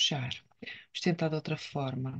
fechar. 0.00 0.32
Vamos 0.62 1.00
tentar 1.06 1.28
de 1.30 1.36
outra 1.40 1.56
forma. 1.72 2.12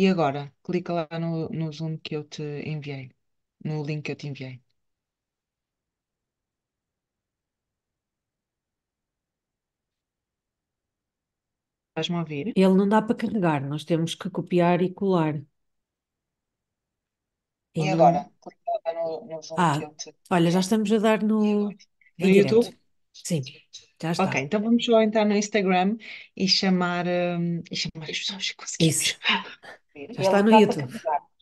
E 0.00 0.02
agora, 0.12 0.42
clica 0.66 0.92
lá 0.98 1.08
no, 1.24 1.48
no 1.58 1.72
Zoom 1.72 1.94
que 2.04 2.14
eu 2.16 2.24
te 2.24 2.42
enviei, 2.74 3.04
no 3.64 3.82
link 3.84 4.02
que 4.04 4.12
eu 4.12 4.16
te 4.16 4.26
enviei. 4.28 4.54
Estás-me 11.90 12.16
a 12.16 12.20
ouvir? 12.22 12.46
Ele 12.54 12.74
não 12.74 12.88
dá 12.88 13.02
para 13.02 13.16
carregar, 13.16 13.60
nós 13.66 13.82
temos 13.84 14.14
que 14.14 14.30
copiar 14.30 14.80
e 14.82 14.92
colar. 14.94 15.42
E 17.74 17.82
E 17.82 17.88
não... 17.88 17.94
agora, 17.94 18.20
clica 18.42 18.70
lá 18.84 18.92
no, 18.94 19.26
no 19.26 19.42
Zoom 19.42 19.64
Ah, 19.64 19.74
que 19.74 19.82
eu 19.84 19.92
te 19.96 20.08
olha, 20.30 20.50
já 20.50 20.60
enviei. 20.60 20.60
estamos 20.60 20.90
a 20.92 20.98
dar 20.98 21.22
no, 21.22 21.76
No 22.20 22.28
em 22.28 22.32
direto. 22.32 22.66
YouTube? 22.66 22.78
Sim, 23.12 23.42
já 24.02 24.12
Ok, 24.18 24.34
está. 24.34 24.40
então 24.40 24.60
vamos 24.60 24.84
só 24.84 25.00
entrar 25.00 25.24
no 25.24 25.34
Instagram 25.34 25.96
e 26.36 26.46
chamar, 26.46 27.06
hum, 27.06 27.62
e 27.70 27.76
chamar 27.76 28.10
as 28.10 28.18
pessoas 28.18 28.50
que 28.50 28.56
conseguimos. 28.56 29.18
Isso, 29.94 30.18
já 30.18 30.22
está 30.22 30.42
no 30.42 30.52
dá 30.52 30.60
para 30.62 30.74
YouTube. 30.74 30.92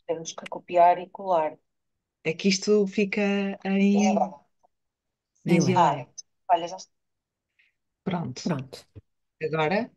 temos 0.07 0.33
que 0.35 0.47
copiar 0.47 0.99
e 0.99 1.09
colar. 1.11 1.59
É 2.25 2.33
que 2.33 2.49
isto 2.49 2.87
fica 2.87 3.23
em, 3.65 4.07
agora? 4.09 4.45
em 5.49 5.65
Delay. 5.65 5.67
delay. 5.67 6.07
Olha, 6.51 6.69
já 6.69 6.77
está. 6.77 6.93
Pronto, 8.03 8.43
Pronto, 8.43 8.79
agora 9.43 9.91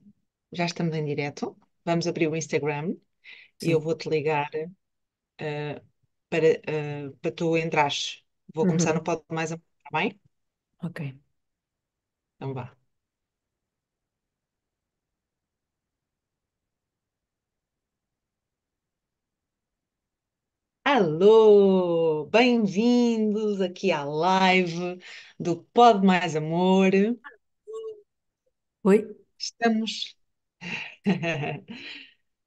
já 0.53 0.65
estamos 0.67 0.95
em 0.95 1.05
direto. 1.05 1.57
Vamos 1.85 2.07
abrir 2.07 2.27
o 2.29 2.35
Instagram 2.37 2.95
e 3.61 3.71
eu 3.71 3.79
sim. 3.79 3.85
vou-te 3.85 4.09
ligar 4.09 4.49
eh, 5.39 5.81
para, 6.29 6.47
eh, 6.67 7.11
para 7.21 7.31
tu 7.33 7.57
entrares. 7.57 8.23
Vou 8.55 8.67
começar 8.67 8.93
no 8.95 9.03
Uhum, 9.03 9.05
Pode 9.05 9.23
Mais 9.31 9.51
Amor, 9.53 9.63
está 9.79 9.99
bem? 9.99 10.20
Ok. 10.81 11.01
Então 12.35 12.53
vá. 12.53 12.75
Alô, 20.83 22.25
bem-vindos 22.25 23.61
aqui 23.61 23.91
à 23.91 24.03
live 24.03 24.99
do 25.39 25.63
Pode 25.73 26.05
Mais 26.05 26.35
Amor. 26.35 26.91
Oi? 28.83 28.99
Estamos. 29.37 30.15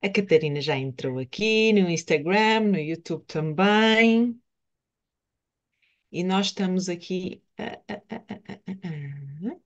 A 0.02 0.08
Catarina 0.10 0.60
já 0.60 0.76
entrou 0.76 1.18
aqui 1.18 1.72
no 1.72 1.90
Instagram, 1.90 2.60
no 2.72 2.78
YouTube 2.78 3.24
também. 3.26 4.40
E 6.18 6.20
nós 6.30 6.46
estamos 6.48 6.88
aqui. 6.88 7.42
ah, 7.58 7.78
ah, 7.88 8.02
ah. 8.10 9.56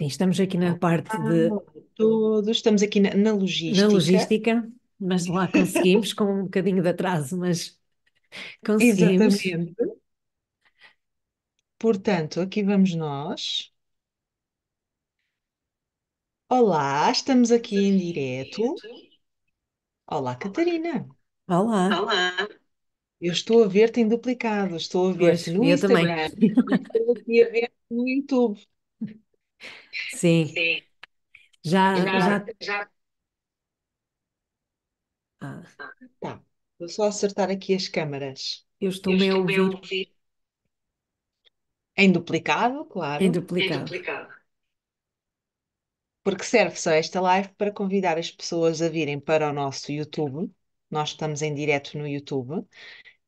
Sim, 0.00 0.06
estamos 0.06 0.40
aqui 0.40 0.56
na 0.58 0.76
parte 0.76 1.16
de, 1.18 1.50
Todos 1.96 2.56
estamos 2.56 2.82
aqui 2.82 3.00
na, 3.00 3.14
na 3.14 3.32
na 3.68 3.86
logística. 3.86 3.86
logística, 3.86 4.70
mas 4.98 5.26
lá 5.26 5.48
conseguimos 5.48 6.12
com 6.12 6.24
um 6.24 6.44
bocadinho 6.44 6.82
de 6.82 6.88
atraso, 6.88 7.36
mas 7.38 7.78
conseguimos. 8.64 9.36
Exatamente. 9.36 9.74
Portanto, 11.78 12.40
aqui 12.40 12.62
vamos 12.64 12.94
nós. 12.96 13.72
Olá, 16.48 17.10
estamos 17.10 17.50
aqui 17.52 17.76
em 17.76 17.98
direto. 17.98 18.74
Olá, 20.06 20.34
Catarina. 20.36 21.13
Olá. 21.48 22.04
Eu 23.20 23.32
estou 23.32 23.64
a 23.64 23.68
ver-te 23.68 24.00
em 24.00 24.08
duplicado. 24.08 24.76
Estou 24.76 25.08
a 25.10 25.12
ver-te 25.12 25.50
Pois, 25.50 25.50
no 25.50 25.64
eu 25.64 25.78
também. 25.80 26.04
Instagram 26.04 26.30
e 26.38 26.46
estou 26.74 27.12
aqui 27.12 27.42
a 27.42 27.48
ver-te 27.50 27.74
no 27.90 28.08
YouTube. 28.08 28.60
Sim, 30.08 30.62
já, 31.64 32.06
já, 32.18 32.46
Já. 32.60 32.90
ah, 35.40 35.62
Tá. 36.20 36.42
Vou 36.78 36.88
só 36.88 37.04
acertar 37.04 37.50
aqui 37.50 37.74
as 37.74 37.86
câmaras. 37.88 38.64
eu 38.80 38.90
estou-me 38.90 39.28
a 39.30 39.36
ouvir 39.36 40.12
Em 41.96 42.12
duplicado, 42.12 42.84
em 43.18 43.30
claro, 43.32 43.32
duplicado. 43.32 43.92
porque 46.22 46.42
serve 46.44 46.76
só 46.76 46.90
esta 46.92 47.20
live 47.20 47.48
para 47.56 47.72
convidar 47.72 48.18
as 48.18 48.30
pessoas 48.30 48.82
a 48.82 48.88
virem 48.90 49.18
para 49.20 49.48
o 49.48 49.52
nosso 49.52 49.90
YouTube. 49.92 50.50
Nós 50.90 51.10
estamos 51.10 51.42
em 51.42 51.54
direto 51.54 51.98
no 51.98 52.06
YouTube. 52.06 52.66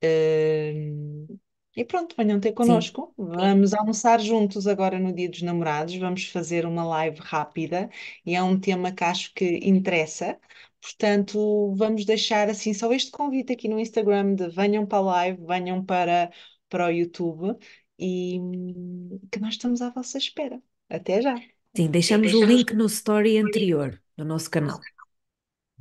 Hum, 0.03 1.39
e 1.77 1.85
pronto, 1.85 2.15
venham 2.17 2.41
ter 2.41 2.51
Sim, 2.51 2.55
connosco. 2.55 3.15
Vamos 3.19 3.75
almoçar 3.75 4.21
juntos 4.21 4.67
agora 4.67 4.99
no 4.99 5.13
Dia 5.13 5.29
dos 5.29 5.43
Namorados. 5.43 5.95
Vamos 5.97 6.27
fazer 6.27 6.65
uma 6.65 6.85
live 6.85 7.19
rápida 7.21 7.91
e 8.25 8.35
é 8.35 8.43
um 8.43 8.59
tema 8.59 8.93
que 8.93 9.05
acho 9.05 9.33
que 9.35 9.59
interessa. 9.63 10.39
Portanto, 10.81 11.75
vamos 11.77 12.05
deixar 12.05 12.49
assim 12.49 12.73
só 12.73 12.93
este 12.93 13.11
convite 13.11 13.53
aqui 13.53 13.69
no 13.69 13.79
Instagram 13.79 14.35
de 14.37 14.49
venham 14.49 14.87
para 14.87 14.99
a 14.99 15.01
live, 15.03 15.45
venham 15.47 15.85
para, 15.85 16.31
para 16.69 16.87
o 16.87 16.91
YouTube 16.91 17.57
e 17.99 18.39
hum, 18.41 19.21
que 19.31 19.39
nós 19.41 19.55
estamos 19.55 19.83
à 19.83 19.91
vossa 19.91 20.17
espera. 20.19 20.63
Até 20.89 21.21
já. 21.21 21.35
sim, 21.77 21.91
deixamos 21.91 22.35
o 22.35 22.45
link 22.45 22.75
no 22.75 22.87
story 22.87 23.39
anterior 23.39 24.01
do 24.17 24.25
nosso 24.25 24.51
canal. 24.51 24.81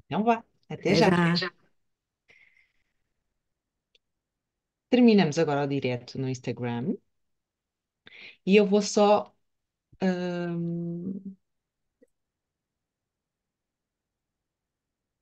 Então 0.05 0.23
vá. 0.23 0.43
Até 0.69 0.93
Até 0.93 0.95
já. 0.95 1.35
já. 1.35 1.54
Terminamos 4.95 5.37
agora 5.39 5.65
o 5.65 5.71
direto 5.75 6.13
no 6.21 6.27
Instagram 6.35 6.85
e 8.45 8.55
eu 8.55 8.65
vou 8.65 8.81
só 8.81 9.33
hum, 10.01 11.35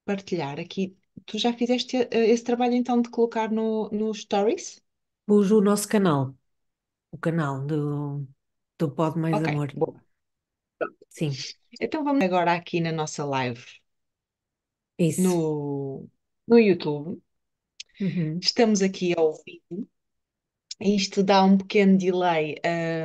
partilhar 0.05 0.59
aqui. 0.61 0.97
Tu 1.25 1.37
já 1.37 1.51
fizeste 1.53 1.97
eh, 1.97 2.29
esse 2.31 2.43
trabalho 2.43 2.73
então 2.75 3.01
de 3.01 3.09
colocar 3.09 3.51
no, 3.51 3.89
no 3.89 4.13
Stories? 4.13 4.81
Pus 5.25 5.51
o 5.51 5.61
nosso 5.61 5.87
canal, 5.87 6.35
o 7.11 7.17
canal 7.19 7.65
do, 7.67 8.27
do 8.79 8.91
Pode 8.91 9.19
Mais 9.19 9.39
Ok, 9.39 9.45
Amor. 9.45 9.75
boa. 9.75 10.01
Sim, 11.09 11.45
Então 11.79 12.03
vamos 12.03 12.23
agora 12.25 12.53
aqui 12.55 12.79
na 12.81 12.91
nossa 12.91 13.23
live 13.25 13.63
isso. 14.97 15.43
no, 15.43 16.09
no 16.47 16.57
YouTube. 16.59 17.21
Uhum. 18.03 18.37
Estamos 18.39 18.81
aqui 18.81 19.13
ao 19.17 19.33
vivo. 19.45 19.87
Isto 20.79 21.23
dá 21.23 21.43
um 21.43 21.57
pequeno 21.57 21.97
delay 21.97 22.55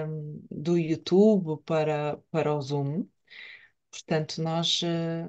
hum, 0.08 0.42
do 0.50 0.76
YouTube 0.78 1.62
para, 1.64 2.16
para 2.30 2.54
o 2.54 2.60
Zoom. 2.60 3.06
Portanto, 3.90 4.42
nós 4.42 4.82
eh, 4.84 5.28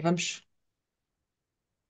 vamos 0.00 0.44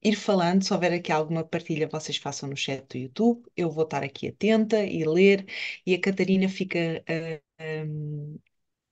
ir 0.02 0.16
falando. 0.16 0.62
Se 0.64 0.72
houver 0.72 0.92
aqui 0.92 1.12
alguma 1.12 1.44
partilha, 1.44 1.88
vocês 1.88 2.16
façam 2.16 2.48
no 2.48 2.56
chat 2.56 2.86
do 2.88 2.98
YouTube. 2.98 3.42
Eu 3.56 3.70
vou 3.70 3.84
estar 3.84 4.02
aqui 4.04 4.28
atenta 4.28 4.84
e 4.84 5.04
ler. 5.04 5.46
E 5.84 5.94
a 5.94 6.00
Catarina 6.00 6.48
fica, 6.48 6.78
eh, 7.06 7.42
hum, 7.84 8.38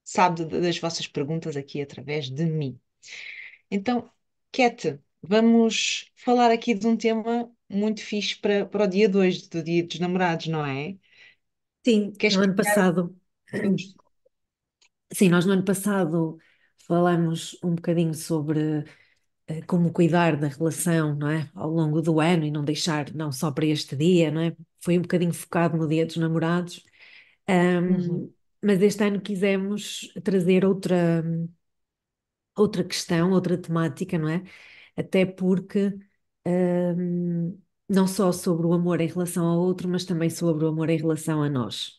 sabe 0.05 0.45
das 0.47 0.79
vossas 0.79 1.07
perguntas 1.09 1.57
aqui 1.57 1.83
através 1.83 2.31
de 2.31 2.47
mim. 2.47 2.81
Então, 3.71 4.11
Cat, 4.53 5.01
vamos 5.29 6.11
falar 6.17 6.51
aqui 6.51 6.75
de 6.75 6.87
um 6.87 6.97
tema 6.97 7.51
muito 7.69 8.03
fixe 8.03 8.37
para, 8.37 8.67
para 8.67 8.85
o 8.85 8.87
dia 8.89 9.09
2 9.09 9.49
do 9.49 9.63
Dia 9.63 9.87
dos 9.87 9.99
Namorados, 9.99 10.47
não 10.49 10.65
é? 10.65 10.97
Sim, 11.87 12.13
Queres 12.19 12.37
no 12.37 12.43
ano 12.43 12.55
um 12.57 12.61
passado, 12.61 13.03
pouco? 13.51 13.85
sim, 15.13 15.29
nós 15.29 15.45
no 15.47 15.53
ano 15.53 15.65
passado 15.65 16.39
falamos 16.87 17.59
um 17.63 17.75
bocadinho 17.75 18.15
sobre 18.15 18.85
eh, 19.49 19.63
como 19.65 19.93
cuidar 19.93 20.37
da 20.39 20.49
relação, 20.49 21.17
não 21.17 21.31
é? 21.31 21.51
Ao 21.55 21.71
longo 21.71 22.03
do 22.03 22.21
ano 22.21 22.45
e 22.47 22.51
não 22.51 22.65
deixar, 22.65 23.13
não 23.15 23.33
só 23.33 23.51
para 23.53 23.67
este 23.67 23.97
dia, 23.97 24.31
não 24.31 24.43
é? 24.43 24.57
Foi 24.81 24.99
um 24.99 25.03
bocadinho 25.03 25.35
focado 25.35 25.77
no 25.77 25.89
Dia 25.89 26.07
dos 26.07 26.17
Namorados. 26.19 26.85
Uhum, 27.89 28.35
mas 28.63 28.81
este 28.83 29.05
ano 29.05 29.21
quisemos 29.21 30.13
trazer 30.25 30.65
outra, 30.65 31.23
outra 32.57 32.85
questão, 32.85 33.31
outra 33.33 33.57
temática, 33.59 34.19
não 34.19 34.29
é? 34.29 34.43
Até 34.97 35.27
porque 35.27 35.93
ahm, 36.45 37.57
não 37.89 38.07
só 38.07 38.33
sobre 38.33 38.67
o 38.67 38.73
amor 38.73 39.01
em 39.01 39.09
relação 39.09 39.47
ao 39.47 39.59
outro, 39.59 39.89
mas 39.89 40.05
também 40.05 40.31
sobre 40.31 40.65
o 40.65 40.69
amor 40.69 40.91
em 40.91 40.99
relação 40.99 41.43
a 41.43 41.49
nós, 41.49 41.99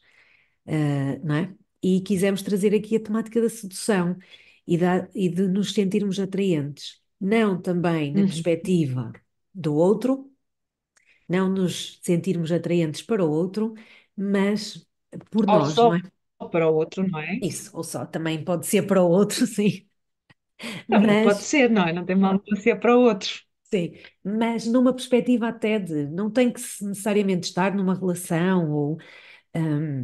ah, 0.67 1.19
não 1.23 1.35
é? 1.35 1.55
E 1.81 2.01
quisemos 2.01 2.41
trazer 2.41 2.73
aqui 2.73 2.95
a 2.95 2.99
temática 2.99 3.41
da 3.41 3.49
sedução 3.49 4.17
e, 4.65 4.77
da, 4.77 5.07
e 5.13 5.29
de 5.29 5.47
nos 5.47 5.73
sentirmos 5.73 6.19
atraentes, 6.19 7.01
não 7.19 7.61
também 7.61 8.11
na 8.11 8.21
uhum. 8.21 8.27
perspectiva 8.27 9.11
do 9.53 9.75
outro, 9.75 10.31
não 11.27 11.49
nos 11.49 11.99
sentirmos 12.01 12.51
atraentes 12.51 13.01
para 13.01 13.23
o 13.23 13.29
outro, 13.29 13.73
mas 14.15 14.87
por 15.29 15.47
Ou 15.47 15.59
nós, 15.59 15.75
não 15.75 15.75
só 15.75 15.95
é? 15.95 16.01
para 16.51 16.69
o 16.69 16.75
outro, 16.75 17.07
não 17.07 17.19
é? 17.19 17.39
Isso, 17.41 17.69
ou 17.75 17.83
só 17.83 18.05
também 18.05 18.43
pode 18.43 18.65
ser 18.65 18.83
para 18.83 19.01
o 19.01 19.09
outro, 19.09 19.45
sim, 19.47 19.87
Pode 21.21 21.43
mas 21.43 21.45
ser, 21.45 21.69
não 21.69 21.83
é? 21.87 21.93
Não 21.93 22.05
tem 22.05 22.15
mal 22.15 22.33
nenhum 22.45 22.61
ser 22.61 22.79
para 22.79 22.95
o 22.97 23.01
outro. 23.01 23.29
Sim, 23.63 23.93
mas 24.23 24.65
numa 24.67 24.93
perspectiva 24.93 25.47
até 25.49 25.79
de 25.79 26.07
não 26.07 26.29
tem 26.31 26.51
que 26.53 26.61
necessariamente 26.83 27.47
estar 27.47 27.73
numa 27.75 27.95
relação 27.95 28.71
ou 28.71 28.97
hum, 29.55 30.03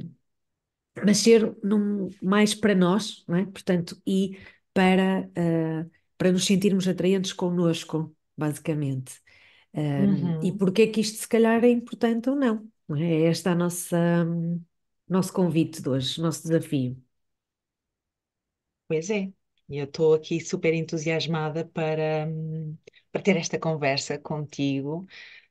mas 1.06 1.18
ser 1.19 1.56
num- 1.63 2.15
mais 2.21 2.53
para 2.56 2.75
nós, 2.75 3.24
não 3.27 3.36
é? 3.38 3.45
Portanto, 3.45 4.01
e 4.06 4.39
para, 4.74 5.30
ah, 5.36 5.86
para 6.18 6.31
nos 6.31 6.45
sentirmos 6.45 6.88
atraentes 6.88 7.33
connosco, 7.33 8.15
basicamente. 8.38 9.21
Um, 9.74 10.36
e 10.42 10.51
Uhum. 10.51 10.57
porque 10.57 10.83
é 10.83 10.88
que 10.88 11.01
isto 11.01 11.19
se 11.19 11.27
calhar 11.27 11.63
é 11.63 11.69
importante 11.69 12.30
ou 12.30 12.36
não, 12.36 12.69
não 12.88 12.98
é? 12.98 13.03
É 13.25 13.30
este 13.31 13.50
a 13.50 13.56
nossa, 13.56 13.98
hum, 14.25 14.62
nosso 15.09 15.33
convite 15.33 15.81
de 15.81 15.89
hoje, 15.89 16.21
nosso 16.21 16.44
desafio. 16.44 16.98
Pois 18.88 19.09
é, 19.09 19.33
e 19.71 19.77
eu 19.79 19.85
estou 19.85 20.13
aqui 20.13 20.39
super 20.41 20.73
entusiasmada 20.73 21.65
para, 21.65 22.27
para 23.12 23.21
ter 23.21 23.38
esta 23.38 23.59
conversa 23.59 24.18
contigo. 24.19 25.06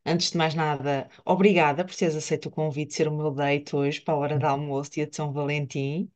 Antes 0.04 0.30
de 0.32 0.38
mais 0.38 0.54
nada, 0.54 1.08
obrigada 1.24 1.84
por 1.84 1.94
teres 1.94 2.16
aceito 2.16 2.46
o 2.48 2.50
convite 2.50 2.88
de 2.90 2.94
ser 2.96 3.08
o 3.08 3.16
meu 3.16 3.30
date 3.32 3.76
hoje 3.76 4.00
para 4.00 4.14
a 4.14 4.16
hora 4.18 4.38
de 4.38 4.44
almoço, 4.46 4.92
dia 4.92 5.06
de 5.06 5.16
São 5.16 5.32
Valentim. 5.32 6.10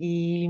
E, 0.00 0.48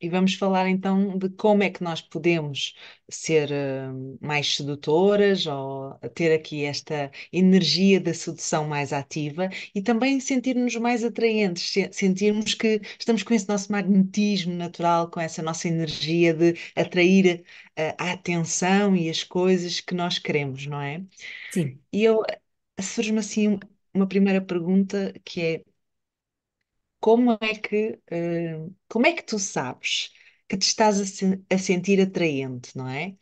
e 0.00 0.08
vamos 0.08 0.34
falar 0.34 0.68
então 0.68 1.18
de 1.18 1.28
como 1.30 1.62
é 1.62 1.70
que 1.70 1.82
nós 1.82 2.00
podemos 2.00 2.74
ser 3.10 3.50
eh, 3.52 3.88
mais 4.20 4.54
sedutoras 4.56 5.46
ou 5.46 5.94
ter 6.14 6.32
aqui 6.32 6.64
esta 6.64 7.10
energia 7.32 8.00
da 8.00 8.14
sedução 8.14 8.66
mais 8.68 8.92
ativa 8.92 9.48
e 9.74 9.82
também 9.82 10.20
sentir-nos 10.20 10.76
mais 10.76 11.02
atraentes, 11.04 11.70
se- 11.72 11.90
sentirmos 11.92 12.54
que 12.54 12.80
estamos 12.98 13.22
com 13.22 13.34
esse 13.34 13.48
nosso 13.48 13.72
magnetismo 13.72 14.54
natural, 14.54 15.10
com 15.10 15.20
essa 15.20 15.42
nossa 15.42 15.68
energia 15.68 16.32
de 16.34 16.54
atrair 16.76 17.44
eh, 17.76 17.94
a 17.98 18.12
atenção 18.12 18.94
e 18.96 19.08
as 19.10 19.22
coisas 19.24 19.80
que 19.80 19.94
nós 19.94 20.18
queremos, 20.18 20.66
não 20.66 20.80
é? 20.80 21.02
Sim. 21.50 21.80
E 21.92 22.04
eu 22.04 22.22
surge-me 22.80 23.18
assim 23.20 23.58
uma 23.94 24.06
primeira 24.08 24.40
pergunta 24.40 25.12
que 25.24 25.40
é 25.42 25.64
como 27.00 27.32
é 27.40 27.54
que, 27.56 28.00
eh, 28.10 28.58
como 28.88 29.06
é 29.06 29.12
que 29.14 29.22
tu 29.22 29.38
sabes 29.38 30.12
que 30.48 30.56
te 30.58 30.62
estás 30.66 31.00
a, 31.00 31.06
se- 31.06 31.44
a 31.52 31.58
sentir 31.58 32.00
atraente, 32.00 32.76
não 32.76 32.88
é? 32.88 33.16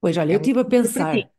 Pois 0.00 0.16
olha, 0.16 0.32
É 0.32 0.34
eu 0.34 0.38
uma 0.38 0.48
estive 0.48 0.60
a 0.60 0.64
para 0.92 1.04
pensar, 1.04 1.12
ti. 1.12 1.32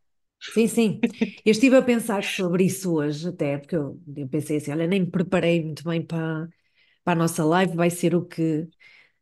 sim, 0.48 0.66
sim, 0.68 1.06
eu 1.44 1.52
estive 1.52 1.76
a 1.76 1.82
pensar 1.82 2.24
sobre 2.24 2.64
isso 2.64 2.92
hoje 2.94 3.28
até, 3.28 3.58
porque 3.58 3.76
eu, 3.76 4.00
eu 4.16 4.28
pensei 4.28 4.58
assim, 4.58 4.72
olha, 4.72 4.86
nem 4.86 5.00
me 5.02 5.10
preparei 5.10 5.62
muito 5.64 5.84
bem 5.84 6.04
para, 6.04 6.48
para 7.04 7.14
a 7.14 7.16
nossa 7.16 7.44
live, 7.44 7.76
vai 7.76 7.90
ser 7.90 8.14
o 8.16 8.24
que, 8.26 8.68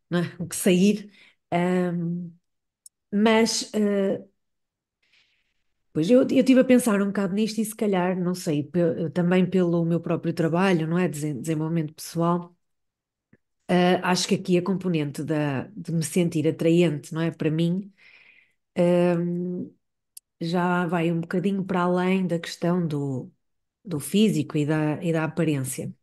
não 0.09 0.19
é? 0.21 0.37
O 0.39 0.47
que 0.47 0.55
sair. 0.55 1.11
Ahm, 1.51 2.31
mas 3.13 3.71
eh, 3.73 4.23
Pois 5.93 6.09
eu, 6.09 6.19
eu 6.21 6.27
estive 6.39 6.59
a 6.61 6.63
pensar 6.63 7.01
um 7.01 7.07
bocado 7.07 7.33
nisto 7.33 7.59
e 7.61 7.65
se 7.65 7.75
calhar, 7.75 8.17
não 8.19 8.33
sei, 8.35 8.69
também 9.13 9.45
pelo 9.49 9.83
meu 9.85 9.99
próprio 9.99 10.33
trabalho, 10.33 10.87
não 10.87 10.97
é? 10.97 11.07
Desen- 11.07 11.41
Desenvolvimento 11.41 11.93
pessoal, 11.93 12.55
ah, 13.67 14.11
acho 14.11 14.27
que 14.27 14.35
aqui 14.35 14.57
a 14.57 14.61
componente 14.63 15.23
da, 15.23 15.63
de 15.75 15.91
me 15.91 16.03
sentir 16.03 16.47
atraente, 16.47 17.13
não 17.13 17.21
é? 17.21 17.31
Para 17.31 17.51
mim, 17.51 17.91
já 20.41 20.85
vai 20.87 21.11
um 21.11 21.21
bocadinho 21.21 21.63
para 21.65 21.81
além 21.83 22.25
da 22.27 22.39
questão 22.39 22.85
do, 22.87 23.31
do 23.85 23.99
físico 23.99 24.57
e 24.57 24.65
da, 24.65 25.01
e 25.03 25.13
da 25.13 25.23
aparência. 25.25 25.93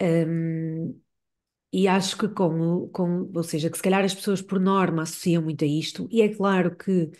Ahm, 0.00 0.94
e 1.72 1.88
acho 1.88 2.16
que 2.18 2.28
com, 2.28 2.60
o- 2.84 2.88
com, 2.90 3.30
ou 3.34 3.42
seja, 3.44 3.70
que 3.70 3.76
se 3.76 3.82
calhar 3.82 4.04
as 4.04 4.14
pessoas 4.14 4.42
por 4.42 4.60
norma 4.60 5.02
associam 5.02 5.42
muito 5.42 5.64
a 5.64 5.68
isto, 5.68 6.08
e 6.12 6.22
é 6.22 6.34
claro 6.34 6.76
que 6.76 7.10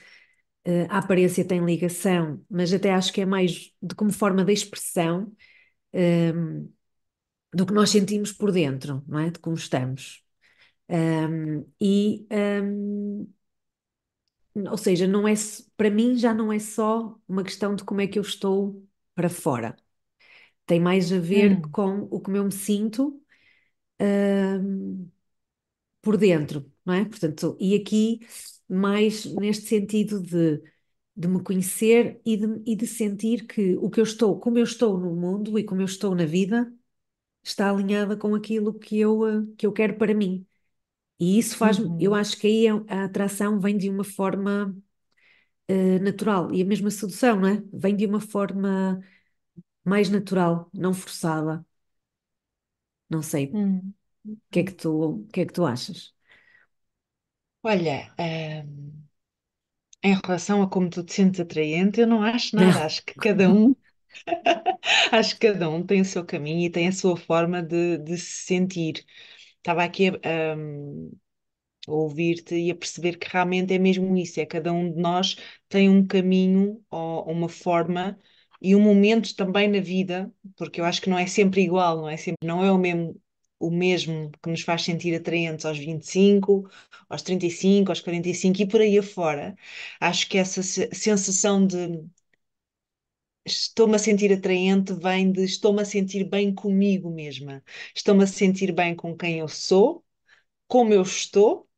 eh, 0.65 0.87
a 0.91 0.99
aparência 0.99 1.45
tem 1.47 1.65
ligação, 1.65 2.45
mas 2.51 2.73
até 2.73 2.93
acho 2.93 3.13
que 3.13 3.21
é 3.23 3.27
mais 3.27 3.73
de 3.83 3.95
como 3.95 4.13
forma 4.13 4.45
de 4.45 4.53
expressão 4.53 5.33
ehm, 5.93 6.69
do 7.55 7.67
que 7.67 7.73
nós 7.75 7.91
sentimos 7.91 8.33
por 8.33 8.53
dentro, 8.53 9.05
não 9.09 9.19
é? 9.21 9.31
De 9.31 9.39
como 9.41 9.57
estamos. 9.57 10.25
Ehm, 10.89 11.65
e, 11.81 12.27
ehm, 12.31 13.27
ou 14.71 14.77
seja, 14.77 15.07
não 15.07 15.27
é, 15.27 15.35
para 15.77 15.91
mim 15.91 16.17
já 16.17 16.35
não 16.35 16.53
é 16.53 16.59
só 16.59 17.19
uma 17.29 17.43
questão 17.45 17.75
de 17.75 17.85
como 17.85 18.01
é 18.01 18.07
que 18.07 18.19
eu 18.19 18.23
estou 18.23 18.87
para 19.15 19.29
fora. 19.31 19.77
Tem 20.67 20.81
mais 20.81 21.13
a 21.13 21.19
ver 21.21 21.61
Hum, 21.61 21.73
com 21.73 22.03
o 22.11 22.21
como 22.21 22.37
eu 22.37 22.45
me 22.45 22.53
sinto, 22.53 23.21
por 26.01 26.17
dentro, 26.17 26.71
não 26.85 26.95
é? 26.95 27.05
Portanto, 27.05 27.57
e 27.61 27.75
aqui 27.75 28.21
mais 28.73 29.25
neste 29.37 29.67
sentido 29.69 30.21
de, 30.23 30.63
de 31.17 31.29
me 31.29 31.43
conhecer 31.43 32.21
e 32.25 32.37
de, 32.37 32.47
e 32.67 32.77
de 32.77 32.87
sentir 32.87 33.47
que 33.47 33.77
o 33.79 33.91
que 33.91 34.01
eu 34.01 34.05
estou, 34.05 34.39
como 34.41 34.59
eu 34.59 34.65
estou 34.65 34.99
no 34.99 35.15
mundo 35.17 35.59
e 35.59 35.65
como 35.65 35.81
eu 35.83 35.87
estou 35.87 36.15
na 36.15 36.25
vida, 36.27 36.73
está 37.45 37.71
alinhada 37.71 38.17
com 38.17 38.35
aquilo 38.35 38.75
que 38.79 38.99
eu, 39.01 39.27
eh, 39.29 39.47
que 39.59 39.67
eu 39.67 39.73
quero 39.73 39.97
para 39.99 40.15
mim. 40.15 40.47
E 41.21 41.39
isso 41.39 41.57
faz, 41.57 41.79
eu 42.01 42.15
uhum, 42.15 42.17
acho 42.17 42.39
que 42.39 42.47
aí 42.49 42.69
a, 42.69 42.75
a 42.89 43.05
atração 43.07 43.61
vem 43.61 43.77
de 43.79 43.91
uma 43.91 44.05
forma 44.05 44.77
eh, 45.69 45.99
natural 46.01 46.53
e 46.53 46.63
a 46.63 46.65
mesma 46.65 46.91
sedução, 46.91 47.41
não 47.41 47.49
é? 47.49 47.63
Vem 47.73 47.97
de 47.97 48.07
uma 48.07 48.21
forma 48.21 49.01
mais 49.85 50.11
natural, 50.11 50.71
não 50.75 50.95
forçada. 50.95 51.65
Não 53.09 53.23
sei, 53.23 53.53
o 53.53 53.53
hum, 53.53 53.95
que 54.51 54.61
é 54.61 54.65
que 54.65 54.73
uhum. 54.73 54.75
tu, 54.75 54.91
o 54.93 55.27
que 55.29 55.41
é 55.43 55.47
que 55.47 55.53
tu 55.53 55.65
achas? 55.67 56.15
Olha, 57.63 58.15
hum, 58.19 59.09
em 60.03 60.15
relação 60.15 60.63
a 60.63 60.69
como 60.71 60.89
tu 60.91 61.03
te 61.05 61.13
sentes 61.15 61.41
atraente, 61.41 62.01
eu 62.01 62.07
não 62.07 62.23
acho 62.23 62.55
nada. 62.57 62.85
Acho 62.85 63.05
que 63.05 63.15
cada 63.19 63.51
um, 63.53 63.75
acho 65.13 65.39
que 65.39 65.49
cada 65.53 65.69
um 65.71 65.85
tem 65.85 66.01
o 66.01 66.05
seu 66.05 66.25
caminho 66.25 66.67
e 66.67 66.71
tem 66.71 66.89
a 66.89 66.93
sua 66.93 67.17
forma 67.17 67.63
de, 67.63 67.99
de 67.99 68.17
se 68.19 68.45
sentir. 68.47 69.05
Estava 69.59 69.85
aqui 69.85 70.09
a, 70.09 70.57
hum, 70.57 71.11
a 71.89 71.93
ouvir-te 71.93 72.55
e 72.57 72.71
a 72.71 72.77
perceber 72.77 73.19
que 73.19 73.29
realmente 73.31 73.75
é 73.75 73.79
mesmo 73.81 74.17
isso, 74.17 74.41
é 74.41 74.47
cada 74.47 74.73
um 74.73 74.93
de 74.93 75.01
nós 75.01 75.37
tem 75.69 75.89
um 75.91 76.07
caminho 76.07 76.85
ou 76.91 77.25
uma 77.31 77.49
forma 77.49 78.19
e 78.63 78.77
um 78.77 78.81
momento 78.83 79.35
também 79.37 79.69
na 79.69 79.81
vida, 79.81 80.33
porque 80.57 80.81
eu 80.81 80.85
acho 80.85 81.03
que 81.03 81.11
não 81.11 81.19
é 81.19 81.27
sempre 81.27 81.63
igual, 81.63 81.99
não 81.99 82.09
é 82.09 82.17
sempre, 82.17 82.47
não 82.47 82.65
é 82.65 82.73
o 82.73 82.79
mesmo 82.79 83.21
o 83.63 83.71
mesmo 83.71 84.31
que 84.43 84.51
nos 84.51 84.63
faz 84.63 84.83
sentir 84.85 85.15
atraentes 85.17 85.65
aos 85.67 85.79
25, 85.79 86.69
aos 87.09 87.23
35, 87.23 87.91
aos 87.93 88.01
45 88.01 88.63
e 88.63 88.67
por 88.69 88.81
aí 88.81 88.99
afora. 88.99 89.57
Acho 90.01 90.29
que 90.29 90.39
essa 90.39 90.63
se- 90.63 90.91
sensação 90.95 91.67
de 91.67 92.05
estou-me 93.45 93.97
a 93.97 93.99
sentir 93.99 94.33
atraente 94.33 94.93
vem 94.95 95.33
de 95.33 95.45
estou-me 95.45 95.83
a 95.83 95.85
sentir 95.85 96.25
bem 96.29 96.55
comigo 96.55 97.11
mesma, 97.11 97.63
estou-me 97.95 98.25
a 98.25 98.27
sentir 98.27 98.73
bem 98.73 98.95
com 98.95 99.17
quem 99.17 99.39
eu 99.41 99.49
sou, 99.49 100.05
como 100.69 100.93
eu 100.95 101.03
estou 101.03 101.69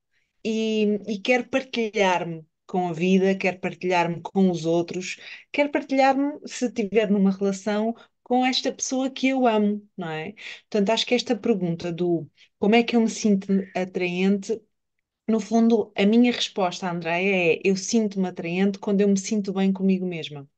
e, 0.44 1.00
e 1.08 1.20
quero 1.20 1.48
partilhar-me 1.48 2.44
com 2.66 2.88
a 2.88 2.92
vida, 2.92 3.36
quero 3.36 3.60
partilhar-me 3.60 4.20
com 4.22 4.50
os 4.50 4.66
outros, 4.66 5.18
quero 5.52 5.70
partilhar-me, 5.72 6.40
se 6.48 6.66
estiver 6.66 7.10
numa 7.10 7.30
relação, 7.32 7.94
com 8.24 8.44
esta 8.46 8.72
pessoa 8.72 9.10
que 9.10 9.28
eu 9.28 9.46
amo, 9.48 9.88
não 9.98 10.10
é? 10.10 10.34
Portanto, 10.70 10.90
acho 10.90 11.06
que 11.06 11.14
esta 11.16 11.36
pergunta 11.36 11.92
do 11.92 12.28
como 12.60 12.76
é 12.76 12.84
que 12.84 12.96
eu 12.96 13.02
me 13.02 13.10
sinto 13.10 13.70
atraente, 13.76 14.60
no 15.28 15.40
fundo, 15.40 15.92
a 15.96 16.06
minha 16.06 16.32
resposta, 16.32 16.90
Andréia, 16.90 17.56
é 17.56 17.60
eu 17.64 17.76
sinto-me 17.76 18.28
atraente 18.28 18.78
quando 18.78 19.00
eu 19.02 19.08
me 19.08 19.18
sinto 19.18 19.52
bem 19.52 19.72
comigo 19.72 20.06
mesma. 20.06 20.48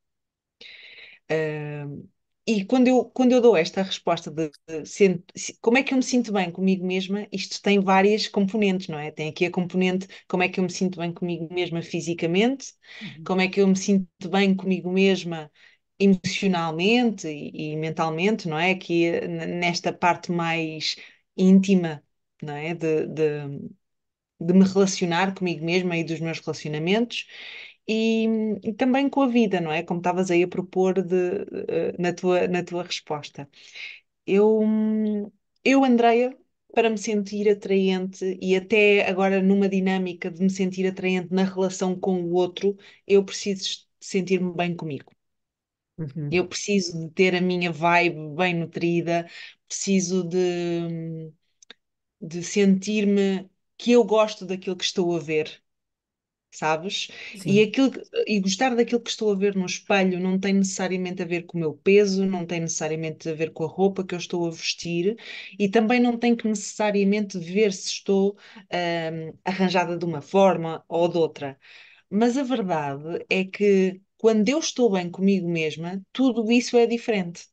Uh, 1.30 2.08
e 2.46 2.64
quando 2.64 2.86
eu, 2.88 3.04
quando 3.06 3.32
eu 3.32 3.40
dou 3.40 3.56
esta 3.56 3.82
resposta 3.82 4.30
de, 4.30 4.50
de 4.68 4.86
sento- 4.86 5.24
como 5.60 5.76
é 5.78 5.82
que 5.82 5.92
eu 5.92 5.96
me 5.98 6.02
sinto 6.04 6.32
bem 6.32 6.50
comigo 6.50 6.86
mesma, 6.86 7.26
isto 7.32 7.60
tem 7.60 7.80
várias 7.80 8.28
componentes, 8.28 8.86
não 8.88 8.98
é? 8.98 9.10
Tem 9.10 9.28
aqui 9.28 9.44
a 9.46 9.50
componente 9.50 10.06
como 10.28 10.42
é 10.44 10.48
que 10.48 10.60
eu 10.60 10.64
me 10.64 10.70
sinto 10.70 10.98
bem 11.00 11.12
comigo 11.12 11.52
mesma 11.52 11.82
fisicamente, 11.82 12.72
Uhum. 13.00 13.24
como 13.24 13.40
é 13.40 13.48
que 13.48 13.60
eu 13.60 13.66
me 13.66 13.76
sinto 13.76 14.06
bem 14.30 14.54
comigo 14.54 14.90
mesma 14.92 15.50
emocionalmente 15.98 17.28
e, 17.28 17.72
e 17.72 17.76
mentalmente, 17.76 18.48
não 18.48 18.58
é? 18.58 18.72
Aqui 18.72 19.10
nesta 19.28 19.92
parte 19.92 20.32
mais 20.32 20.96
íntima, 21.36 22.02
não 22.42 22.54
é? 22.54 22.74
De, 22.74 23.06
de, 23.06 23.68
de 24.40 24.52
me 24.54 24.64
relacionar 24.64 25.34
comigo 25.34 25.64
mesma 25.64 25.96
e 25.96 26.04
dos 26.04 26.20
meus 26.20 26.40
relacionamentos 26.40 27.26
e, 27.88 28.26
e 28.64 28.72
também 28.74 29.08
com 29.08 29.22
a 29.22 29.28
vida, 29.28 29.60
não 29.60 29.72
é? 29.72 29.82
Como 29.82 30.00
estavas 30.00 30.30
aí 30.30 30.42
a 30.42 30.48
propor 30.48 31.02
de, 31.02 31.16
eh, 31.68 31.94
na 31.98 32.12
tua, 32.12 32.48
na 32.48 32.62
tua 32.64 32.82
resposta. 32.84 33.48
Eu, 34.26 34.62
eu, 35.64 35.84
Andreia, 35.84 36.36
para 36.74 36.90
me 36.90 36.98
sentir 36.98 37.48
atraente 37.50 38.38
e 38.42 38.56
até 38.56 39.08
agora 39.08 39.42
numa 39.42 39.68
dinâmica 39.68 40.30
de 40.30 40.42
me 40.42 40.50
sentir 40.50 40.86
atraente 40.86 41.32
na 41.34 41.44
relação 41.44 41.98
com 41.98 42.22
o 42.22 42.32
outro, 42.34 42.76
eu 43.06 43.24
preciso 43.24 43.86
sentir-me 44.00 44.52
bem 44.54 44.74
comigo. 44.76 45.12
Uhum. 45.98 46.32
Eu 46.32 46.48
preciso 46.48 46.98
de 47.08 47.10
ter 47.14 47.34
a 47.36 47.40
minha 47.40 47.70
vibe 47.72 48.34
bem 48.36 48.54
nutrida, 48.54 49.28
preciso 49.68 50.24
de, 50.28 51.32
de 52.20 52.42
sentir-me 52.42 53.48
que 53.78 53.92
eu 53.92 54.04
gosto 54.04 54.46
daquilo 54.46 54.76
que 54.76 54.84
estou 54.84 55.16
a 55.16 55.20
ver 55.20 55.62
sabes? 56.50 57.08
E, 57.44 57.60
sim, 57.60 57.62
aquilo, 57.62 57.90
que- 57.92 58.00
e 58.26 58.40
gostar 58.40 58.74
daquilo 58.74 59.00
que 59.00 59.10
estou 59.10 59.30
a 59.32 59.34
ver 59.36 59.54
no 59.54 59.66
espelho 59.66 60.18
não 60.20 60.38
tem 60.40 60.54
necessariamente 60.54 61.22
a 61.22 61.26
ver 61.26 61.42
com 61.44 61.58
o 61.58 61.60
meu 61.60 61.74
peso, 61.74 62.24
não 62.26 62.46
tem 62.46 62.60
necessariamente 62.60 63.28
a 63.28 63.34
ver 63.34 63.52
com 63.52 63.64
a 63.64 63.66
roupa 63.68 64.04
que 64.04 64.14
eu 64.14 64.18
estou 64.18 64.46
a 64.46 64.50
vestir 64.50 65.16
e 65.58 65.68
também 65.68 66.00
não 66.00 66.18
tem 66.18 66.34
que 66.36 66.48
necessariamente 66.48 67.38
ver 67.38 67.72
se 67.72 67.88
estou, 67.92 68.36
hum, 68.72 69.34
arranjada 69.44 69.98
de 69.98 70.04
uma 70.04 70.22
forma 70.22 70.84
ou 70.88 71.08
de 71.08 71.18
outra. 71.18 71.58
Mas 72.10 72.36
a 72.38 72.42
verdade 72.44 73.24
é 73.30 73.44
que 73.44 74.00
quando 74.18 74.48
eu 74.48 74.58
estou 74.58 74.90
bem 74.90 75.10
comigo 75.10 75.48
mesma, 75.48 76.02
tudo 76.12 76.50
isso 76.52 76.76
é 76.76 76.86
diferente, 76.86 77.46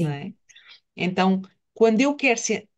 não 0.00 0.10
sim, 0.10 0.10
é? 0.10 0.34
Então, 0.96 1.42
quando 1.74 2.02
eu 2.02 2.14
quero 2.16 2.38
ser. 2.40 2.68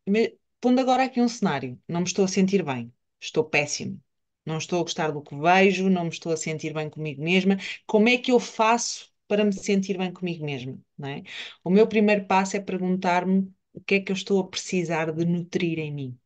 Pondo 0.61 0.81
agora 0.81 1.05
aqui 1.05 1.21
um 1.21 1.29
cenário, 1.29 1.81
não 1.89 2.01
me 2.03 2.07
estou 2.07 2.25
a 2.25 2.29
sentir 2.29 2.65
bem, 2.65 2.93
estou 3.21 3.45
péssimo, 3.45 4.03
não 4.47 4.59
estou 4.59 4.81
a 4.81 4.83
gostar 4.83 5.13
do 5.13 5.23
que 5.23 5.37
vejo, 5.37 5.91
não 5.91 6.05
me 6.05 6.11
estou 6.11 6.33
a 6.33 6.37
sentir 6.39 6.75
bem 6.75 6.91
comigo 6.91 7.23
mesma. 7.23 7.57
Como 7.87 8.09
é 8.09 8.19
que 8.19 8.33
eu 8.33 8.41
faço 8.41 9.13
para 9.29 9.45
me 9.45 9.53
sentir 9.53 9.99
bem 9.99 10.13
comigo 10.13 10.45
mesma, 10.47 10.79
não 10.99 11.09
é? 11.11 11.23
O 11.65 11.71
meu 11.71 11.87
primeiro 11.89 12.27
passo 12.27 12.57
é 12.57 12.61
perguntar-me 12.61 13.53
o 13.75 13.81
que 13.83 13.97
é 13.97 14.01
que 14.01 14.13
eu 14.13 14.17
estou 14.17 14.41
a 14.41 14.49
precisar 14.49 15.13
de 15.13 15.25
nutrir 15.27 15.79
em 15.81 15.93
mim. 15.93 16.21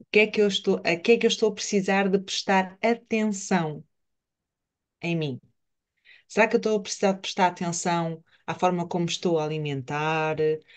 O 0.00 0.04
que 0.10 0.18
é 0.20 0.26
que 0.26 0.40
eu 0.40 0.48
estou, 0.48 0.76
a 0.84 0.96
que 0.96 1.12
é 1.12 1.18
que 1.18 1.26
eu 1.26 1.28
estou 1.28 1.50
a 1.50 1.54
precisar 1.54 2.08
de 2.08 2.18
prestar 2.18 2.76
atenção 2.82 3.84
em 5.02 5.16
mim? 5.16 5.40
Será 6.28 6.46
que 6.48 6.56
eu 6.56 6.58
estou 6.58 6.76
a 6.78 6.82
precisar 6.82 7.12
de 7.12 7.20
prestar 7.20 7.46
atenção 7.48 8.22
à 8.46 8.54
forma 8.54 8.86
como 8.88 9.06
estou 9.06 9.38
a 9.38 9.44
alimentar, 9.44 10.36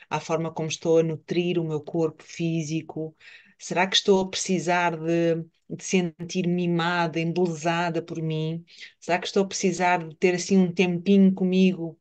à 0.09 0.19
forma 0.19 0.51
como 0.53 0.69
estou 0.69 0.99
a 0.99 1.03
nutrir 1.03 1.57
o 1.59 1.63
meu 1.67 1.81
corpo 1.81 2.23
físico? 2.23 3.15
Será 3.59 3.87
que 3.87 3.95
estou 3.95 4.21
a 4.21 4.29
precisar 4.29 4.97
de, 4.97 5.35
de 5.69 5.83
sentir 5.83 6.47
mimada, 6.47 7.19
embelezada 7.19 8.01
por 8.01 8.21
mim? 8.21 8.65
Será 8.99 9.19
que 9.19 9.27
estou 9.27 9.43
a 9.43 9.47
precisar 9.47 10.07
de 10.07 10.15
ter 10.15 10.35
assim 10.35 10.57
um 10.57 10.71
tempinho 10.73 11.33
comigo, 11.33 11.99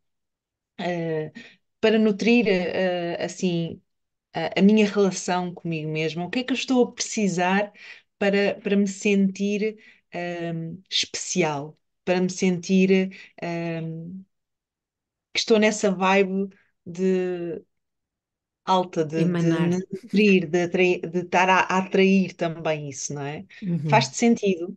eh, 0.78 1.32
para 1.80 1.98
nutrir, 1.98 2.46
eh, 2.48 3.22
assim, 3.24 3.80
a, 4.34 4.60
a 4.60 4.62
minha 4.62 4.86
relação 4.88 5.54
comigo 5.54 5.90
mesma? 5.92 6.26
O 6.26 6.30
que 6.30 6.40
é 6.40 6.44
que 6.44 6.52
eu 6.52 6.56
estou 6.56 6.84
a 6.84 6.92
precisar 6.92 7.72
para, 8.18 8.56
para 8.62 8.76
me 8.76 8.88
sentir, 8.88 9.78
ehm, 10.12 10.78
especial? 10.90 11.78
Para 12.04 12.20
me 12.20 12.30
sentir, 12.30 13.12
ehm, 13.42 14.24
que 15.32 15.38
estou 15.40 15.58
nessa 15.58 15.90
vibe 15.90 16.50
de 16.86 17.62
alta, 18.64 19.04
de, 19.04 19.28
de 19.30 19.48
emanar. 19.52 19.70
nutrir, 19.92 20.46
de, 20.50 20.62
atrair, 20.64 21.00
de 21.10 21.20
estar 21.20 21.48
a, 21.48 21.60
a 21.60 21.78
atrair 21.78 22.34
também 22.34 22.88
isso, 22.88 23.14
não 23.14 23.22
é? 23.22 23.44
Uhum. 23.62 23.76
Faz-te 23.88 24.16
sentido? 24.16 24.76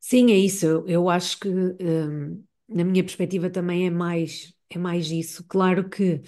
Sim, 0.00 0.32
é 0.32 0.36
isso. 0.36 0.66
Eu, 0.66 0.86
eu 0.88 1.08
acho 1.10 1.38
que, 1.38 1.48
hum, 1.48 2.44
na 2.68 2.84
minha 2.84 3.02
perspectiva, 3.04 3.50
também 3.50 3.86
é 3.86 3.90
mais, 3.90 4.54
é 4.70 4.78
mais 4.78 5.10
isso. 5.10 5.44
Claro 5.46 5.88
que, 5.88 6.22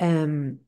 hum, 0.00 0.58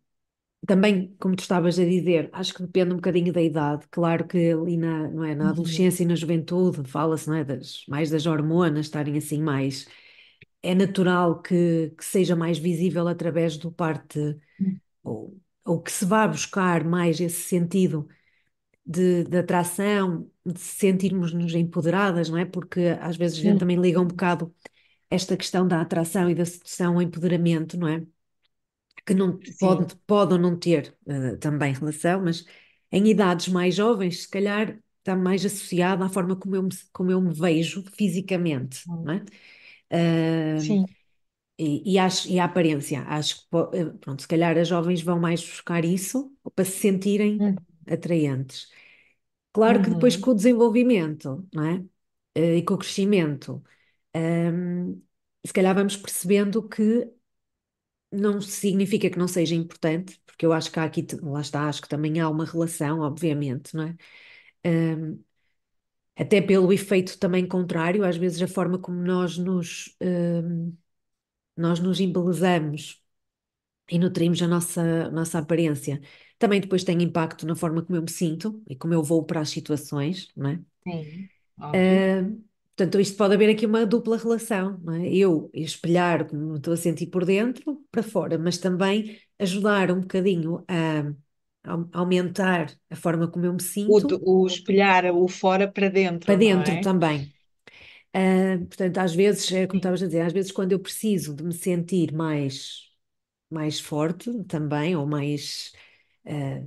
também, 0.66 1.14
como 1.18 1.34
tu 1.36 1.40
estavas 1.40 1.78
a 1.78 1.84
dizer, 1.84 2.30
acho 2.32 2.54
que 2.54 2.62
depende 2.62 2.92
um 2.92 2.96
bocadinho 2.96 3.32
da 3.32 3.42
idade. 3.42 3.86
Claro 3.90 4.26
que 4.26 4.52
ali 4.52 4.76
na, 4.76 5.08
não 5.10 5.24
é, 5.24 5.34
na 5.34 5.50
Uhum. 5.50 5.50
adolescência 5.50 6.04
e 6.04 6.06
na 6.06 6.14
juventude 6.14 6.88
fala-se, 6.88 7.28
não 7.28 7.36
é, 7.36 7.44
das, 7.44 7.84
mais 7.88 8.10
das 8.10 8.26
hormonas 8.26 8.86
estarem 8.86 9.16
assim 9.18 9.42
mais. 9.42 9.86
É 10.62 10.74
natural 10.74 11.42
que, 11.42 11.90
que 11.98 12.04
seja 12.04 12.36
mais 12.36 12.58
visível 12.58 13.08
através 13.08 13.56
do 13.56 13.72
parte, 13.72 14.18
ou, 15.04 15.40
ou 15.64 15.82
que 15.82 15.92
se 15.92 16.04
vá 16.06 16.26
buscar 16.28 16.84
mais 16.84 17.20
esse 17.20 17.42
sentido 17.42 18.08
de, 18.86 19.24
de 19.24 19.38
atração, 19.38 20.30
de 20.44 20.58
sentirmos-nos 20.60 21.54
empoderadas, 21.54 22.28
não 22.28 22.38
é? 22.38 22.44
Porque 22.44 22.96
às 23.00 23.16
vezes 23.16 23.38
a 23.38 23.42
gente 23.42 23.58
também 23.60 23.76
liga 23.80 24.00
um 24.00 24.06
bocado 24.06 24.54
esta 25.10 25.36
questão 25.36 25.66
da 25.68 25.80
atração 25.82 26.30
e 26.30 26.34
da 26.34 26.44
sedução 26.46 26.94
ao 26.96 27.02
empoderamento, 27.02 27.78
não 27.78 27.88
é? 27.88 28.06
Que 29.04 29.14
não 29.14 29.38
pode, 29.58 29.96
pode 30.06 30.34
ou 30.34 30.38
não 30.38 30.56
ter 30.58 30.96
eh, 31.08 31.36
também 31.36 31.72
relação, 31.74 32.22
mas 32.22 32.44
em 32.92 33.08
idades 33.08 33.48
mais 33.48 33.74
jovens, 33.74 34.22
se 34.22 34.28
calhar 34.28 34.78
está 34.98 35.16
mais 35.16 35.44
associado 35.44 36.04
à 36.04 36.08
forma 36.08 36.36
como 36.36 36.54
eu 36.56 36.62
me, 36.62 36.70
como 36.92 37.10
eu 37.10 37.20
me 37.20 37.34
vejo 37.34 37.82
fisicamente, 37.96 38.88
não 39.02 39.14
é? 39.14 39.24
Ah, 39.90 40.56
sim, 40.56 40.86
e, 41.58 41.94
e, 41.94 41.98
acho, 41.98 42.28
e 42.28 42.38
a 42.40 42.44
aparência, 42.46 43.02
acho 43.04 43.42
que, 43.48 43.56
eh, 43.78 43.84
pronto, 44.00 44.22
se 44.22 44.28
calhar 44.28 44.56
as 44.58 44.68
jovens 44.68 45.02
vão 45.02 45.20
mais 45.20 45.40
buscar 45.42 45.84
isso 45.84 46.34
para 46.54 46.64
se 46.64 46.72
sentirem 46.80 47.40
Uhum. 47.40 47.58
atraentes. 47.88 48.70
Claro 49.52 49.82
que 49.82 49.90
depois 49.90 50.16
Uhum. 50.16 50.18
com 50.18 50.30
o 50.32 50.34
desenvolvimento, 50.34 51.48
não 51.52 51.64
é? 51.66 51.84
Eh, 52.34 52.58
E 52.58 52.62
com 52.64 52.74
o 52.74 52.78
crescimento, 52.78 53.62
ehm, 54.14 55.00
se 55.46 55.52
calhar 55.52 55.74
vamos 55.74 55.96
percebendo 55.96 56.68
que 56.68 57.10
não 58.12 58.40
significa 58.40 59.10
que 59.10 59.18
não 59.18 59.28
seja 59.28 59.54
importante, 59.54 60.20
porque 60.26 60.46
eu 60.46 60.52
acho 60.52 60.70
que 60.72 60.78
há 60.80 60.84
aqui, 60.84 61.06
lá 61.22 61.40
está, 61.40 61.68
acho 61.68 61.82
que 61.82 61.88
também 61.88 62.20
há 62.20 62.28
uma 62.28 62.44
relação, 62.44 63.00
obviamente, 63.00 63.74
não 63.76 63.84
é? 63.84 63.96
Ehm, 64.64 65.18
até 66.16 66.40
pelo 66.42 66.72
efeito 66.72 67.18
também 67.18 67.46
contrário, 67.46 68.04
às 68.04 68.16
vezes 68.16 68.42
a 68.42 68.48
forma 68.48 68.78
como 68.78 68.98
nós 69.02 69.38
nos, 69.38 69.96
ehm, 70.00 70.72
nós 71.56 71.80
nos 71.80 72.00
embelezamos 72.00 73.02
e 73.90 73.98
nutrimos 73.98 74.42
a 74.42 74.48
nossa, 74.48 75.10
nossa 75.10 75.38
aparência, 75.40 76.00
também 76.38 76.60
depois 76.60 76.84
tem 76.84 77.02
impacto 77.02 77.46
na 77.46 77.56
forma 77.56 77.82
como 77.84 77.96
eu 77.98 78.02
me 78.02 78.10
sinto 78.10 78.62
e 78.68 78.76
como 78.76 78.94
eu 78.94 79.02
vou 79.02 79.24
para 79.24 79.40
as 79.40 79.50
situações, 79.50 80.30
não 80.36 80.50
é? 80.50 80.60
sim, 80.84 81.28
óbvio. 81.58 82.04
Ah, 82.04 82.51
portanto, 82.76 83.00
isto 83.00 83.16
pode 83.16 83.34
haver 83.34 83.50
aqui 83.50 83.66
uma 83.66 83.86
dupla 83.86 84.16
relação, 84.16 84.78
não 84.84 84.94
é? 84.94 85.08
Eu 85.14 85.50
espelhar 85.54 86.26
como 86.28 86.52
me 86.52 86.56
estou 86.58 86.74
a 86.74 86.76
sentir 86.76 87.06
por 87.08 87.24
dentro 87.24 87.84
para 87.90 88.02
fora, 88.02 88.38
mas 88.38 88.58
também 88.58 89.20
ajudar 89.38 89.90
um 89.90 90.00
bocadinho 90.00 90.64
a, 90.68 91.00
a 91.64 91.98
aumentar 92.00 92.72
a 92.90 92.96
forma 92.96 93.28
como 93.30 93.46
eu 93.46 93.52
me 93.54 93.62
O, 93.86 93.96
sinto 93.96 94.20
o 94.32 94.46
espelhar 94.46 95.04
o 95.14 95.28
fora 95.28 95.70
para 95.70 95.88
para 96.24 96.36
dentro, 96.36 96.44
não 96.48 96.60
dentro 96.60 96.76
é? 96.76 96.78
também. 96.78 97.32
Ah, 98.14 98.58
portanto, 98.68 98.98
às 98.98 99.14
vezes, 99.14 99.50
é 99.52 99.66
como 99.66 99.78
estavas 99.78 100.02
a 100.02 100.06
dizer, 100.06 100.22
às 100.22 100.32
vezes 100.32 100.52
quando 100.52 100.72
eu 100.72 100.80
preciso 100.80 101.34
de 101.34 101.42
me 101.44 101.52
sentir 101.54 102.12
mais, 102.12 102.90
mais 103.50 103.80
forte 103.80 104.30
também, 104.44 104.96
ou 104.96 105.06
mais, 105.06 105.72
ah, 106.26 106.64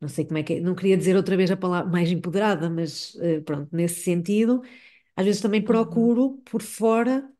não 0.00 0.08
sei 0.08 0.24
como 0.26 0.38
é 0.38 0.42
que 0.42 0.54
é, 0.54 0.60
não 0.60 0.74
queria 0.74 0.96
dizer 0.96 1.16
outra 1.16 1.36
vez 1.36 1.50
a 1.50 1.56
palavra 1.56 1.90
mais 1.90 2.10
empoderada, 2.10 2.70
mas 2.70 3.16
ah, 3.20 3.42
pronto, 3.44 3.68
nesse 3.76 4.02
sentido, 4.02 4.62
às 5.20 5.26
vezes 5.26 5.40
também 5.42 5.62
Uhum. 5.64 5.64
procuro 5.64 6.38
por 6.44 6.62
fora 6.62 7.30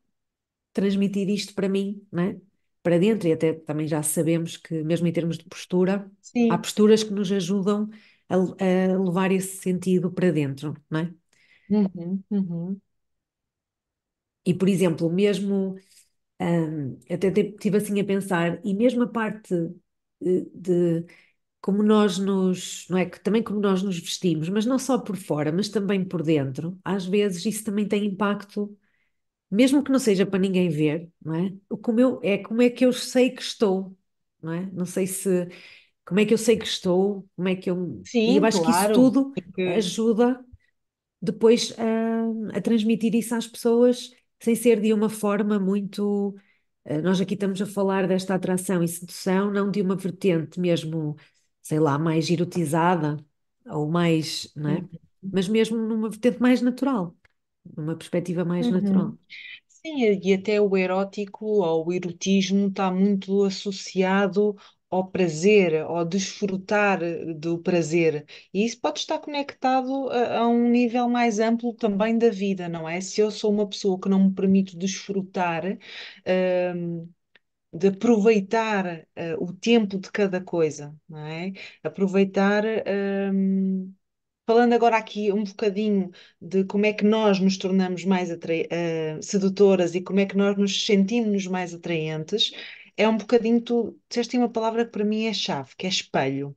transmitir 0.72 1.28
isto 1.30 1.54
para 1.54 1.68
mim, 1.68 2.06
não 2.12 2.22
é? 2.24 2.40
Para 2.82 2.98
dentro, 2.98 3.28
e 3.28 3.32
até 3.32 3.52
também 3.54 3.86
já 3.88 4.02
sabemos 4.02 4.56
que, 4.56 4.82
mesmo 4.84 5.06
em 5.06 5.12
termos 5.12 5.38
de 5.38 5.44
postura, 5.46 6.10
há 6.48 6.56
Sim. 6.56 6.58
posturas 6.58 7.02
que 7.04 7.12
nos 7.12 7.30
ajudam 7.32 7.90
a, 8.28 8.36
a 8.36 8.98
levar 8.98 9.32
esse 9.32 9.58
sentido 9.58 10.10
para 10.12 10.32
dentro, 10.32 10.74
não 10.90 11.00
é? 11.00 11.14
Uhum. 11.70 12.22
Uhum. 12.30 12.80
E, 14.44 14.54
por 14.54 14.68
exemplo, 14.68 15.10
mesmo, 15.10 15.76
hum, 16.40 16.98
até 17.10 17.28
estive 17.28 17.78
assim 17.78 18.00
a 18.00 18.04
pensar, 18.06 18.60
e 18.64 18.74
mesmo 18.74 19.04
a 19.04 19.08
parte 19.08 19.54
eh, 20.22 20.46
de, 20.54 21.06
como 21.60 21.82
nós 21.82 22.18
nos, 22.18 22.86
não 22.90 22.98
é? 22.98 23.06
Que 23.06 23.20
também 23.20 23.42
como 23.42 23.60
nós 23.60 23.82
nos 23.82 23.98
vestimos, 23.98 24.48
mas 24.48 24.66
não 24.66 24.78
só 24.78 24.98
por 24.98 25.16
fora, 25.16 25.52
mas 25.52 25.68
também 25.68 26.04
por 26.04 26.22
dentro, 26.22 26.78
às 26.84 27.04
vezes 27.06 27.44
isso 27.46 27.64
também 27.64 27.86
tem 27.88 28.06
impacto 28.06 28.76
mesmo 29.50 29.82
que 29.82 29.90
não 29.92 29.98
seja 29.98 30.26
para 30.26 30.38
ninguém 30.38 30.68
ver, 30.68 31.10
não 31.22 31.34
é? 31.34 31.52
O 31.68 31.76
como 31.78 32.00
eu, 32.00 32.20
é 32.22 32.38
como 32.38 32.62
é 32.62 32.70
que 32.70 32.84
eu 32.84 32.92
sei 32.92 33.30
que 33.30 33.42
estou, 33.42 33.96
não 34.42 34.52
é? 34.52 34.66
Não 34.72 34.86
sei 34.86 35.06
se, 35.06 35.48
como 36.06 36.20
é 36.20 36.26
que 36.26 36.34
eu 36.34 36.38
sei 36.38 36.56
que 36.58 36.66
estou, 36.66 37.28
como 37.36 37.48
é 37.48 37.56
que 37.56 37.70
eu... 37.70 38.06
E 38.26 38.36
eu 38.36 38.44
Sim, 38.44 38.46
acho 38.46 38.62
que 38.62 38.70
isso 38.70 38.90
claro. 38.90 38.92
tudo 38.92 39.34
Porque, 39.34 39.62
ajuda 39.64 40.44
depois 41.22 41.74
a, 41.78 42.58
a 42.58 42.60
transmitir 42.60 43.14
isso 43.14 43.34
às 43.34 43.46
pessoas 43.46 44.10
sem 44.40 44.54
ser 44.54 44.80
de 44.80 44.92
uma 44.92 45.08
forma 45.10 45.58
muito... 45.58 46.34
eh, 46.84 47.00
Nós 47.02 47.20
aqui 47.20 47.34
estamos 47.34 47.60
a 47.62 47.66
falar 47.66 48.06
desta 48.08 48.34
atração 48.34 48.82
e 48.82 48.88
sedução, 48.88 49.50
não 49.52 49.70
de 49.70 49.82
uma 49.82 49.96
vertente 49.96 50.58
mesmo, 50.60 51.16
sei 51.62 51.78
lá, 51.80 51.98
mais 51.98 52.30
erotizada 52.30 53.16
ou 53.66 53.88
mais, 53.90 54.52
não 54.56 54.70
é? 54.70 54.88
Uhum. 55.22 55.30
Mas 55.30 55.48
mesmo 55.48 55.76
numa 55.78 56.08
vertente 56.10 56.40
mais 56.40 56.60
natural, 56.62 57.16
numa 57.76 57.96
perspectiva 57.96 58.44
mais 58.44 58.68
Uhum. 58.68 58.70
natural. 58.70 59.18
Sim, 59.68 60.02
e 60.22 60.34
até 60.34 60.60
o 60.60 60.76
erótico 60.76 61.46
ou 61.46 61.86
o 61.88 61.92
erotismo 61.92 62.68
está 62.68 62.90
muito 62.92 63.44
associado 63.44 64.56
ao 64.90 65.08
prazer, 65.10 65.82
ao 65.82 66.04
desfrutar 66.04 67.00
do 67.36 67.58
prazer. 67.58 68.26
E 68.52 68.64
isso 68.66 68.80
pode 68.80 69.00
estar 69.00 69.18
conectado 69.20 70.10
a, 70.10 70.40
a 70.40 70.48
um 70.48 70.68
nível 70.70 71.08
mais 71.08 71.38
amplo 71.40 71.74
também 71.74 72.18
da 72.18 72.30
vida, 72.30 72.68
não 72.68 72.88
é? 72.88 73.00
Se 73.00 73.20
eu 73.20 73.30
sou 73.30 73.52
uma 73.52 73.68
pessoa 73.68 73.98
que 74.00 74.08
não 74.08 74.24
me 74.28 74.34
permito 74.34 74.76
desfrutar, 74.78 75.64
hum, 76.76 77.08
de 77.72 77.88
aproveitar, 77.88 79.06
uh, 79.16 79.44
o 79.44 79.52
tempo 79.52 79.98
de 79.98 80.10
cada 80.10 80.40
coisa, 80.40 80.94
não 81.08 81.18
é? 81.26 81.52
Aproveitar, 81.82 82.64
hum, 83.32 83.92
falando 84.46 84.72
agora 84.74 84.96
aqui 84.98 85.32
um 85.32 85.44
bocadinho 85.44 86.10
de 86.40 86.64
como 86.64 86.86
é 86.86 86.92
que 86.92 87.04
nós 87.04 87.38
nos 87.40 87.56
tornamos 87.58 88.04
mais 88.04 88.30
eh, 88.30 89.18
sedutoras 89.22 89.94
e 89.94 90.02
como 90.02 90.20
é 90.20 90.26
que 90.26 90.36
nós 90.36 90.56
nos 90.58 90.84
sentimos 90.86 91.46
mais 91.46 91.74
atraentes, 91.74 92.52
é 92.96 93.08
um 93.08 93.16
bocadinho, 93.16 93.60
tu 93.60 93.98
disseste 94.08 94.36
uma 94.36 94.48
palavra 94.50 94.84
que 94.84 94.90
para 94.92 95.04
mim 95.04 95.26
é 95.26 95.32
chave, 95.34 95.74
que 95.76 95.86
é 95.86 95.88
espelho. 95.88 96.56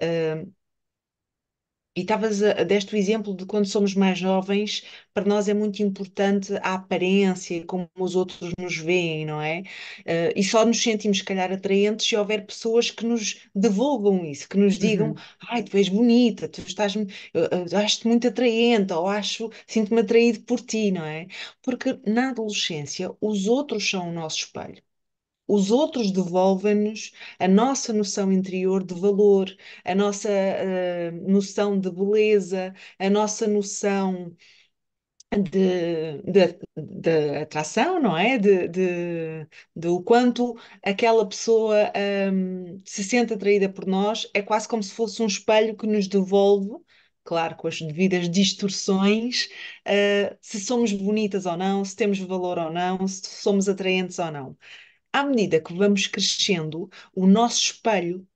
Eh, 0.00 0.46
e 1.96 2.00
estavas 2.02 2.42
a, 2.42 2.62
deste 2.64 2.94
o 2.94 2.96
exemplo 2.98 3.34
de 3.34 3.44
quando 3.46 3.66
somos 3.66 3.94
mais 3.94 4.18
jovens, 4.18 4.84
para 5.12 5.24
nós 5.26 5.48
é 5.48 5.54
muito 5.54 5.82
importante 5.82 6.54
a 6.62 6.74
aparência, 6.74 7.64
como 7.66 7.90
os 7.98 8.14
outros 8.16 8.52
nos 8.58 8.76
veem, 8.76 9.26
não 9.26 9.40
é? 9.42 9.62
Eh, 10.04 10.32
e 10.36 10.44
só 10.44 10.64
nos 10.64 10.80
sentimos, 10.82 11.18
se 11.18 11.24
calhar, 11.24 11.50
atraentes 11.52 12.06
se 12.06 12.16
houver 12.16 12.46
pessoas 12.46 12.90
que 12.90 13.04
nos 13.04 13.40
devolvam 13.54 14.24
isso, 14.24 14.48
que 14.48 14.56
nos 14.56 14.78
digam, 14.78 15.14
Uhum, 15.14 15.22
ai, 15.50 15.62
tu 15.64 15.76
és 15.76 15.88
bonita, 15.88 16.48
tu 16.48 16.60
estás, 16.62 16.94
acho-te 17.76 18.06
muito 18.08 18.28
atraente, 18.28 18.92
ou 18.92 19.06
acho, 19.06 19.50
sinto-me 19.66 20.00
atraído 20.00 20.40
por 20.42 20.60
ti, 20.60 20.90
não 20.90 21.04
é? 21.04 21.26
Porque 21.62 21.98
na 22.06 22.30
adolescência, 22.30 23.10
os 23.20 23.46
outros 23.46 23.88
são 23.88 24.08
o 24.08 24.12
nosso 24.12 24.38
espelho. 24.38 24.82
Os 25.52 25.70
outros 25.70 26.12
devolvem-nos 26.12 27.12
a 27.38 27.48
nossa 27.48 27.92
noção 27.92 28.32
interior 28.32 28.82
de 28.84 28.94
valor, 28.94 29.54
a 29.84 29.94
nossa 29.94 30.28
eh, 30.30 31.10
noção 31.12 31.78
de 31.78 31.90
beleza, 31.90 32.74
a 32.98 33.10
nossa 33.10 33.46
noção 33.48 34.34
de, 35.32 36.20
de, 36.22 36.58
de 36.76 37.36
atração, 37.42 38.00
não 38.00 38.16
é? 38.16 38.36
De, 38.38 38.68
de, 38.68 39.46
de 39.76 39.88
o 39.88 40.02
quanto 40.02 40.56
aquela 40.84 41.26
pessoa 41.28 41.92
hum, 42.32 42.80
se 42.84 43.04
sente 43.04 43.32
atraída 43.32 43.68
por 43.68 43.86
nós, 43.86 44.28
é 44.34 44.42
quase 44.42 44.66
como 44.68 44.82
se 44.82 44.92
fosse 44.92 45.22
um 45.22 45.26
espelho 45.26 45.76
que 45.76 45.86
nos 45.86 46.08
devolve. 46.08 46.70
Claro, 47.22 47.54
com 47.56 47.68
as 47.68 47.80
devidas 47.80 48.28
distorções, 48.30 49.48
eh, 49.84 50.36
se 50.40 50.58
somos 50.58 50.92
bonitas 50.92 51.46
ou 51.46 51.56
não, 51.56 51.84
se 51.84 51.94
temos 51.94 52.18
valor 52.18 52.58
ou 52.58 52.72
não, 52.72 53.06
se 53.06 53.20
somos 53.42 53.68
atraentes 53.68 54.18
ou 54.18 54.30
não 54.32 54.56
à 55.12 55.24
medida 55.24 55.60
que 55.60 55.74
vamos 55.74 56.06
crescendo, 56.06 56.90
o 57.14 57.26
nosso 57.26 57.60
espelho 57.62 58.26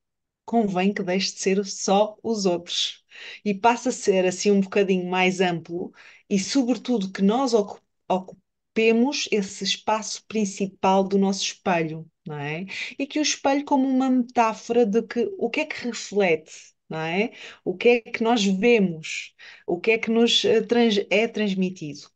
convém 0.45 0.93
que 0.95 1.03
deixe 1.03 1.33
de 1.35 1.41
ser 1.41 1.65
só 1.67 2.17
os 2.23 2.47
outros 2.47 3.05
e 3.45 3.55
passe 3.55 3.89
a 3.89 3.93
ser 3.93 4.27
assim 4.27 4.51
um 4.51 4.61
bocadinho 4.61 5.09
mais 5.11 5.41
amplo 5.41 5.93
e, 6.29 6.39
sobretudo, 6.39 7.13
que 7.13 7.23
nós 7.23 7.55
ocu- 7.55 7.81
ocupemos 8.09 9.29
esse 9.33 9.65
espaço 9.65 10.25
principal 10.27 11.05
do 11.05 11.19
nosso 11.19 11.43
espelho, 11.45 12.11
não 12.27 12.39
é? 12.39 12.67
E 12.99 13.07
que 13.07 13.19
o 13.19 13.23
espelho 13.23 13.65
como 13.65 13.89
uma 13.89 14.11
metáfora 14.11 14.85
de 14.87 15.03
que 15.03 15.31
o 15.39 15.51
que 15.51 15.61
é 15.61 15.67
que 15.67 15.85
reflete, 15.87 16.53
não 16.89 16.99
é? 17.01 17.33
O 17.65 17.77
que 17.77 17.89
é 17.89 18.01
que 18.01 18.23
nós 18.23 18.45
vemos, 18.45 19.35
o 19.67 19.81
que 19.81 19.93
é 19.93 19.99
que 19.99 20.11
nos 20.11 20.45
eh, 20.45 20.63
trans- 20.63 21.07
é 21.11 21.29
transmitido. 21.29 22.09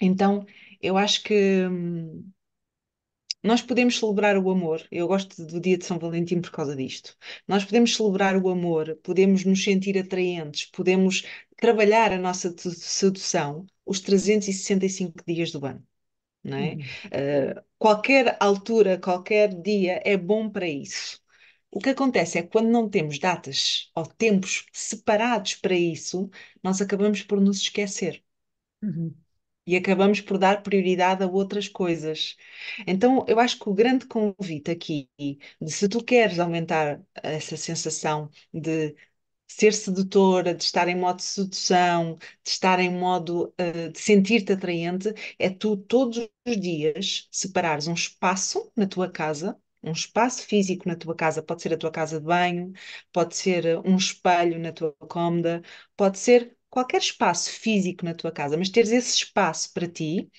Então, 0.00 0.44
eu 0.80 0.96
acho 0.98 1.22
que 1.22 1.34
hum, 1.68 2.30
nós 3.42 3.60
podemos 3.62 3.98
celebrar 3.98 4.36
o 4.38 4.50
amor. 4.50 4.86
Eu 4.90 5.08
gosto 5.08 5.44
do 5.44 5.60
dia 5.60 5.76
de 5.78 5.84
São 5.84 5.98
Valentim 5.98 6.40
por 6.40 6.50
causa 6.50 6.76
disto. 6.76 7.16
Nós 7.46 7.64
podemos 7.64 7.94
celebrar 7.96 8.36
o 8.36 8.48
amor, 8.48 8.96
podemos 9.02 9.44
nos 9.44 9.62
sentir 9.64 9.98
atraentes, 9.98 10.66
podemos 10.70 11.24
trabalhar 11.56 12.12
a 12.12 12.18
nossa 12.18 12.54
sedução 12.56 13.66
os 13.84 14.00
365 14.00 15.24
dias 15.26 15.50
do 15.52 15.64
ano, 15.66 15.84
não 16.44 16.58
é? 16.58 16.74
uhum, 16.74 16.90
Uh, 17.06 17.62
qualquer 17.78 18.36
altura, 18.40 18.98
qualquer 18.98 19.48
dia 19.62 20.00
é 20.04 20.16
bom 20.16 20.48
para 20.50 20.68
isso. 20.68 21.20
O 21.70 21.80
que 21.80 21.90
acontece 21.90 22.38
é 22.38 22.42
que 22.42 22.48
quando 22.50 22.68
não 22.70 22.88
temos 22.88 23.18
datas 23.18 23.90
ou 23.94 24.06
tempos 24.06 24.66
separados 24.72 25.54
para 25.56 25.74
isso, 25.74 26.30
nós 26.62 26.80
acabamos 26.80 27.22
por 27.22 27.40
nos 27.40 27.58
esquecer 27.60 28.22
uhum, 28.82 29.21
e 29.66 29.76
acabamos 29.76 30.20
por 30.20 30.38
dar 30.38 30.62
prioridade 30.62 31.22
a 31.22 31.26
outras 31.26 31.68
coisas. 31.68 32.36
Então, 32.86 33.24
eu 33.28 33.38
acho 33.40 33.58
que 33.58 33.68
o 33.68 33.74
grande 33.74 34.06
convite 34.06 34.70
aqui, 34.70 35.08
de 35.60 35.70
se 35.70 35.88
tu 35.88 36.02
queres 36.04 36.38
aumentar 36.38 37.00
essa 37.22 37.56
sensação 37.56 38.28
de 38.52 38.94
ser 39.46 39.72
sedutora, 39.74 40.54
de 40.54 40.64
estar 40.64 40.88
em 40.88 40.96
modo 40.98 41.18
de 41.18 41.24
sedução, 41.24 42.16
de 42.42 42.50
estar 42.50 42.80
em 42.80 42.90
modo 42.90 43.52
eh, 43.58 43.88
de 43.90 43.98
sentir-te 44.00 44.52
atraente, 44.52 45.12
é 45.38 45.50
tu 45.50 45.76
todos 45.76 46.18
os 46.46 46.60
dias 46.60 47.28
separares 47.30 47.86
um 47.86 47.94
espaço 47.94 48.70
na 48.76 48.86
tua 48.86 49.10
casa. 49.10 49.56
Um 49.82 49.92
espaço 49.92 50.42
físico 50.46 50.88
na 50.88 50.94
tua 50.96 51.14
casa, 51.14 51.42
pode 51.42 51.60
ser 51.62 51.74
a 51.74 51.76
tua 51.76 51.90
casa 51.90 52.20
de 52.20 52.24
banho, 52.26 52.72
pode 53.12 53.36
ser 53.36 53.66
eh, 53.66 53.78
um 53.80 53.96
espelho 53.96 54.58
na 54.58 54.72
tua 54.72 54.92
cômoda, 55.08 55.62
pode 55.96 56.18
ser 56.18 56.56
qualquer 56.72 56.98
espaço 57.00 57.50
físico 57.52 58.04
na 58.04 58.14
tua 58.14 58.32
casa, 58.32 58.56
mas 58.58 58.70
teres 58.70 58.90
esse 58.92 59.14
espaço 59.16 59.72
para 59.74 59.88
ti 59.88 60.30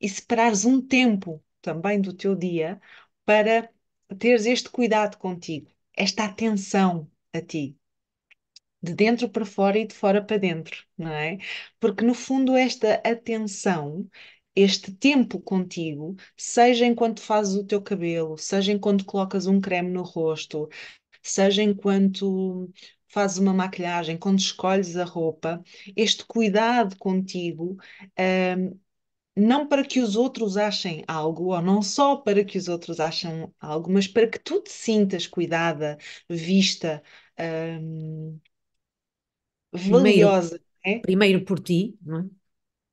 e 0.00 0.08
separares 0.08 0.64
um 0.64 0.80
tempo 0.86 1.42
também 1.62 2.00
do 2.00 2.14
teu 2.14 2.34
dia 2.36 2.80
para 3.24 3.70
teres 4.18 4.46
este 4.46 4.70
cuidado 4.70 5.18
contigo, 5.18 5.70
esta 5.96 6.24
atenção 6.24 7.10
a 7.34 7.40
ti 7.42 7.76
de 8.82 8.94
dentro 8.94 9.28
para 9.28 9.44
fora 9.44 9.78
e 9.78 9.86
de 9.86 9.94
fora 9.94 10.22
para 10.24 10.38
dentro, 10.38 10.84
não 10.96 11.10
é? 11.12 11.38
Porque 11.78 12.04
no 12.04 12.14
fundo 12.14 12.56
esta 12.56 12.94
atenção, 13.04 14.08
este 14.56 14.92
tempo 14.92 15.40
contigo, 15.40 16.16
seja 16.36 16.86
enquanto 16.86 17.20
fazes 17.20 17.54
o 17.56 17.64
teu 17.66 17.80
cabelo, 17.82 18.36
seja 18.38 18.72
enquanto 18.72 19.04
colocas 19.04 19.46
um 19.46 19.60
creme 19.60 19.90
no 19.90 20.02
rosto, 20.02 20.68
seja 21.22 21.62
enquanto 21.62 22.70
fazes 23.10 23.38
uma 23.38 23.52
maquilhagem, 23.54 24.16
quando 24.18 24.38
escolhes 24.38 24.96
a 24.96 25.04
roupa, 25.04 25.62
este 25.96 26.24
cuidado 26.24 26.96
contigo, 26.98 27.76
hum, 28.18 28.78
não 29.36 29.66
para 29.68 29.84
que 29.86 30.00
os 30.00 30.16
outros 30.16 30.56
achem 30.56 31.04
algo, 31.08 31.54
ou 31.54 31.62
não 31.62 31.82
só 31.82 32.16
para 32.16 32.44
que 32.44 32.58
os 32.58 32.68
outros 32.68 33.00
achem 33.00 33.52
algo, 33.60 33.90
mas 33.92 34.06
para 34.08 34.28
que 34.28 34.38
tu 34.38 34.60
te 34.62 34.70
sintas 34.72 35.26
cuidada, 35.26 35.98
vista, 36.28 37.02
Primeiro, 39.86 40.32
valiosa, 40.32 40.60
né? 40.84 41.02
primeiro 41.02 41.44
por 41.44 41.60
ti, 41.60 41.98
não 42.02 42.20
é? 42.20 42.30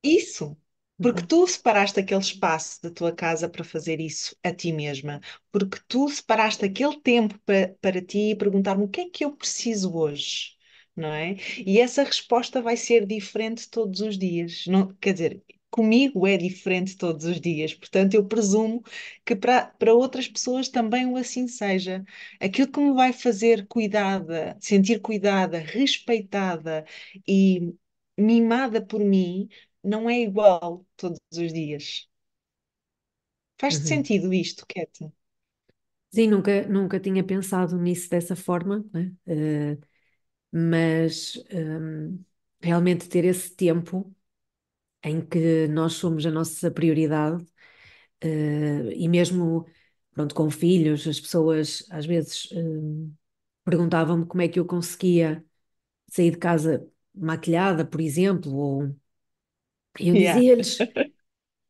Isso, 0.02 0.56
porque 1.00 1.22
Uhum, 1.22 1.26
tu 1.26 1.46
separaste 1.46 2.00
aquele 2.00 2.20
espaço 2.20 2.82
da 2.82 2.90
tua 2.90 3.12
casa 3.12 3.48
para 3.48 3.64
fazer 3.64 4.00
isso 4.00 4.36
a 4.42 4.52
ti 4.52 4.72
mesma, 4.72 5.20
porque 5.52 5.78
tu 5.88 6.08
separaste 6.08 6.64
aquele 6.64 7.00
tempo 7.00 7.38
pa- 7.46 7.74
para 7.80 8.02
ti 8.02 8.30
e 8.30 8.36
perguntar-me 8.36 8.84
o 8.84 8.88
que 8.88 9.00
é 9.02 9.10
que 9.10 9.24
eu 9.24 9.32
preciso 9.36 9.94
hoje, 9.94 10.56
não 10.96 11.12
é? 11.12 11.36
E 11.66 11.78
essa 11.80 12.02
resposta 12.04 12.60
vai 12.62 12.76
ser 12.76 13.06
diferente 13.06 13.68
todos 13.70 14.00
os 14.00 14.18
dias, 14.18 14.64
não, 14.66 14.92
quer 15.00 15.12
dizer, 15.12 15.42
comigo 15.70 16.26
é 16.26 16.36
diferente 16.36 16.96
todos 16.96 17.24
os 17.26 17.40
dias, 17.40 17.74
portanto 17.74 18.14
eu 18.14 18.26
presumo 18.26 18.82
que 19.24 19.36
para, 19.36 19.66
para 19.66 19.94
outras 19.94 20.26
pessoas 20.28 20.68
também 20.68 21.06
o 21.06 21.16
assim 21.16 21.46
seja. 21.46 22.04
Aquilo 22.40 22.68
que 22.70 22.80
me 22.80 22.92
vai 22.94 23.12
fazer 23.12 23.66
cuidada, 23.66 24.56
sentir 24.60 25.00
cuidada, 25.00 25.58
respeitada 25.58 26.84
e 27.26 27.74
mimada 28.16 28.80
por 28.84 29.00
mim 29.00 29.48
não 29.82 30.08
é 30.10 30.20
igual 30.20 30.86
todos 30.96 31.18
os 31.32 31.52
dias. 31.52 32.08
Faz-te 33.60 33.86
uhum. 33.86 33.88
sentido 33.88 34.32
isto, 34.32 34.64
Kete? 34.66 35.12
Sim, 36.10 36.28
nunca, 36.28 36.66
nunca 36.68 36.98
tinha 36.98 37.22
pensado 37.24 37.76
nisso 37.78 38.08
dessa 38.08 38.34
forma, 38.34 38.84
né? 38.92 39.12
Eh, 39.26 39.78
mas 40.52 41.34
hum, 41.52 42.24
realmente 42.62 43.08
ter 43.08 43.24
esse 43.24 43.54
tempo 43.56 44.14
em 45.04 45.20
que 45.24 45.68
nós 45.68 45.94
somos 45.94 46.26
a 46.26 46.30
nossa 46.32 46.70
prioridade, 46.70 47.44
eh, 48.22 48.92
e 48.96 49.08
mesmo, 49.08 49.66
pronto, 50.12 50.34
com 50.34 50.50
filhos, 50.50 51.06
as 51.08 51.20
pessoas 51.20 51.86
às 51.90 52.06
vezes 52.06 52.48
hum, 52.52 53.14
perguntavam-me 53.64 54.26
como 54.26 54.42
é 54.42 54.48
que 54.48 54.60
eu 54.60 54.66
conseguia 54.66 55.44
sair 56.10 56.32
de 56.32 56.38
casa 56.38 56.86
maquilhada, 57.14 57.84
por 57.86 58.00
exemplo, 58.00 58.54
ou 58.56 58.96
eu 59.98 60.14
Yeah. 60.14 60.16
dizia-lhes, 60.16 60.86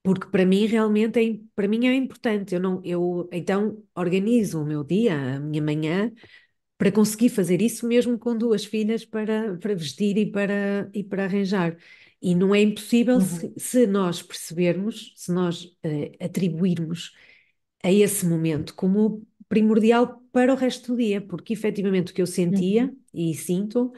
porque 0.02 0.28
para 0.31 0.46
mim 0.46 0.66
realmente 0.66 1.18
é, 1.20 1.40
para 1.54 1.68
mim 1.68 1.87
é 1.87 1.94
importante, 1.94 2.54
eu 2.54 2.61
não, 2.61 2.83
eu 2.85 3.28
então 3.33 3.83
organizo 3.96 4.62
o 4.62 4.66
meu 4.66 4.85
dia, 4.85 5.37
a 5.37 5.40
minha 5.40 5.62
manhã, 5.62 6.12
para 6.78 6.92
conseguir 6.92 7.28
fazer 7.31 7.62
isso 7.62 7.87
mesmo 7.88 8.18
com 8.18 8.37
duas 8.37 8.64
filhas 8.64 9.04
para, 9.04 9.57
para 9.59 9.74
vestir 9.74 10.16
e 10.18 10.31
para, 10.31 10.90
e 10.94 11.04
para 11.04 11.24
arranjar. 11.24 11.76
E 12.22 12.35
não 12.35 12.54
é 12.54 12.61
impossível 12.62 13.20
se, 13.20 13.52
Uhum, 13.52 13.57
se 13.59 13.87
nós 13.87 14.22
percebermos, 14.22 15.12
se 15.16 15.33
nós 15.33 15.76
eh, 15.83 16.12
atribuirmos 16.20 17.12
a 17.83 17.92
esse 17.92 18.26
momento 18.26 18.74
como 18.74 19.26
primordial 19.48 20.22
para 20.33 20.52
o 20.52 20.57
resto 20.57 20.92
do 20.92 20.98
dia, 20.98 21.20
porque 21.20 21.52
efetivamente 21.52 22.12
o 22.12 22.14
que 22.14 22.22
eu 22.22 22.26
sentia 22.26 22.92
uhum, 22.92 23.04
e 23.14 23.35
sinto 23.35 23.92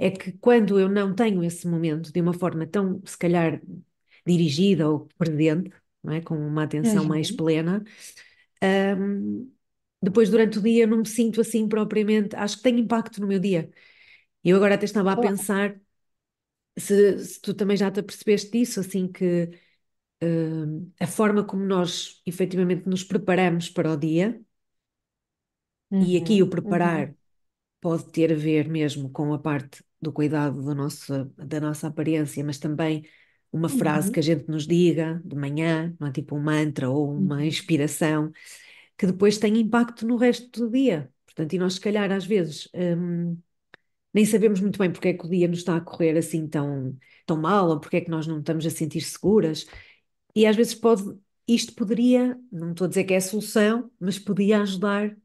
é 0.00 0.10
que 0.12 0.32
quando 0.34 0.80
eu 0.80 0.88
não 0.90 1.14
tenho 1.14 1.44
esse 1.44 1.68
momento 1.68 2.12
de 2.12 2.22
uma 2.22 2.34
forma 2.34 2.66
tão, 2.66 3.02
se 3.06 3.18
calhar, 3.18 3.62
dirigida 4.26 4.90
ou 4.90 5.08
presente, 5.18 5.72
não 6.04 6.14
é? 6.14 6.22
Com 6.22 6.36
uma 6.38 6.64
atenção 6.64 7.04
mais 7.06 7.30
uhum. 7.30 7.32
plena, 7.32 7.84
hum, 8.98 9.52
depois 10.02 10.30
durante 10.30 10.58
o 10.58 10.62
dia 10.62 10.84
eu 10.84 10.88
não 10.88 10.98
me 10.98 11.08
sinto 11.08 11.40
assim 11.40 11.68
propriamente, 11.68 12.36
acho 12.36 12.58
que 12.58 12.62
tem 12.64 12.78
impacto 12.80 13.20
no 13.20 13.26
meu 13.26 13.38
dia. 13.40 13.70
Eu 14.44 14.56
agora 14.56 14.74
até 14.76 14.84
estava 14.86 15.12
a 15.12 15.16
Claro. 15.16 15.18
pensar. 15.18 15.80
se, 16.78 17.18
se 17.24 17.40
tu 17.40 17.54
também 17.54 17.76
já 17.76 17.90
te 17.90 18.00
apercebeste 18.00 18.50
disso, 18.50 18.80
assim 18.80 19.10
que 19.10 19.50
eh, 20.20 20.64
a 21.00 21.06
forma 21.06 21.44
como 21.44 21.64
nós 21.64 22.22
efetivamente 22.26 22.88
nos 22.88 23.04
preparamos 23.04 23.68
para 23.70 23.92
o 23.92 23.96
dia, 23.96 24.40
e 26.00 26.16
aqui 26.16 26.42
o 26.42 26.48
Uhum, 26.48 26.58
uhum, 26.64 27.10
preparar 27.10 27.14
pode 27.80 28.10
ter 28.12 28.32
a 28.32 28.36
ver 28.36 28.68
mesmo 28.68 29.10
com 29.10 29.32
a 29.34 29.38
parte 29.40 29.84
do 30.00 30.12
cuidado 30.12 30.62
do 30.62 30.74
nosso, 30.74 31.24
da 31.36 31.60
nossa 31.60 31.88
aparência, 31.88 32.44
mas 32.44 32.58
também 32.58 33.04
uma 33.52 33.68
frase 33.68 34.10
que 34.10 34.20
a 34.20 34.22
uhum, 34.22 34.22
gente 34.22 34.48
nos 34.48 34.66
diga 34.66 35.20
de 35.24 35.36
manhã, 35.36 35.94
não 35.98 36.08
é 36.08 36.12
tipo 36.12 36.36
um 36.36 36.42
mantra 36.42 36.88
ou 36.88 37.12
uma 37.12 37.42
uhum. 37.42 37.44
inspiração, 37.44 38.32
que 38.98 39.06
depois 39.06 39.38
tem 39.38 39.58
impacto 39.58 40.06
no 40.06 40.16
resto 40.16 40.48
do 40.66 40.70
dia. 40.70 41.12
Portanto, 41.26 41.52
e 41.54 41.58
nós, 41.58 41.74
se 41.74 41.80
calhar, 41.80 42.10
às 42.12 42.26
vezes, 42.26 42.68
hum, 42.74 43.38
nem 44.12 44.24
sabemos 44.24 44.60
muito 44.60 44.78
bem 44.78 44.90
porque 44.92 45.08
é 45.08 45.14
que 45.14 45.26
o 45.26 45.30
dia 45.30 45.48
nos 45.48 45.58
está 45.60 45.76
a 45.76 45.80
correr 45.80 46.16
assim 46.18 46.46
tão, 46.48 46.96
tão 47.26 47.36
mal, 47.40 47.68
ou 47.70 47.80
porque 47.80 47.98
é 47.98 48.00
que 48.00 48.10
nós 48.10 48.26
não 48.26 48.40
estamos 48.40 48.66
a 48.66 48.70
sentir 48.70 49.00
seguras. 49.02 49.66
E 50.34 50.46
às 50.46 50.56
vezes 50.56 50.74
pode, 50.74 51.04
isto 51.48 51.74
poderia, 51.74 52.38
não 52.52 52.72
estou 52.72 52.86
a 52.86 52.88
dizer 52.88 53.04
que 53.04 53.14
é 53.14 53.16
a 53.18 53.20
solução, 53.20 53.90
mas 54.00 54.18
podia 54.18 54.62
ajudar, 54.62 55.16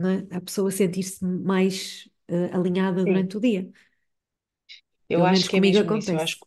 é, 0.00 0.36
a 0.36 0.40
pessoa 0.40 0.68
a 0.68 0.72
sentir-se 0.72 1.24
mais 1.24 2.08
eh, 2.28 2.50
alinhada 2.52 3.06
Sim, 3.06 3.06
durante 3.06 3.36
o 3.36 3.40
dia. 3.40 3.70
Eu 5.08 5.24
Pelo 5.24 5.26
acho 5.26 5.46
menos 5.46 5.48
que 5.48 5.56
é 5.56 5.60
comigo 5.60 5.80
mesmo 5.80 5.90
isso. 5.92 6.14
Eu 6.14 6.20
acontece. 6.20 6.24
acho 6.24 6.38
que 6.40 6.46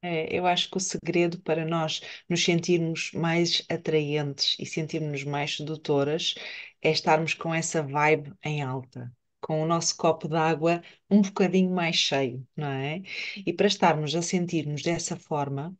É, 0.00 0.36
eu 0.36 0.46
acho 0.46 0.70
que 0.70 0.76
o 0.76 0.80
segredo 0.80 1.40
para 1.42 1.64
nós 1.64 2.00
nos 2.28 2.44
sentirmos 2.44 3.10
mais 3.12 3.64
atraentes 3.68 4.56
e 4.58 4.64
sentirmos 4.66 5.24
mais 5.24 5.56
sedutoras 5.56 6.34
é 6.80 6.90
estarmos 6.92 7.34
com 7.34 7.52
essa 7.52 7.82
vibe 7.82 8.32
em 8.44 8.62
alta, 8.62 9.12
com 9.40 9.60
o 9.62 9.66
nosso 9.66 9.96
copo 9.96 10.28
de 10.28 10.36
água 10.36 10.82
um 11.10 11.20
bocadinho 11.22 11.70
mais 11.74 11.96
cheio, 11.96 12.46
não 12.56 12.68
é? 12.68 13.02
E 13.44 13.52
para 13.52 13.66
estarmos 13.66 14.14
a 14.14 14.22
sentirmos 14.22 14.82
dessa 14.82 15.16
forma, 15.16 15.76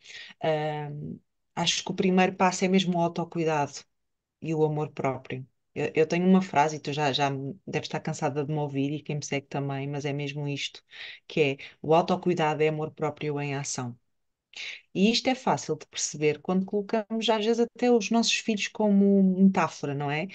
hum, 0.90 1.18
acho 1.54 1.84
que 1.84 1.90
o 1.92 1.94
primeiro 1.94 2.34
passo 2.34 2.64
é 2.64 2.68
mesmo 2.68 2.98
o 2.98 3.00
autocuidado 3.02 3.72
e 4.42 4.54
o 4.54 4.64
amor 4.64 4.90
próprio. 4.92 5.46
Eu, 5.78 5.92
eu 5.94 6.06
tenho 6.06 6.26
uma 6.26 6.42
frase, 6.42 6.76
e 6.76 6.80
tu 6.80 6.92
já, 6.92 7.12
já 7.12 7.30
deves 7.66 7.86
estar 7.88 8.00
cansada 8.00 8.44
de 8.44 8.52
me 8.52 8.58
ouvir, 8.58 8.92
e 8.92 9.02
quem 9.02 9.16
me 9.16 9.24
segue 9.24 9.46
também, 9.46 9.88
mas 9.88 10.04
é 10.04 10.12
mesmo 10.12 10.46
isto, 10.48 10.82
que 11.26 11.40
é 11.40 11.56
o 11.82 11.94
autocuidado 11.94 12.62
é 12.62 12.68
amor 12.68 12.90
próprio 12.92 13.40
em 13.40 13.54
ação. 13.54 13.98
E 14.94 15.10
isto 15.10 15.28
é 15.28 15.34
fácil 15.34 15.76
de 15.76 15.86
perceber 15.86 16.40
quando 16.40 16.66
colocamos, 16.66 17.28
às 17.28 17.44
vezes, 17.44 17.60
até 17.60 17.90
os 17.90 18.10
nossos 18.10 18.34
filhos 18.38 18.68
como 18.68 19.22
metáfora, 19.22 19.94
não 19.94 20.10
é? 20.10 20.28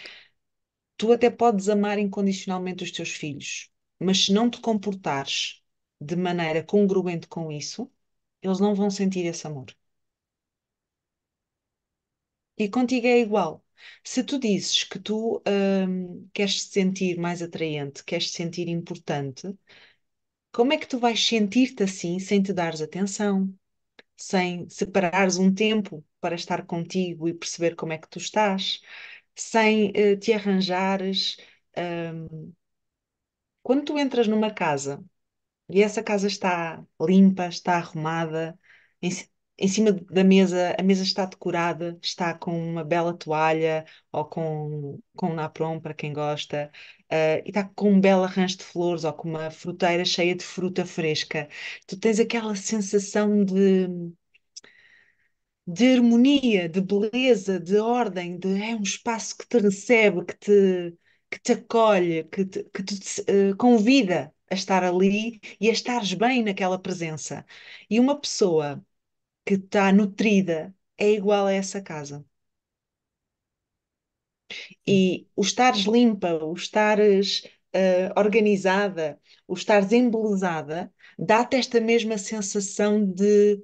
Tu 0.98 1.12
até 1.12 1.30
podes 1.30 1.70
amar 1.70 2.00
incondicionalmente 2.00 2.84
os 2.84 2.92
teus 2.92 3.10
filhos, 3.12 3.70
mas 4.00 4.26
se 4.26 4.34
não 4.34 4.50
te 4.50 4.60
comportares 4.60 5.62
de 6.02 6.16
maneira 6.16 6.64
congruente 6.64 7.28
com 7.28 7.52
isso, 7.52 7.92
eles 8.42 8.60
não 8.60 8.74
vão 8.76 8.90
sentir 8.90 9.24
esse 9.26 9.46
amor. 9.48 9.68
E 12.58 12.66
contigo 12.76 13.06
é 13.08 13.20
igual. 13.20 13.63
Se 14.04 14.24
tu 14.24 14.40
dizes 14.40 14.84
que 14.84 15.00
tu 15.00 15.42
hum, 15.48 16.28
queres 16.34 16.66
te 16.68 16.74
sentir 16.74 17.18
mais 17.20 17.42
atraente, 17.42 18.04
queres 18.04 18.32
te 18.32 18.38
sentir 18.38 18.68
importante, 18.70 19.54
como 20.52 20.74
é 20.74 20.78
que 20.78 20.88
tu 20.88 21.00
vais 21.00 21.20
sentir-te 21.26 21.84
assim 21.84 22.20
sem 22.20 22.42
te 22.42 22.54
dares 22.54 22.82
atenção? 22.82 23.54
sem 24.18 24.70
separares 24.70 25.38
um 25.38 25.54
tempo 25.54 26.06
para 26.22 26.36
estar 26.36 26.66
contigo 26.66 27.28
e 27.30 27.34
perceber 27.34 27.76
como 27.76 27.94
é 27.94 27.98
que 28.00 28.10
tu 28.10 28.20
estás, 28.20 28.82
sem 29.36 29.92
eh, 29.96 30.16
te 30.18 30.34
arranjares. 30.34 31.38
ahm, 31.78 32.52
quando 33.62 33.86
tu 33.86 33.98
entras 34.00 34.28
numa 34.28 34.54
casa 34.54 35.04
e 35.70 35.82
essa 35.84 36.04
casa 36.04 36.28
está 36.28 36.86
limpa, 37.02 37.48
está 37.48 37.78
arrumada, 37.78 38.60
em, 39.58 39.68
ci- 39.68 39.82
em 39.82 39.86
cima 39.88 39.92
da 39.94 40.24
mesa, 40.24 40.76
a 40.80 40.84
mesa 40.84 41.04
está 41.04 41.26
decorada, 41.26 41.98
está 42.02 42.34
com 42.34 42.58
uma 42.72 42.84
bela 42.84 43.14
toalha 43.18 43.86
ou 44.12 44.26
com, 44.26 45.00
com 45.16 45.28
um 45.32 45.34
napron 45.36 45.80
para 45.80 45.94
quem 45.94 46.14
gosta. 46.14 46.72
eh, 47.10 47.44
e 47.46 47.50
está 47.50 47.64
com 47.66 47.92
um 47.92 48.00
belo 48.02 48.24
arranjo 48.24 48.58
de 48.58 48.64
flores 48.64 49.04
ou 49.04 49.14
com 49.14 49.30
uma 49.30 49.52
fruteira 49.52 50.06
cheia 50.06 50.36
de 50.36 50.44
fruta 50.44 50.86
fresca. 50.86 51.48
Tu 51.88 51.98
tens 52.00 52.20
aquela 52.20 52.56
sensação 52.56 53.44
de 53.46 53.88
de 55.68 55.94
harmonia, 55.96 56.68
de 56.70 56.82
beleza, 56.82 57.60
de 57.60 57.78
ordem, 57.78 58.38
de 58.38 58.62
é 58.62 58.76
um 58.76 58.82
espaço 58.82 59.38
que 59.38 59.48
te 59.48 59.58
recebe, 59.60 60.26
que 60.26 60.36
te, 60.38 60.98
que 61.30 61.40
te 61.40 61.52
acolhe, 61.54 62.24
que 62.26 62.46
te, 62.46 62.64
que 62.66 62.84
te 62.84 63.22
eh, 63.28 63.54
convida 63.58 64.34
a 64.50 64.56
estar 64.56 64.84
ali 64.84 65.40
e 65.60 65.70
a 65.70 65.74
estares 65.74 66.14
bem 66.14 66.44
naquela 66.44 66.78
presença. 66.80 67.46
E 67.90 68.00
uma 68.00 68.20
pessoa 68.20 68.86
que 69.46 69.56
está 69.56 69.92
nutrida 69.92 70.76
é 70.98 71.12
igual 71.12 71.46
a 71.48 71.54
essa 71.54 71.82
casa. 71.82 72.26
E 74.88 75.28
o 75.36 75.42
estares 75.42 75.82
limpa, 75.86 76.34
o 76.44 76.54
estares 76.54 77.44
eh, 77.74 78.10
organizada, 78.18 79.20
o 79.48 79.54
estares 79.54 79.92
embelezada, 79.92 80.94
dá-te 81.18 81.58
esta 81.58 81.80
mesma 81.82 82.18
sensação 82.18 83.04
de 83.06 83.62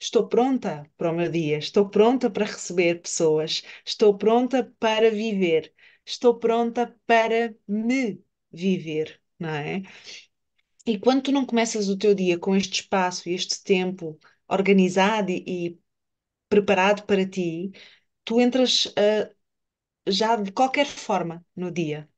estou 0.00 0.28
pronta 0.28 0.84
para 0.96 1.10
o 1.10 1.14
meu 1.14 1.30
dia, 1.30 1.58
estou 1.58 1.88
pronta 1.88 2.30
para 2.30 2.44
receber 2.46 3.00
pessoas, 3.02 3.62
estou 3.84 4.16
pronta 4.18 4.72
para 4.78 5.10
viver, 5.10 5.72
estou 6.04 6.38
pronta 6.38 6.94
para 7.06 7.54
me 7.68 8.20
viver, 8.52 9.20
não 9.38 9.50
é? 9.50 9.82
E 10.86 10.96
quando 10.98 11.22
tu 11.24 11.32
não 11.32 11.44
começas 11.46 11.88
o 11.88 11.98
teu 11.98 12.14
dia 12.14 12.38
com 12.38 12.54
este 12.56 12.82
espaço 12.82 13.28
e 13.28 13.34
este 13.34 13.62
tempo 13.64 14.16
organizado 14.48 15.30
e, 15.30 15.44
e 15.68 15.80
preparado 16.48 17.04
para 17.06 17.28
ti, 17.28 17.72
tu 18.24 18.40
entras 18.40 18.92
eh, 18.96 19.34
já 20.08 20.36
de 20.36 20.52
qualquer 20.52 20.86
forma 20.86 21.44
no 21.56 21.70
dia. 21.72 22.08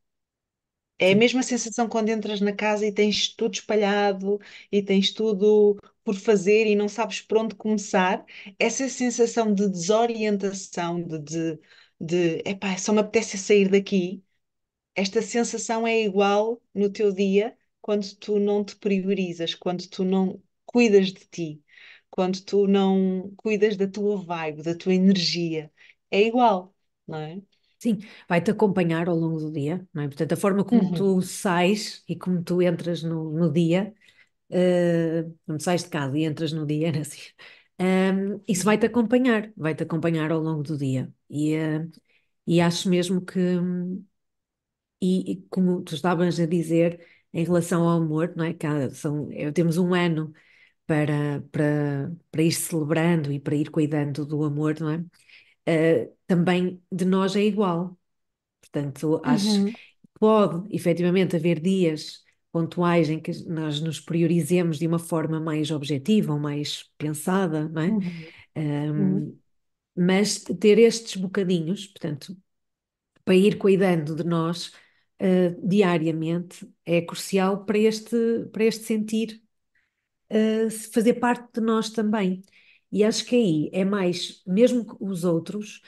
É 0.99 1.13
a 1.13 1.17
mesma 1.17 1.43
sensação 1.43 1.89
quando 1.89 2.09
entras 2.11 2.41
na 2.41 2.53
casa 2.53 2.87
e 2.87 2.93
tens 2.93 3.29
tudo 3.35 3.55
espalhado 3.55 4.39
e 4.71 4.81
tens 4.83 5.13
tudo 5.13 5.77
por 6.05 6.15
fazer 6.15 6.67
e 6.67 6.77
não 6.77 6.89
sabes 6.89 7.21
por 7.21 7.39
onde 7.39 7.55
começar. 7.57 8.25
Essa 8.59 8.89
sensação 8.89 9.53
de 9.53 9.69
desorientação, 9.69 11.03
de, 11.03 11.19
de, 11.19 11.61
de 12.01 12.43
epá, 12.49 12.77
só 12.79 12.93
me 12.93 13.01
apetece 13.01 13.37
sair 13.39 13.69
daqui. 13.69 14.23
Esta 14.97 15.23
sensação 15.23 15.87
é 15.87 16.03
igual 16.03 16.63
no 16.75 16.91
teu 16.91 17.13
dia 17.13 17.57
quando 17.83 18.15
tu 18.17 18.39
não 18.41 18.65
te 18.65 18.77
priorizas, 18.77 19.55
quando 19.55 19.89
tu 19.89 20.05
não 20.05 20.43
cuidas 20.67 21.09
de 21.13 21.27
ti, 21.27 21.63
quando 22.15 22.41
tu 22.45 22.67
não 22.67 23.33
cuidas 23.37 23.77
da 23.77 23.89
tua 23.89 24.17
vibe, 24.25 24.63
da 24.63 24.75
tua 24.77 24.95
energia. 24.95 25.73
É 26.11 26.23
igual, 26.23 26.75
não 27.07 27.19
é? 27.19 27.43
sim, 27.79 27.99
vai-te 28.29 28.51
acompanhar 28.51 29.09
ao 29.09 29.17
longo 29.17 29.39
do 29.39 29.51
dia, 29.53 29.87
não 29.93 30.03
é? 30.03 30.07
Portanto, 30.09 30.33
a 30.33 30.37
forma 30.37 30.65
como 30.65 30.91
tu 30.91 31.21
Uhum, 31.21 31.23
sais 31.23 32.03
e 32.09 32.17
como 32.17 32.43
tu 32.43 32.63
entras 32.63 33.03
no, 33.03 33.31
no 33.33 33.53
dia, 33.53 33.95
eh, 34.51 35.25
como 35.47 35.61
sais 35.61 35.85
de 35.85 35.91
casa 35.91 36.19
e 36.19 36.25
entras 36.25 36.53
no 36.53 36.67
dia, 36.67 36.89
era 36.91 37.01
assim, 37.03 37.21
ehm, 37.79 38.41
isso 38.49 38.65
vai-te 38.65 38.87
acompanhar, 38.87 39.53
vai-te 39.57 39.83
acompanhar 39.85 40.33
ao 40.33 40.41
longo 40.41 40.63
do 40.63 40.77
dia. 40.79 41.13
E, 41.31 41.55
eh, 41.55 41.89
e 42.47 42.61
acho 42.61 42.91
mesmo 42.91 43.23
que, 43.25 43.41
e, 45.01 45.33
e 45.33 45.43
como 45.49 45.83
tu 45.83 45.95
estavas 45.95 46.39
a 46.41 46.47
dizer, 46.47 47.05
em 47.33 47.45
relação 47.45 47.83
ao 47.89 47.99
amor, 48.03 48.33
não 48.37 48.45
é? 48.45 48.55
Que 48.55 48.67
há- 48.67 48.91
são, 48.91 49.29
eh, 49.33 49.51
temos 49.53 49.77
um 49.79 49.95
ano 49.95 50.33
para, 50.87 51.43
para, 51.53 52.13
para 52.31 52.43
ir 52.43 52.53
celebrando 52.53 53.33
e 53.33 53.41
para 53.41 53.55
ir 53.57 53.71
cuidando 53.71 54.27
do 54.27 54.45
amor, 54.45 54.79
não 54.81 54.91
é? 54.91 55.05
Eh, 55.67 56.13
também 56.27 56.83
de 56.93 57.05
nós 57.05 57.37
é 57.37 57.43
igual. 57.45 57.99
Portanto, 58.61 59.21
acho 59.25 59.65
que 59.65 59.65
uhum, 59.65 59.77
pode 60.21 60.75
efetivamente 60.77 61.37
haver 61.37 61.61
dias 61.61 62.25
pontuais 62.53 63.11
em 63.11 63.21
que 63.21 63.33
nós 63.49 63.81
nos 63.81 64.01
priorizemos 64.01 64.79
de 64.79 64.87
uma 64.87 64.99
forma 64.99 65.41
mais 65.41 65.71
objetiva 65.71 66.33
ou 66.33 66.39
mais 66.41 66.85
pensada, 66.99 67.69
não 67.69 67.83
é? 67.83 67.97
uhum, 67.97 68.33
uhum. 68.97 69.25
Ahm, 69.25 69.39
mas 69.97 70.41
ter 70.41 70.79
estes 70.81 71.17
bocadinhos, 71.21 71.87
portanto, 71.89 72.37
para 73.25 73.35
ir 73.37 73.59
cuidando 73.59 74.15
de 74.17 74.25
nós, 74.25 74.73
ah, 75.21 75.57
diariamente 75.65 76.69
é 76.87 77.03
crucial 77.03 77.65
para 77.67 77.79
este, 77.79 78.17
para 78.53 78.65
este 78.65 78.85
sentir, 78.85 79.43
ah, 80.31 80.71
fazer 80.93 81.15
parte 81.15 81.55
de 81.55 81.61
nós 81.61 81.91
também. 81.91 82.43
E 82.91 83.03
acho 83.05 83.25
que 83.25 83.35
aí 83.37 83.71
é 83.73 83.85
mais, 83.85 84.43
mesmo 84.47 84.85
que 84.87 84.97
os 85.01 85.25
outros 85.25 85.83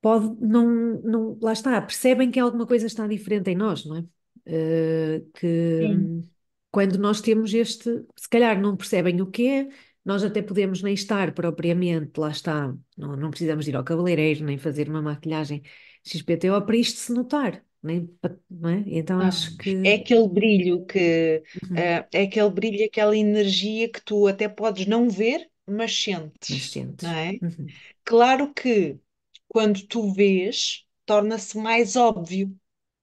pode 0.00 0.36
não, 0.40 1.00
não, 1.02 1.38
lá 1.42 1.52
está, 1.52 1.80
percebem 1.82 2.30
que 2.30 2.38
alguma 2.38 2.66
coisa 2.66 2.86
está 2.86 3.06
diferente 3.06 3.50
em 3.50 3.56
nós, 3.56 3.84
não 3.84 3.96
é? 3.96 4.04
Eh, 4.46 5.22
que 5.34 5.80
Sim. 5.82 6.28
quando 6.70 6.98
nós 6.98 7.20
temos 7.20 7.52
este, 7.52 8.06
se 8.16 8.28
calhar 8.28 8.60
não 8.60 8.76
percebem 8.76 9.20
o 9.20 9.26
que 9.26 9.46
é, 9.46 9.68
nós 10.04 10.24
até 10.24 10.40
podemos 10.40 10.82
nem 10.82 10.94
estar 10.94 11.34
propriamente, 11.34 12.18
lá 12.18 12.30
está, 12.30 12.74
não, 12.96 13.16
não 13.16 13.30
precisamos 13.30 13.68
ir 13.68 13.76
ao 13.76 13.84
cabeleireiro, 13.84 14.44
nem 14.44 14.56
fazer 14.56 14.88
uma 14.88 15.02
maquilhagem 15.02 15.62
XPTO 16.02 16.62
para 16.64 16.76
isto 16.76 16.98
se 16.98 17.12
notar. 17.12 17.62
Nem, 17.82 18.06
pa- 18.06 18.36
não 18.50 18.70
é? 18.70 18.84
Então 18.86 19.20
acho 19.20 19.56
É 19.82 19.94
que. 19.96 19.96
aquele 19.96 20.28
brilho 20.28 20.84
que 20.86 21.42
Uhum, 21.62 21.74
eh, 21.74 22.06
é 22.12 22.22
aquele 22.22 22.50
brilho, 22.50 22.84
aquela 22.86 23.16
energia 23.16 23.90
que 23.90 24.00
tu 24.00 24.26
até 24.26 24.48
podes 24.48 24.86
não 24.86 25.08
ver, 25.10 25.50
mas 25.66 26.00
mas 26.48 26.64
sentes, 26.64 26.78
não 27.00 27.10
sentes. 27.10 27.16
é? 27.16 27.40
Uhum, 27.40 27.80
Claro 28.04 28.52
que 28.54 28.98
quando 29.48 29.86
tu 29.88 30.12
vês, 30.14 30.86
torna-se 31.06 31.58
mais 31.58 31.96
óbvio, 31.96 32.56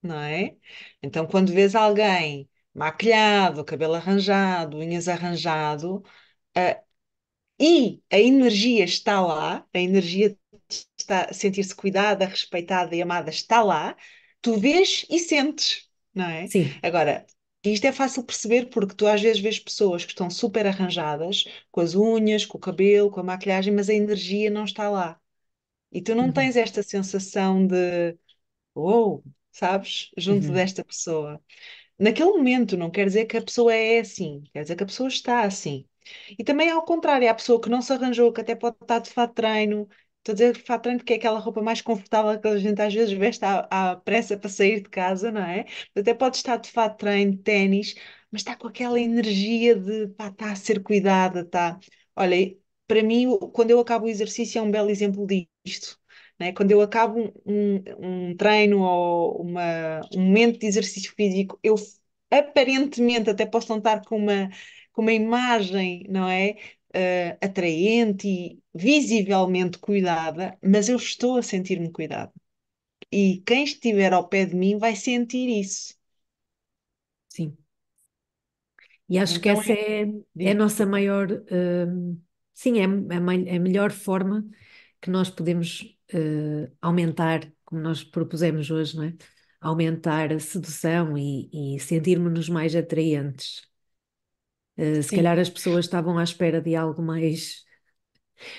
não 0.03 0.19
é? 0.21 0.57
Então, 1.03 1.27
quando 1.27 1.53
vês 1.53 1.75
alguém 1.75 2.49
maquilhado, 2.73 3.65
cabelo 3.65 3.95
arranjado, 3.95 4.77
unhas 4.79 5.07
arranjado, 5.09 6.03
ah, 6.55 6.81
e 7.59 8.01
a 8.11 8.19
energia 8.19 8.83
está 8.85 9.21
lá, 9.21 9.65
a 9.73 9.79
energia 9.79 10.29
de 10.31 10.37
está, 10.97 11.31
sentir-se 11.33 11.75
cuidada, 11.75 12.25
respeitada 12.25 12.95
e 12.95 13.01
amada 13.01 13.29
está 13.29 13.63
lá, 13.63 13.95
tu 14.45 14.59
vês 14.59 15.05
e 15.09 15.19
sentes, 15.19 15.89
não 16.13 16.25
é? 16.25 16.51
sim. 16.51 16.83
Agora, 16.83 17.25
isto 17.65 17.85
é 17.87 17.91
fácil 17.91 18.23
perceber 18.23 18.67
porque 18.69 18.95
tu 18.95 19.07
às 19.07 19.21
vezes 19.21 19.41
vês 19.41 19.59
pessoas 19.59 20.05
que 20.05 20.11
estão 20.11 20.29
super 20.29 20.67
arranjadas, 20.67 21.45
com 21.71 21.81
as 21.81 21.95
unhas, 21.95 22.45
com 22.45 22.57
o 22.57 22.61
cabelo, 22.61 23.11
com 23.11 23.19
a 23.21 23.23
maquilhagem, 23.23 23.73
mas 23.73 23.89
a 23.89 23.93
energia 23.95 24.49
não 24.51 24.65
está 24.65 24.89
lá. 24.89 25.19
E 25.91 26.01
tu 26.01 26.15
não 26.15 26.31
Uhum, 26.31 26.33
tens 26.33 26.55
esta 26.57 26.83
sensação 26.83 27.65
de, 27.67 28.17
oh, 28.75 29.23
sabes, 29.51 30.11
junto 30.17 30.51
uhum, 30.51 30.53
desta 30.53 30.83
pessoa. 30.85 31.41
Naquele 31.99 32.31
momento, 32.31 32.77
não 32.77 32.91
quer 32.91 33.05
dizer 33.07 33.25
que 33.25 33.37
a 33.37 33.41
pessoa 33.43 33.73
é 33.75 33.99
assim, 33.99 34.43
quer 34.53 34.63
dizer 34.63 34.75
que 34.75 34.83
a 34.83 34.87
pessoa 34.87 35.09
está 35.09 35.43
assim. 35.43 35.87
E 36.39 36.43
também 36.43 36.69
ao 36.71 36.85
contrário, 36.85 37.27
há 37.27 37.31
a 37.31 37.35
pessoa 37.35 37.61
que 37.61 37.69
não 37.69 37.81
se 37.81 37.93
arranjou, 37.93 38.33
que 38.33 38.41
até 38.41 38.55
pode 38.55 38.77
estar 38.81 38.99
de 38.99 39.09
fato 39.11 39.33
treino. 39.35 39.87
Estou 40.27 40.33
a 40.33 40.35
dizer 40.35 40.65
fato 40.65 40.89
porque 40.97 41.13
é 41.13 41.15
aquela 41.17 41.39
roupa 41.39 41.61
mais 41.61 41.81
confortável 41.81 42.39
que 42.41 42.47
a 42.47 42.57
gente 42.57 42.81
às 42.81 42.91
vezes 42.93 43.13
veste 43.15 43.45
à, 43.45 43.91
à 43.91 43.95
pressa 43.95 44.35
para 44.37 44.49
sair 44.49 44.81
de 44.81 44.89
casa, 44.89 45.31
não 45.31 45.41
é? 45.41 45.65
Até 45.95 46.13
pode 46.15 46.37
estar 46.37 46.57
de 46.57 46.71
fato 46.71 46.97
treino, 46.97 47.37
ténis, 47.37 47.93
mas 48.31 48.41
está 48.41 48.55
com 48.55 48.67
aquela 48.67 48.99
energia 48.99 49.75
de 49.75 50.07
pá, 50.09 50.29
está 50.29 50.51
a 50.51 50.55
ser 50.55 50.81
cuidada, 50.81 51.41
está. 51.41 51.79
Olha, 52.15 52.55
para 52.87 53.03
mim, 53.03 53.27
quando 53.53 53.69
eu 53.71 53.79
acabo 53.79 54.05
o 54.05 54.09
exercício, 54.09 54.57
é 54.59 54.61
um 54.63 54.71
belo 54.71 54.89
exemplo 54.89 55.25
disto. 55.27 55.99
Né? 56.39 56.51
Quando 56.53 56.71
eu 56.71 56.81
acabo 56.81 57.31
um, 57.45 58.29
um 58.31 58.35
treino 58.35 58.81
ou 58.81 59.41
uma, 59.41 60.01
um 60.15 60.21
momento 60.21 60.59
de 60.59 60.65
exercício 60.67 61.13
físico, 61.15 61.59
eu 61.63 61.75
aparentemente 62.31 63.29
até 63.29 63.45
posso 63.45 63.69
não 63.69 63.77
estar 63.77 64.01
com 64.05 64.17
uma, 64.17 64.49
com 64.91 65.01
uma 65.03 65.13
imagem, 65.13 66.03
não 66.09 66.27
é? 66.27 66.55
eh, 66.93 67.37
atraente 67.41 68.27
e 68.27 68.59
visivelmente 68.75 69.79
cuidada, 69.79 70.57
mas 70.63 70.89
eu 70.89 70.97
estou 70.97 71.37
a 71.37 71.43
sentir-me 71.43 71.91
cuidada. 71.91 72.33
E 73.11 73.41
quem 73.47 73.63
estiver 73.65 74.13
ao 74.13 74.27
pé 74.29 74.45
de 74.45 74.55
mim 74.55 74.77
vai 74.79 74.95
sentir 74.95 75.49
isso. 75.49 75.95
sim. 77.29 77.57
E 79.07 79.17
acho 79.19 79.39
que 79.39 79.49
Então 79.49 79.49
essa 79.49 79.71
é, 79.71 79.73
é, 79.73 80.05
é 80.39 80.51
a 80.51 80.55
nossa 80.55 80.85
maior. 80.85 81.27
hum, 81.51 82.19
sim, 82.53 82.79
é, 82.79 82.85
a, 82.85 83.21
mai- 83.21 83.45
é 83.47 83.57
a 83.57 83.59
melhor 83.59 83.91
forma 83.91 84.45
que 85.01 85.09
nós 85.09 85.29
podemos 85.29 85.83
eh, 86.13 86.71
aumentar, 86.81 87.41
como 87.63 87.81
nós 87.81 88.03
propusemos 88.03 88.71
hoje, 88.71 88.95
não 88.97 89.03
é? 89.05 89.13
Aumentar 89.61 90.31
a 90.33 90.39
sedução 90.39 91.17
e, 91.17 91.75
e 91.77 91.79
sentirmos-nos 91.79 92.49
mais 92.49 92.75
atraentes. 92.75 93.63
Eh, 94.77 95.01
se 95.03 95.11
calhar 95.13 95.37
as 95.39 95.49
pessoas 95.49 95.85
estavam 95.85 96.17
à 96.17 96.23
espera 96.23 96.61
de 96.61 96.75
algo 96.75 97.01
mais. 97.01 97.63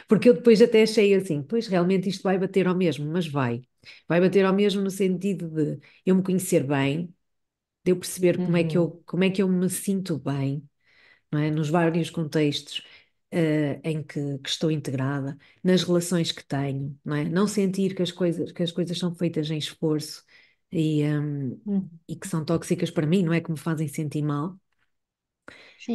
Porque 0.09 0.29
eu 0.29 0.35
depois 0.35 0.61
até 0.63 0.83
achei 0.83 1.15
assim, 1.15 1.43
pois 1.43 1.67
realmente 1.69 2.09
isto 2.09 2.23
vai 2.23 2.39
bater 2.39 2.67
ao 2.67 2.77
mesmo, 2.77 3.07
mas 3.11 3.27
vai. 3.27 3.63
Vai 4.09 4.21
bater 4.21 4.45
ao 4.45 4.55
mesmo 4.55 4.83
no 4.83 4.91
sentido 4.91 5.49
de 5.51 5.81
eu 6.05 6.15
me 6.17 6.23
conhecer 6.23 6.65
bem, 6.67 7.15
de 7.85 7.93
eu 7.93 7.99
perceber 7.99 8.43
como 8.43 8.57
é 8.57 8.65
que 8.65 8.77
Uhum, 8.77 8.79
eu, 8.79 9.03
como 9.07 9.25
é 9.25 9.31
que 9.31 9.43
eu 9.43 9.49
me 9.49 9.69
sinto 9.71 10.19
bem, 10.19 10.69
não 11.33 11.41
é? 11.41 11.51
Nos 11.51 11.69
vários 11.71 12.11
contextos. 12.11 12.83
eh, 13.33 13.81
em 13.85 14.03
que, 14.05 14.39
que 14.39 14.49
estou 14.49 14.71
integrada, 14.71 15.37
nas 15.65 15.83
relações 15.85 16.33
que 16.33 16.45
tenho, 16.47 16.99
não 17.05 17.17
é? 17.17 17.25
Não 17.29 17.49
sentir 17.49 17.95
que 17.95 18.03
as 18.03 18.13
coisas, 18.13 18.53
que 18.53 18.63
as 18.63 18.73
coisas 18.73 18.99
são 18.99 19.15
feitas 19.15 19.51
em 19.51 19.59
esforço 19.59 20.25
e, 20.73 21.05
hum, 21.05 21.61
uhum, 21.65 21.91
e 22.09 22.17
que 22.17 22.29
são 22.29 22.45
tóxicas 22.45 22.91
para 22.91 23.07
mim, 23.07 23.23
não 23.25 23.33
é? 23.35 23.41
Que 23.41 23.51
me 23.51 23.59
fazem 23.59 23.89
sentir 23.89 24.23
mal. 24.23 24.59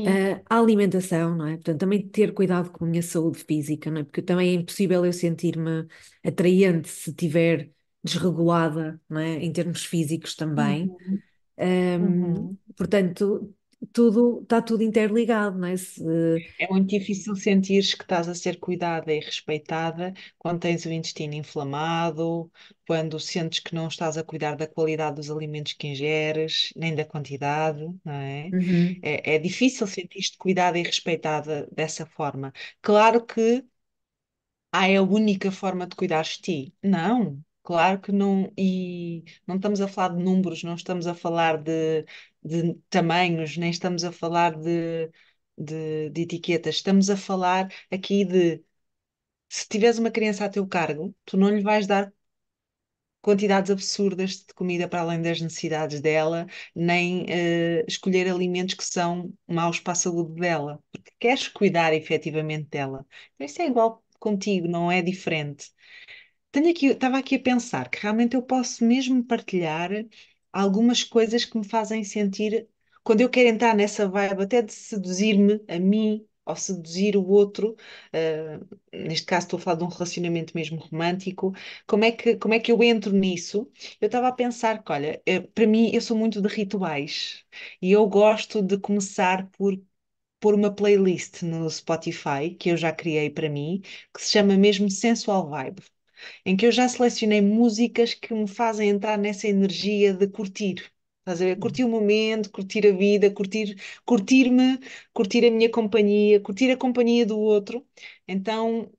Ah, 0.04 0.42
a 0.50 0.60
alimentação, 0.60 1.36
não 1.36 1.46
é? 1.48 1.56
Portanto, 1.56 1.80
também 1.80 2.08
ter 2.10 2.34
cuidado 2.34 2.72
com 2.72 2.86
a 2.86 2.88
minha 2.88 3.04
saúde 3.04 3.44
física, 3.44 3.92
não 3.92 4.02
é? 4.02 4.04
Porque 4.04 4.22
também 4.22 4.50
é 4.50 4.54
impossível 4.54 5.06
eu 5.06 5.14
sentir-me 5.14 5.88
atraente 6.26 6.90
se 6.90 7.12
estiver 7.12 7.72
desregulada, 8.04 9.00
não 9.08 9.20
é? 9.22 9.36
Em 9.44 9.52
termos 9.54 9.86
físicos 9.86 10.36
também. 10.36 10.96
Uhum, 11.06 11.24
Ahm, 11.58 12.18
uhum. 12.24 12.58
portanto, 12.76 13.54
tudo, 13.94 14.42
está 14.44 14.62
tudo 14.62 14.84
interligado, 14.84 15.58
não 15.60 15.68
é? 15.68 15.78
Se, 15.78 16.44
É 16.58 16.68
muito 16.72 16.90
difícil 16.90 17.36
sentires 17.36 17.94
que 17.96 18.04
estás 18.04 18.28
a 18.30 18.36
ser 18.36 18.60
cuidada 18.60 19.12
e 19.12 19.20
respeitada 19.20 20.14
quando 20.38 20.60
tens 20.62 20.86
o 20.86 20.92
intestino 20.92 21.34
inflamado, 21.34 22.52
quando 22.88 23.20
sentes 23.20 23.60
que 23.60 23.74
não 23.76 23.88
estás 23.88 24.16
a 24.18 24.24
cuidar 24.24 24.56
da 24.56 24.68
qualidade 24.68 25.16
dos 25.16 25.30
alimentos 25.32 25.74
que 25.74 25.88
ingeres, 25.88 26.72
nem 26.76 26.94
da 26.96 27.04
quantidade, 27.06 27.82
não 28.06 28.14
é? 28.14 28.54
Uhum, 28.54 29.02
É, 29.02 29.36
é 29.36 29.40
difícil 29.40 29.88
sentir-te 29.88 30.38
cuidada 30.38 30.78
e 30.80 30.84
respeitada 30.84 31.68
dessa 31.72 32.06
forma. 32.06 32.54
Claro 32.82 33.26
que 33.26 33.66
ah, 34.72 34.88
é 34.90 34.98
a 34.98 35.02
única 35.04 35.50
forma 35.52 35.88
de 35.88 35.96
cuidares 35.96 36.32
de 36.38 36.42
ti. 36.42 36.76
Não, 36.84 37.42
claro 37.64 38.00
que 38.02 38.12
não. 38.12 38.52
E 38.58 39.24
não 39.48 39.56
estamos 39.56 39.82
a 39.82 39.88
falar 39.88 40.16
de 40.16 40.24
números, 40.24 40.64
não 40.64 40.76
estamos 40.76 41.08
a 41.08 41.16
falar 41.16 41.58
de, 41.62 42.06
de 42.44 42.74
tamanhos, 42.90 43.58
nem 43.58 43.70
estamos 43.72 44.04
a 44.04 44.12
falar 44.12 44.56
de, 44.60 45.10
de, 45.58 46.10
de 46.10 46.22
etiquetas. 46.22 46.76
Estamos 46.76 47.10
a 47.10 47.18
falar 47.18 47.68
aqui 47.92 48.26
de 48.26 48.64
se 49.50 49.68
tiveres 49.70 50.00
uma 50.00 50.12
criança 50.12 50.46
a 50.46 50.50
teu 50.50 50.68
cargo, 50.68 51.16
tu 51.26 51.38
não 51.38 51.50
lhe 51.50 51.62
vais 51.64 51.88
dar 51.88 52.14
quantidades 53.22 53.70
absurdas 53.72 54.38
de 54.46 54.54
comida 54.54 54.88
para 54.88 55.02
além 55.02 55.22
das 55.22 55.40
necessidades 55.42 56.02
dela, 56.02 56.48
nem 56.76 57.26
eh, 57.30 57.86
escolher 57.88 58.28
alimentos 58.30 58.74
que 58.76 58.84
são 58.84 59.32
maus 59.48 59.80
para 59.80 59.94
a 59.94 59.96
saúde 59.96 60.40
dela, 60.40 60.84
porque 60.92 61.12
queres 61.20 61.48
cuidar 61.48 61.94
efetivamente 61.94 62.70
dela. 62.70 63.06
Então, 63.36 63.46
Isso 63.46 63.62
é 63.62 63.68
igual 63.68 64.04
contigo, 64.20 64.68
não 64.68 64.92
é 64.92 65.02
diferente. 65.02 65.72
Tenho 66.52 66.70
aqui, 66.70 66.88
estava 66.88 67.18
aqui 67.18 67.36
a 67.36 67.40
pensar 67.42 67.90
que 67.90 68.00
realmente 68.02 68.36
eu 68.36 68.42
posso 68.44 68.84
mesmo 68.86 69.24
partilhar 69.24 69.90
algumas 70.52 71.04
coisas 71.04 71.46
que 71.46 71.58
me 71.58 71.66
fazem 71.68 72.04
sentir, 72.04 72.68
quando 73.04 73.22
eu 73.22 73.30
quero 73.30 73.48
entrar 73.50 73.76
nessa 73.76 74.08
vibe, 74.08 74.44
até 74.44 74.62
de 74.62 74.72
seduzir-me 74.74 75.64
a 75.68 75.80
mim 75.80 76.26
ou 76.46 76.56
seduzir 76.56 77.16
o 77.16 77.26
outro, 77.28 77.76
eh, 78.12 78.60
neste 78.94 79.26
caso 79.26 79.46
estou 79.48 79.58
a 79.60 79.62
falar 79.62 79.78
de 79.78 79.84
um 79.86 79.88
relacionamento 79.88 80.54
mesmo 80.56 80.78
romântico, 80.80 81.54
como 81.88 82.04
é 82.04 82.12
que, 82.12 82.36
como 82.38 82.54
é 82.54 82.60
que 82.60 82.72
eu 82.72 82.84
entro 82.84 83.12
nisso? 83.14 83.72
Eu 84.02 84.08
estava 84.08 84.28
a 84.28 84.32
pensar 84.34 84.84
que, 84.84 84.92
olha, 84.92 85.22
eh, 85.26 85.40
para 85.42 85.66
mim 85.68 85.92
eu 85.94 86.02
sou 86.02 86.18
muito 86.18 86.42
de 86.42 86.48
rituais 86.50 87.46
e 87.82 87.92
eu 87.92 88.06
gosto 88.08 88.62
de 88.62 88.78
começar 88.78 89.48
por 89.52 89.80
pôr 90.40 90.56
uma 90.56 90.74
playlist 90.76 91.44
no 91.44 91.70
Spotify 91.70 92.56
que 92.60 92.70
eu 92.72 92.78
já 92.78 92.92
criei 92.94 93.30
para 93.30 93.50
mim, 93.50 93.82
que 94.14 94.22
se 94.24 94.32
chama 94.32 94.58
mesmo 94.58 94.90
Sensual 94.92 95.50
Vibe 95.50 95.82
em 96.46 96.56
que 96.58 96.66
eu 96.66 96.72
já 96.72 96.88
selecionei 96.88 97.42
músicas 97.42 98.14
que 98.14 98.34
me 98.34 98.48
fazem 98.48 98.90
entrar 98.90 99.18
nessa 99.18 99.48
energia 99.48 100.14
de 100.14 100.28
curtir. 100.28 100.92
Estás 101.20 101.42
a 101.42 101.46
ver? 101.46 101.60
Curtir 101.60 101.84
o 101.86 101.90
momento, 101.90 102.50
curtir 102.52 102.86
a 102.88 102.92
vida, 102.96 103.30
curtir, 103.32 103.76
curtir-me, 104.06 104.80
curtir 105.14 105.46
a 105.46 105.52
minha 105.52 105.70
companhia, 105.70 106.40
curtir 106.42 106.72
a 106.72 106.78
companhia 106.78 107.26
do 107.26 107.40
outro. 107.40 107.86
Então, 108.28 108.92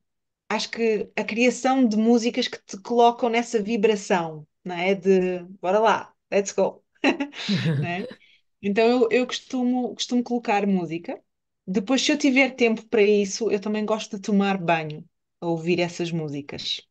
acho 0.48 0.70
que 0.70 1.10
a 1.16 1.24
criação 1.24 1.86
de 1.86 1.96
músicas 1.96 2.48
que 2.48 2.58
te 2.64 2.78
colocam 2.80 3.28
nessa 3.28 3.62
vibração, 3.62 4.46
não 4.64 4.74
é? 4.76 4.94
De 4.94 5.40
bora 5.60 5.78
lá, 5.80 6.14
let's 6.32 6.52
go, 6.52 6.84
é? 7.82 8.08
Então, 8.62 8.84
eu, 8.86 9.08
eu 9.10 9.26
costumo, 9.26 9.94
costumo 9.94 10.22
colocar 10.22 10.66
música. 10.66 11.22
Depois, 11.66 12.02
se 12.02 12.12
eu 12.12 12.18
tiver 12.18 12.50
tempo 12.56 12.84
para 12.88 13.02
isso, 13.02 13.50
eu 13.50 13.60
também 13.60 13.84
gosto 13.86 14.16
de 14.16 14.22
tomar 14.22 14.58
banho 14.58 15.04
a 15.40 15.46
ouvir 15.48 15.80
essas 15.80 16.10
músicas 16.12 16.82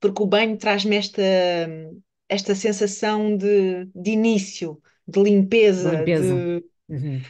porque 0.00 0.22
o 0.22 0.26
banho 0.26 0.58
traz-me 0.58 0.96
esta, 0.96 1.22
esta 2.28 2.54
sensação 2.54 3.36
de, 3.36 3.86
de 3.94 4.10
início, 4.12 4.80
de 5.06 5.22
limpeza, 5.22 5.90
limpeza. 5.90 6.46
de 6.54 6.64
Uhum. 6.88 7.26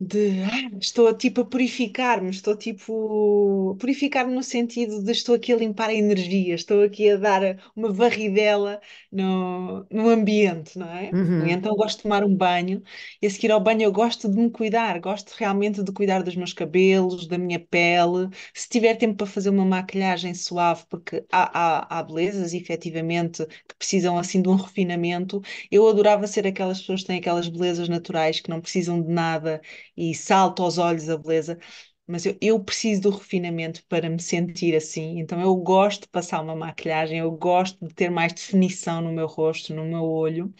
De 0.00 0.42
ah, 0.42 0.76
estou 0.80 1.16
tipo 1.16 1.42
a 1.42 1.44
purificar-me, 1.46 2.28
estou 2.30 2.56
tipo 2.56 3.72
a 3.72 3.76
purificar-me 3.78 4.34
no 4.34 4.42
sentido 4.42 5.02
de 5.02 5.12
estou 5.12 5.34
aqui 5.36 5.52
a 5.52 5.56
limpar 5.56 5.88
a 5.90 5.94
energia, 5.94 6.54
estou 6.54 6.82
aqui 6.82 7.08
a 7.10 7.16
dar 7.16 7.72
uma 7.76 7.92
varridela 7.92 8.80
no, 9.10 9.86
no 9.90 10.08
ambiente, 10.10 10.78
não 10.78 10.88
é? 10.88 11.10
Uhum, 11.12 11.46
então 11.46 11.72
eu 11.72 11.76
gosto 11.76 11.98
de 11.98 12.02
tomar 12.02 12.24
um 12.24 12.34
banho 12.36 12.82
e 13.22 13.26
a 13.26 13.30
seguir 13.30 13.50
ao 13.52 13.60
banho 13.60 13.82
eu 13.82 13.92
gosto 13.92 14.28
de 14.28 14.36
me 14.36 14.50
cuidar, 14.50 14.98
gosto 15.00 15.30
realmente 15.38 15.82
de 15.82 15.92
cuidar 15.92 16.22
dos 16.22 16.36
meus 16.36 16.52
cabelos, 16.52 17.26
da 17.26 17.38
minha 17.38 17.58
pele. 17.60 18.28
Se 18.52 18.68
tiver 18.68 18.94
tempo 18.96 19.16
para 19.16 19.26
fazer 19.26 19.50
uma 19.50 19.64
maquilhagem 19.64 20.34
suave, 20.34 20.84
porque 20.88 21.24
há, 21.32 21.78
há, 21.88 21.98
há 21.98 22.02
belezas 22.02 22.52
efetivamente 22.52 23.46
que 23.46 23.74
precisam 23.78 24.18
assim 24.18 24.42
de 24.42 24.48
um 24.48 24.56
refinamento. 24.56 25.40
Eu 25.70 25.88
adorava 25.88 26.26
ser 26.26 26.46
aquelas 26.46 26.80
pessoas 26.80 27.00
que 27.02 27.06
têm 27.08 27.18
aquelas 27.18 27.48
belezas 27.48 27.88
naturais 27.88 28.40
que 28.40 28.50
não 28.50 28.60
precisam 28.60 29.00
de 29.00 29.08
nada 29.08 29.60
e 29.96 30.14
salta 30.14 30.62
aos 30.62 30.78
olhos 30.78 31.08
a 31.08 31.16
beleza, 31.16 31.58
mas 32.06 32.26
eu, 32.26 32.36
eu 32.40 32.62
preciso 32.62 33.02
do 33.02 33.10
refinamento 33.10 33.84
para 33.88 34.10
me 34.10 34.20
sentir 34.20 34.74
assim. 34.76 35.18
Então 35.18 35.40
eu 35.40 35.54
gosto 35.56 36.02
de 36.02 36.08
passar 36.08 36.40
uma 36.42 36.54
maquilhagem, 36.56 37.18
eu 37.18 37.30
gosto 37.32 37.86
de 37.86 37.94
ter 37.94 38.10
mais 38.10 38.32
definição 38.32 39.00
no 39.00 39.12
meu 39.12 39.26
rosto, 39.26 39.74
no 39.74 39.84
meu 39.84 40.02
olho, 40.04 40.52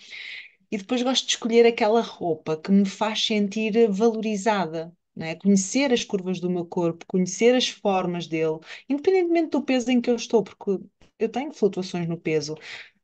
e 0.70 0.78
depois 0.78 1.02
gosto 1.02 1.26
de 1.26 1.32
escolher 1.32 1.66
aquela 1.66 2.00
roupa 2.00 2.56
que 2.56 2.70
me 2.72 2.84
faz 2.86 3.24
sentir 3.24 3.88
valorizada. 3.90 4.92
Né? 5.14 5.36
Conhecer 5.36 5.92
as 5.92 6.02
curvas 6.02 6.40
do 6.40 6.50
meu 6.50 6.66
corpo, 6.66 7.04
conhecer 7.06 7.54
as 7.54 7.68
formas 7.68 8.26
dele, 8.26 8.58
independentemente 8.88 9.50
do 9.50 9.62
peso 9.62 9.90
em 9.90 10.00
que 10.00 10.10
eu 10.10 10.16
estou, 10.16 10.42
porque 10.42 10.84
eu 11.20 11.28
tenho 11.28 11.52
flutuações 11.52 12.08
no 12.08 12.18
peso, 12.18 12.56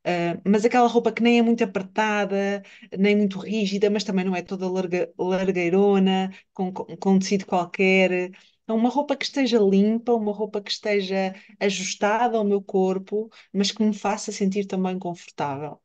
Uh, 0.05 0.41
mas 0.49 0.65
aquela 0.65 0.87
roupa 0.87 1.11
que 1.11 1.21
nem 1.21 1.37
é 1.39 1.41
muito 1.43 1.63
apertada, 1.63 2.63
nem 2.97 3.15
muito 3.15 3.37
rígida, 3.39 3.89
mas 3.89 4.03
também 4.03 4.25
não 4.25 4.35
é 4.35 4.41
toda 4.41 4.67
larga, 4.69 5.11
largueirona, 5.17 6.31
com, 6.53 6.71
com, 6.73 6.85
com 6.97 7.19
tecido 7.19 7.45
qualquer. 7.45 8.31
É 8.67 8.73
uma 8.73 8.89
roupa 8.89 9.15
que 9.15 9.25
esteja 9.25 9.59
limpa, 9.59 10.13
uma 10.13 10.31
roupa 10.33 10.61
que 10.61 10.71
esteja 10.71 11.35
ajustada 11.59 12.37
ao 12.37 12.43
meu 12.43 12.61
corpo, 12.63 13.29
mas 13.53 13.71
que 13.71 13.83
me 13.83 13.93
faça 13.93 14.31
sentir 14.31 14.65
também 14.65 14.97
confortável. 14.97 15.79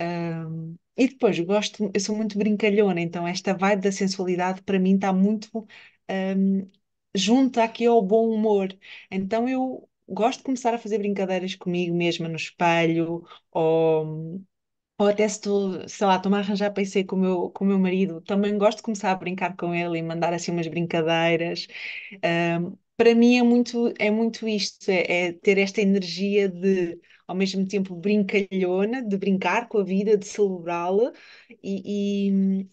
Um, 0.00 0.76
e 0.96 1.08
depois, 1.08 1.38
gosto, 1.40 1.90
eu 1.94 2.00
sou 2.00 2.16
muito 2.16 2.38
brincalhona, 2.38 3.00
então 3.00 3.26
esta 3.26 3.54
vibe 3.54 3.82
da 3.82 3.92
sensualidade 3.92 4.62
para 4.62 4.78
mim 4.78 4.94
está 4.96 5.12
muito 5.12 5.66
um, 6.10 6.70
junta 7.14 7.64
aqui 7.64 7.86
ao 7.86 8.02
bom 8.02 8.30
humor. 8.30 8.68
Então 9.10 9.48
eu 9.48 9.89
gosto 10.10 10.38
de 10.40 10.44
começar 10.44 10.74
a 10.74 10.78
fazer 10.78 10.98
brincadeiras 10.98 11.54
comigo 11.54 11.94
mesma 11.96 12.28
no 12.28 12.36
espelho, 12.36 13.24
ou, 13.52 14.40
ou 14.98 15.06
até 15.08 15.26
se 15.28 15.36
estou, 15.36 15.88
sei 15.88 16.06
lá, 16.06 16.16
estou-me 16.16 16.36
a 16.38 16.40
arranjar 16.40 16.72
para 16.72 16.82
ir 16.82 16.86
sair 16.86 17.04
com 17.04 17.16
o 17.16 17.18
meu, 17.20 17.50
com 17.50 17.64
o 17.64 17.68
meu 17.68 17.78
marido, 17.78 18.20
também 18.22 18.56
gosto 18.58 18.78
de 18.78 18.82
começar 18.84 19.10
a 19.12 19.14
brincar 19.16 19.56
com 19.56 19.74
ele 19.74 19.98
e 19.98 20.02
mandar 20.02 20.32
assim 20.34 20.52
umas 20.52 20.68
brincadeiras. 20.68 21.66
Um, 22.60 22.76
para 22.96 23.14
mim 23.14 23.38
é 23.38 23.42
muito, 23.42 23.92
é 23.98 24.10
muito 24.10 24.46
isto, 24.48 24.88
é, 24.90 25.28
é 25.28 25.32
ter 25.32 25.56
esta 25.58 25.80
energia 25.80 26.48
de, 26.48 27.00
ao 27.26 27.34
mesmo 27.34 27.66
tempo, 27.66 27.94
brincalhona, 27.96 29.02
de 29.02 29.16
brincar 29.16 29.68
com 29.68 29.78
a 29.78 29.84
vida, 29.84 30.16
de 30.18 30.26
celebrá-la, 30.26 31.12
e, 31.62 32.28
e- 32.30 32.68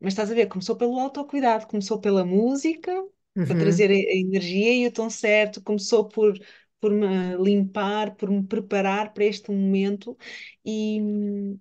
mas 0.00 0.12
estás 0.14 0.30
a 0.30 0.34
ver, 0.34 0.46
começou 0.48 0.76
pelo 0.76 0.98
autocuidado, 1.00 1.66
começou 1.66 2.00
pela 2.00 2.24
música, 2.24 2.92
para 3.44 3.56
trazer 3.56 3.90
uhum, 3.90 3.92
a, 3.92 3.94
a 3.94 4.16
energia 4.16 4.74
e 4.74 4.86
o 4.86 4.92
tom 4.92 5.10
certo, 5.10 5.62
começou 5.62 6.08
por, 6.08 6.34
por 6.80 6.90
me 6.92 7.36
limpar, 7.36 8.14
por 8.16 8.30
me 8.30 8.42
preparar 8.44 9.12
para 9.12 9.24
este 9.24 9.50
momento, 9.50 10.16
e, 10.64 10.98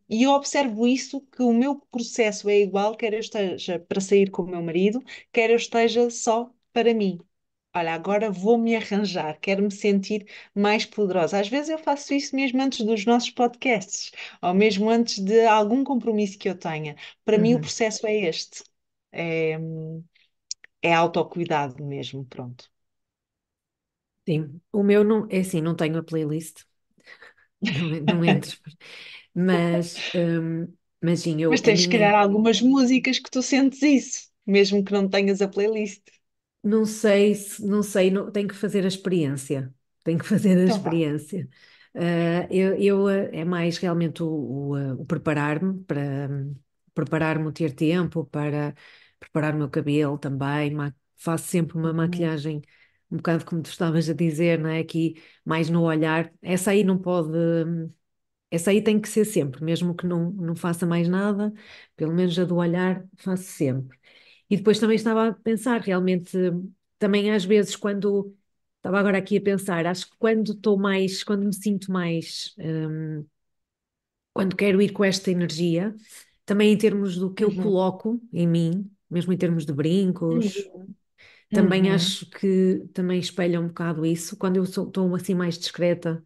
e 0.09 0.23
eu 0.23 0.31
observo 0.31 0.87
isso, 0.87 1.21
que 1.31 1.41
o 1.43 1.53
meu 1.53 1.75
processo 1.91 2.49
é 2.49 2.59
igual, 2.59 2.95
quer 2.95 3.13
eu 3.13 3.19
esteja 3.19 3.79
para 3.79 4.01
sair 4.01 4.29
com 4.31 4.43
o 4.43 4.47
meu 4.49 4.61
marido, 4.61 5.01
quer 5.31 5.49
eu 5.49 5.55
esteja 5.57 6.09
só 6.09 6.51
para 6.71 6.93
mim. 6.93 7.19
Olha, 7.75 7.93
agora 7.93 8.29
vou-me 8.31 8.75
arranjar, 8.75 9.39
quero 9.39 9.63
me 9.63 9.71
sentir 9.71 10.27
mais 10.53 10.85
poderosa. 10.85 11.39
Às 11.39 11.47
vezes 11.47 11.69
eu 11.69 11.79
faço 11.79 12.13
isso 12.13 12.35
mesmo 12.35 12.61
antes 12.61 12.85
dos 12.85 13.03
nossos 13.05 13.31
podcasts, 13.31 14.11
ou 14.41 14.53
mesmo 14.53 14.89
antes 14.89 15.19
de 15.19 15.45
algum 15.47 15.83
compromisso 15.83 16.37
que 16.37 16.47
eu 16.49 16.55
tenha. 16.57 16.95
Para 17.25 17.37
mim, 17.39 17.55
o 17.55 17.55
uhum. 17.55 17.61
processo 17.61 18.05
é 18.05 18.15
este: 18.15 18.63
é, 19.11 19.57
é 20.83 20.93
autocuidado 20.93 21.83
mesmo. 21.85 22.25
Pronto. 22.25 22.69
Sim, 24.27 24.61
o 24.71 24.83
meu 24.83 25.03
não, 25.03 25.27
é 25.29 25.39
assim, 25.39 25.61
não 25.61 25.75
tenho 25.75 25.97
a 25.99 26.03
playlist, 26.03 26.63
não, 27.61 27.89
não 28.01 28.25
entro, 28.25 28.57
mas, 29.35 30.05
hum, 30.15 30.67
mas 31.01 31.21
sim, 31.21 31.41
eu, 31.41 31.51
Mas 31.51 31.61
tens, 31.61 31.81
se 31.83 31.87
calhar, 31.89 32.13
algumas 32.15 32.59
músicas 32.61 33.17
que 33.19 33.31
tu 33.31 33.41
sentes 33.41 33.81
isso, 33.81 34.29
mesmo 34.45 34.83
que 34.83 34.91
não 34.93 35.07
tenhas 35.09 35.41
a 35.41 35.47
playlist. 35.47 36.01
Não 36.63 36.85
sei 36.85 37.35
se, 37.35 37.65
não 37.65 37.83
sei, 37.83 38.09
não, 38.09 38.31
tenho 38.31 38.47
que 38.47 38.55
fazer 38.55 38.85
a 38.85 38.87
experiência. 38.87 39.73
Tenho 40.03 40.17
que 40.19 40.25
fazer 40.25 40.57
a 40.57 40.65
Então 40.65 40.77
experiência. 40.77 41.49
Ah, 41.93 42.47
eu, 42.49 42.75
eu, 42.77 43.07
ah, 43.07 43.13
é 43.33 43.43
mais 43.45 43.77
realmente 43.77 44.23
o, 44.23 44.27
o, 44.71 44.75
ah, 44.75 44.93
o 44.95 45.05
preparar-me 45.05 45.83
para 45.83 46.29
preparar-me, 46.93 47.47
o 47.47 47.51
ter 47.51 47.73
tempo 47.73 48.25
para 48.25 48.73
preparar 49.23 49.55
o 49.55 49.57
meu 49.57 49.69
cabelo 49.69 50.17
também. 50.17 50.73
Faço 51.15 51.47
sempre 51.47 51.77
uma 51.77 51.93
Uhum, 51.93 51.93
maquilhagem, 51.93 52.61
um 53.11 53.17
bocado 53.17 53.45
como 53.45 53.61
tu 53.61 53.69
estavas 53.69 54.09
a 54.09 54.13
dizer, 54.13 54.59
não 54.59 54.69
é? 54.69 54.79
Aqui 54.79 55.21
mais 55.45 55.69
no 55.69 55.83
olhar. 55.83 56.31
Essa 56.41 56.71
aí 56.71 56.83
não 56.83 56.97
pode, 56.99 57.29
essa 58.51 58.69
aí 58.71 58.81
tem 58.83 58.99
que 59.01 59.09
ser 59.09 59.25
sempre, 59.25 59.63
mesmo 59.63 59.95
que 59.95 60.05
não, 60.05 60.29
não 60.31 60.55
faça 60.55 60.85
mais 60.85 61.07
nada, 61.09 61.51
pelo 61.95 62.13
menos 62.13 62.37
a 62.37 62.45
do 62.45 62.55
olhar 62.57 63.03
faço 63.17 63.43
sempre. 63.43 63.97
E 64.49 64.57
depois 64.57 64.79
também 64.79 64.95
estava 64.95 65.29
a 65.29 65.33
pensar, 65.33 65.81
realmente, 65.81 66.37
também 66.99 67.31
às 67.31 67.45
vezes 67.45 67.75
quando 67.75 68.35
estava 68.77 68.99
agora 68.99 69.17
aqui 69.17 69.37
a 69.37 69.41
pensar, 69.41 69.85
acho 69.87 70.09
que 70.11 70.17
quando 70.17 70.53
estou 70.53 70.77
mais, 70.77 71.23
quando 71.23 71.45
me 71.45 71.53
sinto 71.53 71.91
mais, 71.91 72.53
hum, 72.59 73.25
quando 74.33 74.55
quero 74.55 74.81
ir 74.81 74.91
com 74.91 75.03
esta 75.03 75.31
energia, 75.31 75.95
também 76.45 76.73
em 76.73 76.77
termos 76.77 77.17
do 77.17 77.33
que 77.33 77.43
eu 77.43 77.51
uhum, 77.51 77.55
coloco 77.55 78.21
em 78.33 78.47
mim, 78.47 78.91
mesmo 79.13 79.33
em 79.33 79.37
termos 79.37 79.65
de 79.65 79.73
brincos, 79.73 80.71
uhum, 81.51 81.53
também 81.53 81.91
uhum. 81.91 81.91
acho 81.91 82.29
que 82.31 82.87
também 82.93 83.19
espelha 83.19 83.59
um 83.61 83.67
bocado 83.69 84.05
isso. 84.05 84.37
Quando 84.37 84.57
eu 84.57 84.63
estou 84.63 85.15
assim 85.15 85.35
mais 85.35 85.57
discreta, 85.59 86.23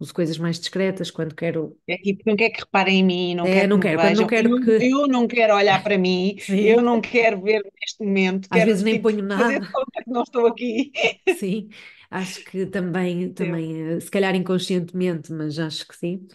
uso 0.00 0.14
coisas 0.14 0.38
mais 0.38 0.60
discretas, 0.60 1.10
quando 1.10 1.34
quero, 1.34 1.78
É 1.88 1.96
tipo, 1.98 2.22
não 2.26 2.36
quer 2.36 2.50
que 2.50 2.60
reparem 2.60 3.00
em 3.00 3.04
mim, 3.04 3.34
não 3.34 3.48
é, 3.48 3.50
quer 3.50 3.68
que 3.68 3.74
não 3.74 3.78
me 3.78 3.84
quero, 3.84 4.00
quando 4.00 4.16
não 4.16 4.26
quero 4.26 4.50
eu, 4.50 4.60
que, 4.60 4.94
eu 5.02 5.08
não 5.08 5.26
quero 5.26 5.54
olhar 5.54 5.82
para 5.82 5.98
mim, 5.98 6.36
eu 6.60 6.80
sim, 6.80 6.82
não 6.82 7.00
quero 7.00 7.40
ver 7.42 7.60
neste 7.80 8.04
momento, 8.04 8.48
às 8.50 8.62
vezes 8.64 8.82
nem 8.84 9.00
tipo 9.00 9.00
ponho 9.00 9.22
nada. 9.24 9.60
que 10.04 10.10
não 10.10 10.22
estou 10.22 10.46
aqui. 10.46 10.92
Sim, 11.26 11.70
acho 12.10 12.44
que 12.44 12.66
também, 12.66 13.32
também, 13.32 13.82
eh, 13.96 14.00
se 14.00 14.10
calhar 14.10 14.34
inconscientemente, 14.34 15.32
mas 15.32 15.58
acho 15.58 15.86
que 15.88 15.96
sim. 15.96 16.26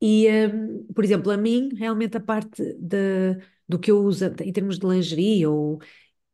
E, 0.00 0.28
hum, 0.48 0.86
por 0.94 1.04
exemplo, 1.04 1.30
a 1.32 1.36
mim, 1.36 1.70
realmente 1.76 2.16
a 2.16 2.20
parte 2.20 2.62
de, 2.78 3.36
do 3.70 3.78
que 3.78 3.90
eu 3.90 3.98
uso 4.04 4.26
em 4.42 4.52
termos 4.52 4.78
de 4.78 4.86
lingerie, 4.86 5.46
ou, 5.46 5.80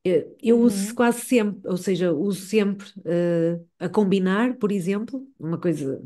eh, 0.04 0.26
eu 0.42 0.60
uso 0.60 0.94
Uhum, 0.94 0.94
quase 0.94 1.22
sempre, 1.22 1.68
ou 1.68 1.76
seja, 1.76 2.12
uso 2.12 2.40
sempre 2.46 2.86
eh, 3.06 3.60
a 3.78 3.88
combinar, 3.88 4.56
por 4.58 4.72
exemplo, 4.72 5.26
uma 5.38 5.58
coisa 5.60 6.02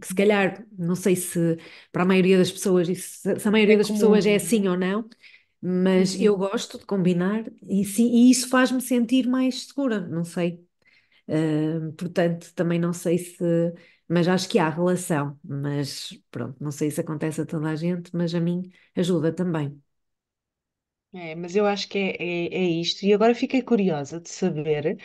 que 0.00 0.06
se 0.08 0.14
uhum. 0.14 0.14
calhar, 0.14 0.66
não 0.78 0.94
sei 0.96 1.16
se 1.16 1.58
para 1.92 2.02
a 2.02 2.06
maioria 2.06 2.38
das 2.38 2.52
pessoas, 2.52 2.88
isso- 2.88 3.22
se 3.40 3.48
a 3.48 3.50
maioria 3.50 3.76
É 3.76 3.78
das 3.78 3.90
pessoas 3.90 4.26
comum, 4.26 4.26
é 4.26 4.36
não 4.36 4.36
assim 4.36 4.66
é? 4.66 4.68
ou 4.68 4.76
não, 4.78 5.08
mas 5.60 6.20
eu 6.20 6.36
Uhum. 6.36 6.38
gosto 6.38 6.78
de 6.78 6.86
combinar 6.86 7.44
e, 7.68 7.84
sim, 7.84 8.06
e 8.08 8.30
isso 8.30 8.48
faz-me 8.48 8.80
sentir 8.80 9.26
mais 9.28 9.66
segura, 9.68 10.00
não 10.00 10.24
sei. 10.24 10.64
Uh, 11.28 11.92
portanto, 11.94 12.52
também 12.54 12.78
não 12.78 12.92
sei 12.92 13.18
se. 13.18 13.44
Mas 14.08 14.26
acho 14.28 14.48
que 14.48 14.58
há 14.58 14.68
relação. 14.70 15.38
Mas 15.44 16.10
pronto, 16.30 16.56
não 16.62 16.70
sei 16.70 16.90
se 16.90 17.00
acontece 17.00 17.40
a 17.42 17.46
toda 17.46 17.68
a 17.70 17.76
gente, 17.76 18.10
mas 18.16 18.34
a 18.34 18.40
mim 18.40 18.70
ajuda 18.96 19.32
também. 19.32 19.80
É, 21.12 21.34
mas 21.34 21.56
eu 21.56 21.66
acho 21.66 21.88
que 21.88 21.98
é, 21.98 22.16
é, 22.22 22.54
é 22.54 22.64
isto. 22.64 23.04
E 23.04 23.12
agora 23.14 23.34
fiquei 23.34 23.62
curiosa 23.62 24.20
de 24.20 24.28
saber, 24.28 24.98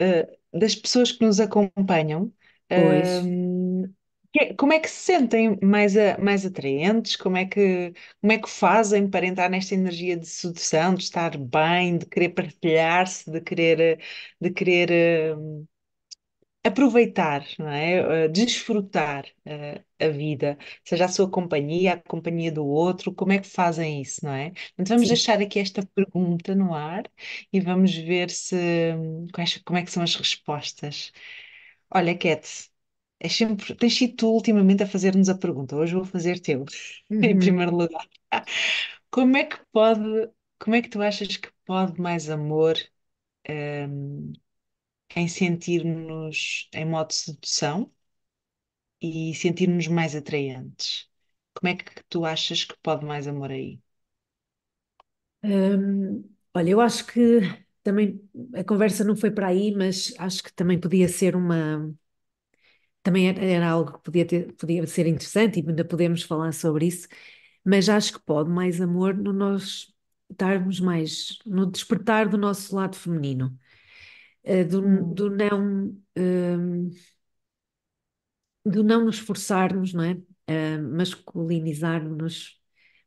eh, 0.00 0.38
das 0.52 0.74
pessoas 0.76 1.12
que 1.12 1.24
nos 1.24 1.40
acompanham, 1.40 2.32
Pois. 2.74 3.12
ehm, 3.22 3.84
que- 4.32 4.54
como 4.54 4.72
é 4.74 4.80
que 4.80 4.88
se 4.90 4.96
sentem 5.04 5.58
mais, 5.62 5.96
a- 5.96 6.18
mais 6.18 6.46
atraentes? 6.46 7.16
Como 7.16 7.36
é 7.38 7.46
que, 7.46 7.92
como 8.20 8.32
é 8.32 8.38
que 8.38 8.48
fazem 8.50 9.08
para 9.10 9.26
entrar 9.26 9.50
nesta 9.50 9.74
energia 9.74 10.16
de 10.16 10.26
sedução, 10.26 10.94
de 10.94 11.04
estar 11.04 11.36
bem, 11.38 11.98
de 11.98 12.06
querer 12.06 12.30
partilhar-se, 12.30 13.30
de 13.30 13.40
querer, 13.40 14.00
de 14.40 14.50
querer, 14.52 14.90
eh, 14.92 15.36
aproveitar, 16.64 17.46
não 17.58 17.68
é? 17.68 18.26
Uh, 18.26 18.28
desfrutar, 18.32 19.26
uh, 19.46 19.84
a 20.04 20.08
vida, 20.08 20.58
seja 20.84 21.06
a 21.06 21.08
sua 21.08 21.30
companhia, 21.30 21.94
a 21.94 21.98
companhia 22.08 22.52
do 22.52 22.66
outro, 22.66 23.14
como 23.14 23.32
é 23.32 23.38
que 23.38 23.46
fazem 23.48 24.02
isso, 24.02 24.24
não 24.24 24.32
é? 24.32 24.48
Então 24.78 24.96
vamos 24.96 25.06
Sim. 25.06 25.08
deixar 25.08 25.40
aqui 25.40 25.58
esta 25.58 25.84
pergunta 25.94 26.54
no 26.54 26.74
ar 26.74 27.04
e 27.52 27.60
vamos 27.60 27.94
ver 27.96 28.30
se 28.30 28.56
quais- 29.34 29.58
como 29.64 29.78
é 29.78 29.84
que 29.84 29.90
são 29.90 30.02
as 30.02 30.14
respostas. 30.16 31.12
Olha, 31.94 32.16
Cat, 32.16 32.46
é 33.20 33.28
sempre, 33.28 33.74
tens 33.76 33.96
sido 33.96 34.16
tu 34.16 34.28
ultimamente 34.32 34.82
a 34.82 34.86
fazer-nos 34.86 35.28
a 35.28 35.38
pergunta, 35.38 35.76
hoje 35.76 35.94
vou 35.94 36.04
fazer 36.04 36.40
teu, 36.40 36.64
em 37.22 37.36
Uhum. 37.36 37.38
primeiro 37.38 37.74
lugar. 37.76 38.06
Como 39.10 39.36
é 39.36 39.44
que 39.44 39.58
pode. 39.72 40.30
como 40.58 40.76
é 40.76 40.82
que 40.82 40.88
tu 40.90 41.00
achas 41.02 41.36
que 41.36 41.50
pode 41.64 42.00
mais 42.00 42.28
amor, 42.30 42.76
hum, 43.48 44.32
em 45.16 45.28
sentir-nos 45.28 46.68
em 46.74 46.84
modo 46.86 47.08
de 47.08 47.14
sedução 47.16 47.92
e 49.02 49.34
sentir-nos 49.34 49.86
mais 49.88 50.14
atraentes? 50.16 51.06
Como 51.54 51.68
é 51.72 51.76
que 51.76 52.02
tu 52.08 52.24
achas 52.24 52.64
que 52.64 52.74
pode 52.82 53.04
mais 53.04 53.26
amor 53.26 53.50
aí? 53.50 53.78
Hum, 55.42 56.22
olha, 56.54 56.70
eu 56.70 56.80
acho 56.80 57.06
que 57.06 57.40
também 57.82 58.20
a 58.54 58.62
conversa 58.64 59.04
não 59.04 59.16
foi 59.16 59.30
para 59.30 59.48
aí, 59.48 59.72
mas 59.74 60.14
acho 60.18 60.42
que 60.42 60.52
também 60.52 60.78
podia 60.78 61.08
ser 61.08 61.34
uma. 61.36 61.94
Também 63.02 63.28
era, 63.28 63.42
era 63.44 63.68
algo 63.70 63.92
que 63.94 64.02
podia 64.02 64.26
ter, 64.26 64.52
podia 64.54 64.86
ser 64.86 65.06
interessante 65.06 65.60
e 65.60 65.68
ainda 65.68 65.84
podemos 65.84 66.22
falar 66.22 66.52
sobre 66.52 66.86
isso, 66.86 67.08
mas 67.64 67.88
acho 67.88 68.14
que 68.14 68.20
pode 68.20 68.50
mais 68.50 68.80
amor 68.80 69.14
no 69.16 69.32
nós 69.32 69.94
estarmos 70.30 70.80
mais 70.80 71.38
no 71.46 71.66
despertar 71.70 72.28
do 72.28 72.38
nosso 72.38 72.74
lado 72.76 72.96
feminino, 72.96 73.58
eh, 74.44 74.64
do, 74.64 74.82
Hum, 74.82 75.14
do 75.14 75.30
não. 75.30 75.96
hum, 76.16 76.90
do 78.64 78.82
não 78.82 79.04
nos 79.04 79.18
forçarmos, 79.18 79.92
não 79.94 80.04
é? 80.04 80.18
A 80.46 80.78
masculinizarmos 80.78 82.58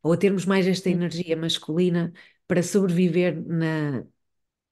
ou 0.02 0.12
a 0.12 0.16
termos 0.16 0.44
mais 0.44 0.66
esta 0.66 0.90
energia 0.90 1.36
masculina 1.36 2.12
para 2.46 2.62
sobreviver 2.62 3.42
na, 3.46 4.04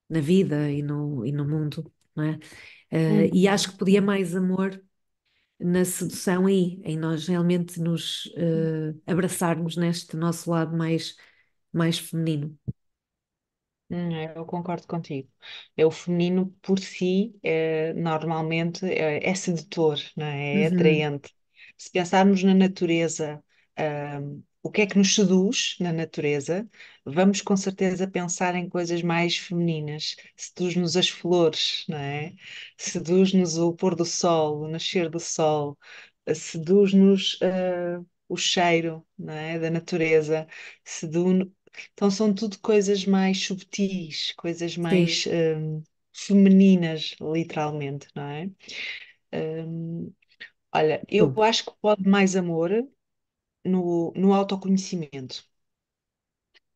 na 0.08 0.20
vida 0.20 0.70
e 0.72 0.82
no, 0.82 1.26
e 1.26 1.32
no 1.32 1.48
mundo, 1.48 1.92
não 2.16 2.24
é? 2.24 2.40
Eh, 2.90 3.30
e 3.34 3.48
acho 3.48 3.72
que 3.72 3.78
podia 3.78 4.02
mais 4.02 4.36
amor 4.36 4.82
na 5.60 5.84
sedução 5.84 6.46
aí, 6.46 6.80
em 6.84 6.98
nós 6.98 7.28
realmente 7.28 7.80
nos 7.80 8.32
eh, 8.36 8.94
abraçarmos 9.06 9.76
neste 9.76 10.16
nosso 10.16 10.50
lado 10.50 10.76
mais, 10.76 11.16
mais 11.72 11.98
feminino. 11.98 12.58
Hum, 13.92 14.12
eu 14.36 14.46
concordo 14.46 14.86
contigo. 14.88 15.30
É 15.76 15.86
o 15.86 15.92
feminino 15.92 16.50
por 16.62 16.78
si, 16.80 17.38
é, 17.44 17.94
normalmente 17.94 18.86
é, 18.86 19.28
é 19.28 19.34
sedutor, 19.36 19.98
não 20.16 20.26
é? 20.26 20.62
É 20.62 20.66
Uhum, 20.66 20.66
atraente. 20.66 21.34
Se 21.78 21.90
pensarmos 21.92 22.42
na 22.44 22.54
natureza, 22.54 23.42
hum, 24.20 24.42
o 24.62 24.70
que 24.70 24.82
é 24.82 24.86
que 24.86 24.96
nos 24.98 25.14
seduz 25.14 25.76
na 25.80 25.92
natureza, 25.92 26.68
vamos 27.04 27.42
com 27.42 27.56
certeza 27.56 28.06
pensar 28.08 28.54
em 28.54 28.68
coisas 28.68 29.02
mais 29.02 29.36
femininas. 29.36 30.16
Seduz-nos 30.36 30.96
as 30.96 31.08
flores, 31.08 31.84
não 31.88 31.98
é? 31.98 32.34
Seduz-nos 32.78 33.58
o 33.58 33.72
pôr 33.74 33.94
do 33.96 34.04
sol, 34.04 34.62
o 34.62 34.68
nascer 34.68 35.08
do 35.10 35.18
sol, 35.20 35.78
seduz-nos, 36.34 37.38
ah, 37.42 38.02
o 38.28 38.36
cheiro, 38.36 39.06
não 39.18 39.34
é? 39.34 39.58
Da 39.58 39.70
natureza, 39.70 40.46
então 41.92 42.10
são 42.10 42.34
tudo 42.34 42.58
coisas 42.60 43.04
mais 43.06 43.38
subtis, 43.44 44.32
coisas 44.36 44.76
sim, 44.88 45.16
mais 45.16 45.24
hum, 45.26 45.82
femininas, 46.12 47.14
literalmente, 47.20 48.08
não 48.14 48.24
é? 48.24 48.50
Hum, 49.34 50.12
olha, 50.74 51.04
eu 51.08 51.32
tudo. 51.32 51.42
acho 51.42 51.66
que 51.66 51.72
pode 51.82 52.08
mais 52.08 52.36
amor 52.36 52.70
no, 53.64 54.12
no 54.16 54.32
autoconhecimento, 54.34 55.44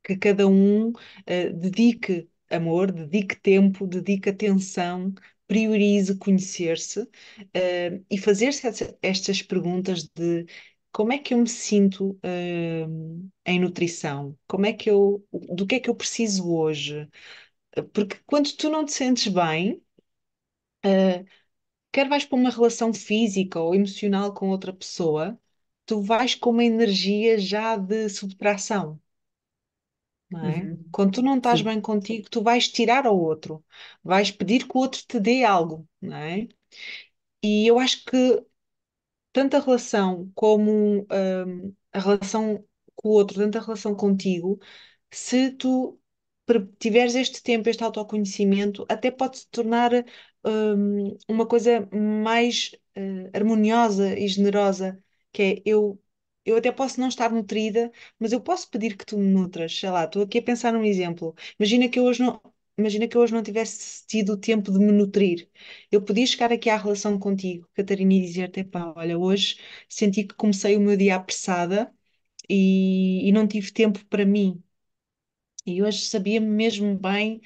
que 0.02 0.16
cada 0.16 0.46
um 0.48 0.92
eh, 1.26 1.50
dedique 1.50 2.28
amor, 2.50 2.92
dedique 2.92 3.36
tempo, 3.40 3.86
dedique 3.86 4.28
atenção, 4.30 5.12
priorize 5.46 6.16
conhecer-se 6.18 7.08
eh, 7.54 8.00
e 8.10 8.18
fazer-se 8.18 8.66
estas 9.02 9.42
perguntas 9.42 10.04
de 10.14 10.46
como 10.96 11.12
é 11.12 11.18
que 11.18 11.34
eu 11.34 11.38
me 11.38 11.48
sinto 11.48 12.18
hum, 12.88 13.30
em 13.44 13.60
nutrição? 13.60 14.38
Como 14.48 14.66
é 14.66 14.72
que 14.72 14.90
eu, 14.90 15.26
do 15.32 15.66
que 15.66 15.76
é 15.76 15.80
que 15.80 15.90
eu 15.90 15.94
preciso 15.94 16.50
hoje? 16.50 17.08
Porque 17.94 18.16
quando 18.26 18.52
tu 18.56 18.70
não 18.70 18.84
te 18.84 18.92
sentes 18.92 19.28
bem, 19.28 19.82
quer 21.92 22.08
vais 22.08 22.24
para 22.24 22.38
uma 22.38 22.50
relação 22.50 22.92
física 22.94 23.58
ou 23.60 23.74
emocional 23.74 24.32
com 24.34 24.50
outra 24.50 24.72
pessoa, 24.72 25.36
tu 25.86 26.00
vais 26.02 26.34
com 26.36 26.50
uma 26.50 26.62
energia 26.64 27.36
já 27.38 27.76
de 27.76 28.08
subtração, 28.08 29.00
não 30.30 30.40
é? 30.46 30.70
Uhum, 30.70 30.84
Quando 30.90 31.12
tu 31.14 31.22
não 31.22 31.36
estás 31.38 31.60
sim. 31.60 31.62
bem 31.62 31.80
contigo, 31.80 32.28
tu 32.30 32.42
vais 32.42 32.68
tirar 32.68 33.06
ao 33.06 33.18
outro, 33.18 33.64
vais 34.02 34.30
pedir 34.30 34.66
que 34.66 34.76
o 34.76 34.80
outro 34.80 35.02
te 35.06 35.20
dê 35.20 35.44
algo, 35.44 35.86
não 36.00 36.16
é? 36.16 36.48
E 37.42 37.66
eu 37.68 37.78
acho 37.78 38.04
que 38.06 38.44
tanto 39.36 39.56
a 39.56 39.60
relação 39.60 40.30
como 40.34 41.06
hum, 41.46 41.74
a 41.92 41.98
relação 42.00 42.64
com 42.94 43.08
o 43.10 43.12
outro, 43.12 43.36
tanto 43.38 43.58
a 43.58 43.60
relação 43.60 43.94
contigo, 43.94 44.58
se 45.10 45.50
tu 45.52 46.00
tiveres 46.78 47.14
este 47.14 47.42
tempo, 47.42 47.68
este 47.68 47.82
autoconhecimento, 47.84 48.86
até 48.88 49.10
pode 49.10 49.38
se 49.38 49.48
tornar 49.50 49.92
hum, 50.44 51.16
uma 51.28 51.46
coisa 51.46 51.88
mais 51.92 52.72
eh, 52.94 53.30
harmoniosa 53.34 54.18
e 54.18 54.28
generosa, 54.28 55.02
que 55.32 55.42
é 55.42 55.62
eu, 55.66 56.00
eu 56.44 56.56
até 56.56 56.70
posso 56.72 57.00
não 57.00 57.08
estar 57.08 57.30
nutrida, 57.32 57.90
mas 58.18 58.32
eu 58.32 58.40
posso 58.40 58.70
pedir 58.70 58.96
que 58.96 59.04
tu 59.06 59.18
me 59.18 59.26
nutras. 59.28 59.76
Sei 59.78 59.90
lá, 59.90 60.04
estou 60.04 60.22
aqui 60.22 60.38
a 60.38 60.42
pensar 60.42 60.72
num 60.72 60.84
exemplo. 60.84 61.34
Imagina 61.58 61.88
que 61.88 61.98
eu 61.98 62.04
hoje 62.04 62.22
não, 62.22 62.40
imagina 62.78 63.08
que 63.08 63.16
eu 63.16 63.20
hoje 63.22 63.32
não 63.34 63.42
tivesse 63.42 64.06
tido 64.06 64.32
o 64.34 64.36
tempo 64.36 64.70
de 64.72 64.78
me 64.78 64.92
nutrir. 64.92 65.48
Eu 65.90 66.02
podia 66.02 66.26
chegar 66.26 66.52
aqui 66.52 66.70
à 66.70 66.76
relação 66.76 67.18
contigo, 67.18 67.68
Catarina, 67.74 68.14
e 68.14 68.20
dizer-te, 68.22 68.60
epá, 68.60 68.92
olha, 68.96 69.18
hoje 69.18 69.58
senti 69.88 70.24
que 70.24 70.34
comecei 70.34 70.76
o 70.76 70.80
meu 70.80 70.96
dia 70.96 71.16
apressada 71.16 71.92
e, 72.48 73.28
e 73.28 73.32
não 73.32 73.46
tive 73.48 73.72
tempo 73.72 74.04
para 74.06 74.24
mim. 74.26 74.62
E 75.66 75.82
hoje 75.82 76.06
sabia-me 76.06 76.46
mesmo 76.48 76.96
bem, 76.98 77.40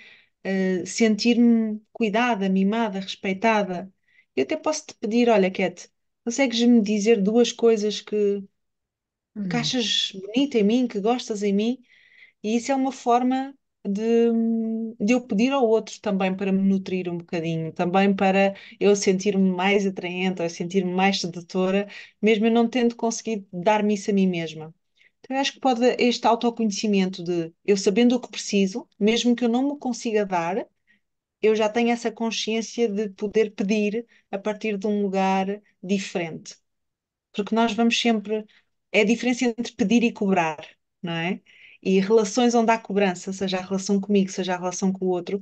eh, 0.45 0.85
sentir-me 0.87 1.81
cuidada, 1.93 2.49
mimada, 2.49 3.01
respeitada. 3.01 3.93
Eu 4.37 4.45
até 4.45 4.57
posso 4.57 4.87
te 4.87 4.95
pedir, 4.95 5.28
olha, 5.28 5.51
Cat, 5.51 5.91
consegues-me 6.24 6.83
dizer 6.83 7.22
duas 7.22 7.51
coisas 7.53 8.01
que, 8.01 8.43
que 9.49 9.57
Uhum, 9.57 9.57
achas 9.57 10.12
bonita 10.14 10.59
em 10.59 10.64
mim, 10.64 10.87
que 10.89 11.01
gostas 11.01 11.43
em 11.43 11.53
mim? 11.53 11.83
E 12.43 12.57
isso 12.57 12.72
é 12.72 12.76
uma 12.76 12.93
forma 12.93 13.55
de, 13.87 14.31
de 15.01 15.12
eu 15.14 15.26
pedir 15.26 15.53
ao 15.53 15.66
outro 15.68 16.01
também 16.01 16.35
para 16.37 16.53
me 16.53 16.62
nutrir 16.62 17.09
um 17.09 17.18
bocadinho, 17.18 17.72
também 17.72 18.14
para 18.14 18.55
eu 18.78 18.95
sentir-me 18.97 19.51
mais 19.51 19.87
atraente, 19.87 20.43
ou 20.43 20.51
sentir-me 20.51 20.93
mais 20.93 21.20
sedutora, 21.20 21.89
mesmo 22.20 22.47
eu 22.47 22.51
não 22.53 22.68
tendo 22.68 22.95
conseguido 22.97 23.47
dar-me 23.53 23.95
isso 23.95 24.11
a 24.11 24.14
mim 24.14 24.26
mesma. 24.26 24.74
Então, 25.20 25.37
eu 25.37 25.41
acho 25.41 25.53
que 25.55 25.61
pode 25.61 25.83
este 25.99 26.26
autoconhecimento 26.26 27.22
de 27.22 27.53
eu 27.64 27.76
sabendo 27.76 28.16
o 28.16 28.20
que 28.20 28.31
preciso, 28.31 28.89
mesmo 28.99 29.35
que 29.37 29.45
eu 29.45 29.49
não 29.49 29.62
me 29.74 29.78
consiga 29.78 30.24
dar, 30.26 30.66
eu 31.43 31.57
já 31.57 31.68
tenho 31.68 31.91
essa 31.91 32.11
consciência 32.12 32.89
de 32.89 33.09
poder 33.11 33.53
pedir 33.55 34.07
a 34.31 34.39
partir 34.39 34.76
de 34.78 34.87
um 34.87 35.03
lugar 35.03 35.47
diferente. 35.83 36.57
Porque 37.33 37.55
nós 37.55 37.72
vamos 37.74 38.01
sempre. 38.01 38.45
É 38.93 39.01
a 39.03 39.05
diferença 39.05 39.45
entre 39.47 39.72
pedir 39.74 40.03
e 40.05 40.12
cobrar, 40.12 40.59
não 41.03 41.12
é? 41.14 41.41
E 41.83 42.01
relações 42.01 42.55
onde 42.55 42.70
há 42.72 42.78
cobrança, 42.78 43.33
seja 43.33 43.59
a 43.59 43.62
relação 43.62 44.01
comigo, 44.01 44.31
seja 44.31 44.55
a 44.55 44.59
relação 44.59 44.93
com 44.93 45.07
o 45.07 45.09
outro, 45.09 45.41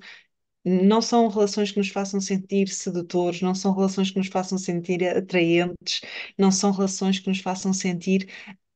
não 0.64 1.02
são 1.02 1.28
relações 1.28 1.70
que 1.72 1.78
nos 1.78 1.88
façam 1.90 2.20
sentir 2.20 2.68
sedutores, 2.68 3.40
não 3.42 3.54
são 3.54 3.74
relações 3.74 4.10
que 4.10 4.18
nos 4.18 4.28
façam 4.28 4.58
sentir 4.58 5.04
atraentes, 5.04 6.00
não 6.38 6.52
são 6.52 6.72
relações 6.72 7.18
que 7.20 7.28
nos 7.28 7.40
façam 7.40 7.72
sentir 7.72 8.30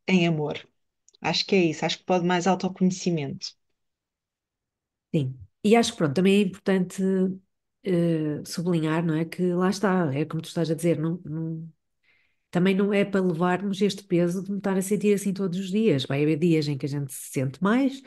em 0.09 0.27
amor. 0.29 0.67
Acho 1.23 1.47
que 1.47 1.57
é 1.57 1.65
isso, 1.67 1.85
acho 1.87 1.99
que 2.01 2.05
pode 2.07 2.27
mais 2.27 2.47
autoconhecimento. 2.49 3.55
sim. 5.15 5.39
E 5.65 5.77
acho 5.77 5.93
que 5.93 5.99
pronto, 5.99 6.15
também 6.15 6.37
é 6.39 6.43
importante 6.43 7.03
eh, 7.85 8.43
sublinhar, 8.45 9.05
não 9.05 9.15
é? 9.15 9.25
Que 9.25 9.53
lá 9.55 9.71
está, 9.71 10.13
é 10.15 10.25
como 10.25 10.43
tu 10.43 10.47
estás 10.49 10.71
a 10.71 10.75
dizer, 10.75 10.99
não, 10.99 11.21
não- 11.25 11.73
também 12.53 12.77
não 12.77 12.95
é 12.95 13.05
para 13.07 13.23
levarmos 13.23 13.83
este 13.83 14.05
peso 14.05 14.45
de 14.45 14.53
me 14.53 14.59
estar 14.59 14.79
a 14.79 14.83
sentir 14.83 15.15
assim 15.15 15.35
todos 15.35 15.59
os 15.61 15.71
dias. 15.73 16.05
Vai 16.07 16.23
haver 16.25 16.39
dias 16.39 16.69
em 16.69 16.79
que 16.79 16.87
a 16.87 16.91
gente 16.91 17.13
se 17.15 17.33
sente 17.33 17.63
mais, 17.63 18.03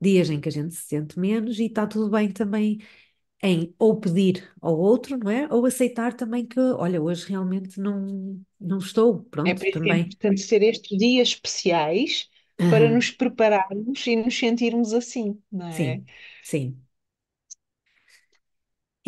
dias 0.00 0.30
em 0.30 0.40
que 0.40 0.48
a 0.50 0.52
gente 0.52 0.74
se 0.76 0.82
sente 0.88 1.18
menos, 1.20 1.60
e 1.60 1.66
está 1.66 1.86
tudo 1.88 2.10
bem 2.10 2.32
também 2.32 2.80
em 3.42 3.74
ou 3.78 4.00
pedir 4.00 4.50
ao 4.60 4.78
outro, 4.78 5.18
não 5.18 5.30
é? 5.30 5.48
Ou 5.52 5.66
aceitar 5.66 6.14
também 6.14 6.46
que, 6.46 6.58
olha, 6.60 7.02
hoje 7.02 7.28
realmente 7.28 7.80
não, 7.80 8.40
não 8.60 8.78
estou, 8.78 9.24
É 9.44 9.52
pronto, 9.52 9.66
é 9.84 9.90
também. 9.90 10.02
importante 10.02 10.40
ser 10.42 10.62
estes 10.62 10.96
dias 10.98 11.28
especiais 11.30 12.28
para 12.68 12.88
nos 12.90 13.10
prepararmos 13.10 14.06
e 14.06 14.14
nos 14.16 14.36
sentirmos 14.38 14.92
assim, 14.94 15.40
não 15.50 15.66
é? 15.66 16.00
sim, 16.00 16.04
sim. 16.42 16.82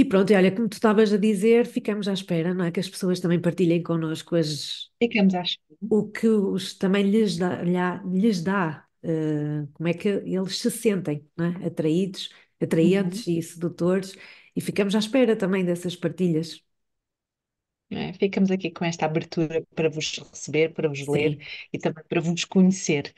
E 0.00 0.04
pronto, 0.10 0.30
e 0.32 0.36
olha, 0.36 0.54
como 0.54 0.68
tu 0.68 0.74
estavas 0.74 1.12
a 1.12 1.16
dizer, 1.18 1.66
ficamos 1.66 2.06
à 2.08 2.12
espera, 2.14 2.54
não 2.54 2.64
é? 2.64 2.70
Que 2.72 2.80
as 2.80 2.88
pessoas 2.88 3.20
também 3.20 3.40
partilhem 3.40 3.82
connosco 3.82 4.34
as, 4.36 4.90
Ficamos 4.98 5.34
à 5.34 5.42
espera. 5.42 5.76
o 5.90 6.10
que 6.10 6.28
os, 6.28 6.74
também 6.76 7.04
lhes 7.10 7.36
dá, 7.38 7.62
lhes 8.04 8.42
dá, 8.42 8.86
eh, 9.02 9.66
como 9.74 9.88
é 9.88 9.94
que 9.94 10.08
eles 10.08 10.58
se 10.58 10.70
sentem, 10.70 11.28
não 11.36 11.46
é? 11.46 11.66
Atraídos, 11.66 12.30
Uhum. 12.82 13.10
atraentes 13.10 13.26
e 13.26 13.42
sedutores, 13.42 14.16
e 14.56 14.60
ficamos 14.60 14.94
à 14.94 14.98
espera 15.00 15.36
também 15.36 15.64
dessas 15.64 15.96
partilhas. 15.96 16.62
é? 17.90 18.12
Ficamos 18.14 18.50
aqui 18.50 18.70
com 18.70 18.84
esta 18.84 19.06
abertura 19.06 19.64
para 19.74 19.88
vos 19.90 20.18
receber, 20.18 20.72
para 20.74 20.88
vos 20.88 21.06
ler 21.08 21.38
Sim. 21.38 21.46
e 21.72 21.78
também 21.78 22.04
para 22.08 22.20
vos 22.20 22.44
conhecer. 22.44 23.14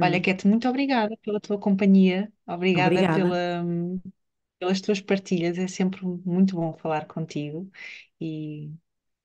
Olha, 0.00 0.20
Uhum. 0.20 0.22
Kate, 0.22 0.46
muito 0.48 0.68
obrigada 0.68 1.16
pela 1.18 1.40
tua 1.40 1.58
companhia, 1.60 2.32
obrigada 2.46 3.04
Obrigada. 3.04 3.06
pela, 3.06 3.64
pelas 4.58 4.80
tuas 4.80 5.00
partilhas, 5.00 5.58
é 5.58 5.68
sempre 5.68 6.04
muito 6.06 6.56
bom 6.56 6.72
falar 6.74 7.06
contigo 7.06 7.70
e 8.20 8.72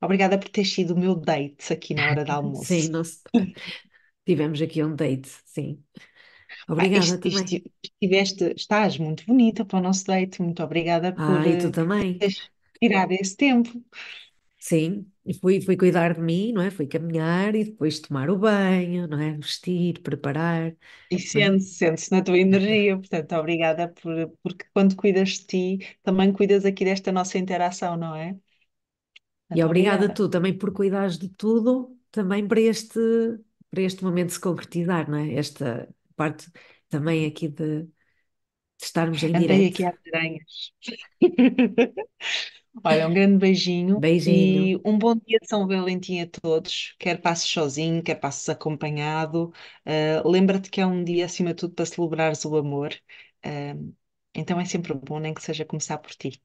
obrigada 0.01 0.39
por 0.39 0.49
ter 0.49 0.65
sido 0.65 0.93
o 0.95 0.99
meu 0.99 1.15
date 1.15 1.73
aqui 1.73 1.93
na 1.95 2.07
hora 2.07 2.25
do 2.25 2.31
Sim, 2.53 2.87
almoço. 2.87 2.89
nós 2.89 3.23
tivemos 4.25 4.61
aqui 4.61 4.83
um 4.83 4.95
date, 4.95 5.29
sim. 5.45 5.83
Ah, 6.77 6.87
Obrigada 6.87 7.17
isto- 7.17 7.19
também. 7.19 7.61
estiveste, 7.83 8.53
estás 8.55 8.97
muito 8.97 9.25
bonita 9.25 9.65
para 9.65 9.79
o 9.79 9.81
nosso 9.81 10.05
date, 10.05 10.41
muito 10.41 10.63
obrigada 10.63 11.13
por 11.13 11.35
Ah, 11.35 11.47
e 11.47 11.57
tu 11.57 11.71
eh, 11.71 11.71
também. 11.71 12.19
teres 12.19 12.49
tirado 12.79 13.11
esse 13.13 13.35
tempo. 13.35 13.69
Sim, 14.61 15.11
e 15.25 15.33
fui, 15.33 15.59
fui 15.61 15.75
cuidar 15.77 16.13
de 16.15 16.21
mim, 16.21 16.51
não 16.53 16.61
é? 16.61 16.69
Fui 16.71 16.87
caminhar 16.87 17.55
e 17.55 17.63
depois 17.65 17.99
tomar 17.99 18.29
o 18.29 18.37
banho, 18.37 19.07
não 19.07 19.19
é? 19.19 19.33
Vestir, 19.37 20.01
preparar, 20.01 20.75
E 21.13 21.19
é? 21.19 21.19
sente-se, 21.19 21.75
sente-se 21.77 22.11
na 22.11 22.23
tua 22.23 22.37
energia, 22.39 22.97
portanto, 22.97 23.33
obrigada 23.35 23.89
por, 23.89 24.29
porque 24.41 24.65
quando 24.73 24.95
cuidas 24.95 25.29
de 25.31 25.45
ti, 25.79 25.97
também 26.03 26.31
cuidas 26.33 26.65
aqui 26.65 26.85
desta 26.85 27.11
nossa 27.11 27.37
interação, 27.37 27.97
não 27.97 28.15
é? 28.15 28.39
E 29.53 29.61
Portanto, 29.61 29.67
obrigada 29.67 30.09
obrigada. 30.09 30.13
tu 30.13 30.29
também 30.29 30.57
por 30.57 30.71
cuidares 30.73 31.17
de 31.17 31.27
tudo, 31.29 31.97
também 32.11 32.47
para 32.47 32.59
este, 32.61 32.99
para 33.69 33.81
este 33.81 34.03
momento 34.03 34.31
se 34.33 34.39
concretizar, 34.39 35.09
não 35.09 35.17
é? 35.17 35.33
Esta 35.35 35.93
parte 36.15 36.49
também 36.89 37.25
aqui 37.25 37.47
de, 37.49 37.83
de 37.83 37.91
estarmos 38.81 39.23
em 39.23 39.35
Andei 39.37 39.65
direto. 39.65 39.69
aqui 39.69 39.83
às 39.85 39.95
aranhas. 40.07 40.71
Olha, 42.83 43.07
um 43.07 43.13
grande 43.13 43.37
beijinho 43.37 44.05
Beijinho. 44.05 44.73
e 44.73 44.79
um 44.85 44.97
bom 44.97 45.15
dia 45.15 45.39
de 45.39 45.47
São 45.47 45.67
Valentim 45.67 46.21
a 46.21 46.27
todos. 46.29 46.95
Quer 46.99 47.21
passes 47.21 47.49
sozinho, 47.49 48.01
quer 48.03 48.15
passes 48.15 48.47
acompanhado. 48.49 49.51
Uh, 49.85 50.27
lembra-te 50.29 50.69
que 50.69 50.79
é 50.81 50.85
um 50.85 51.03
dia, 51.03 51.25
acima 51.25 51.49
de 51.49 51.55
tudo, 51.57 51.73
para 51.75 51.85
celebrares 51.85 52.45
o 52.45 52.55
amor. 52.57 52.93
Uh, 53.45 53.93
então 54.33 54.59
é 54.59 54.65
sempre 54.65 54.93
bom, 54.93 55.19
nem 55.19 55.33
que 55.33 55.41
seja 55.43 55.65
começar 55.65 55.97
por 55.97 56.11
ti, 56.11 56.41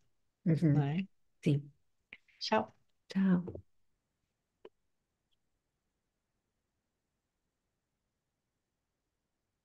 não 0.73 0.83
Uhum. 0.85 0.85
é? 0.85 1.07
Sim. 1.45 1.71
Tchau. 2.41 2.75
Tchau. 3.09 3.66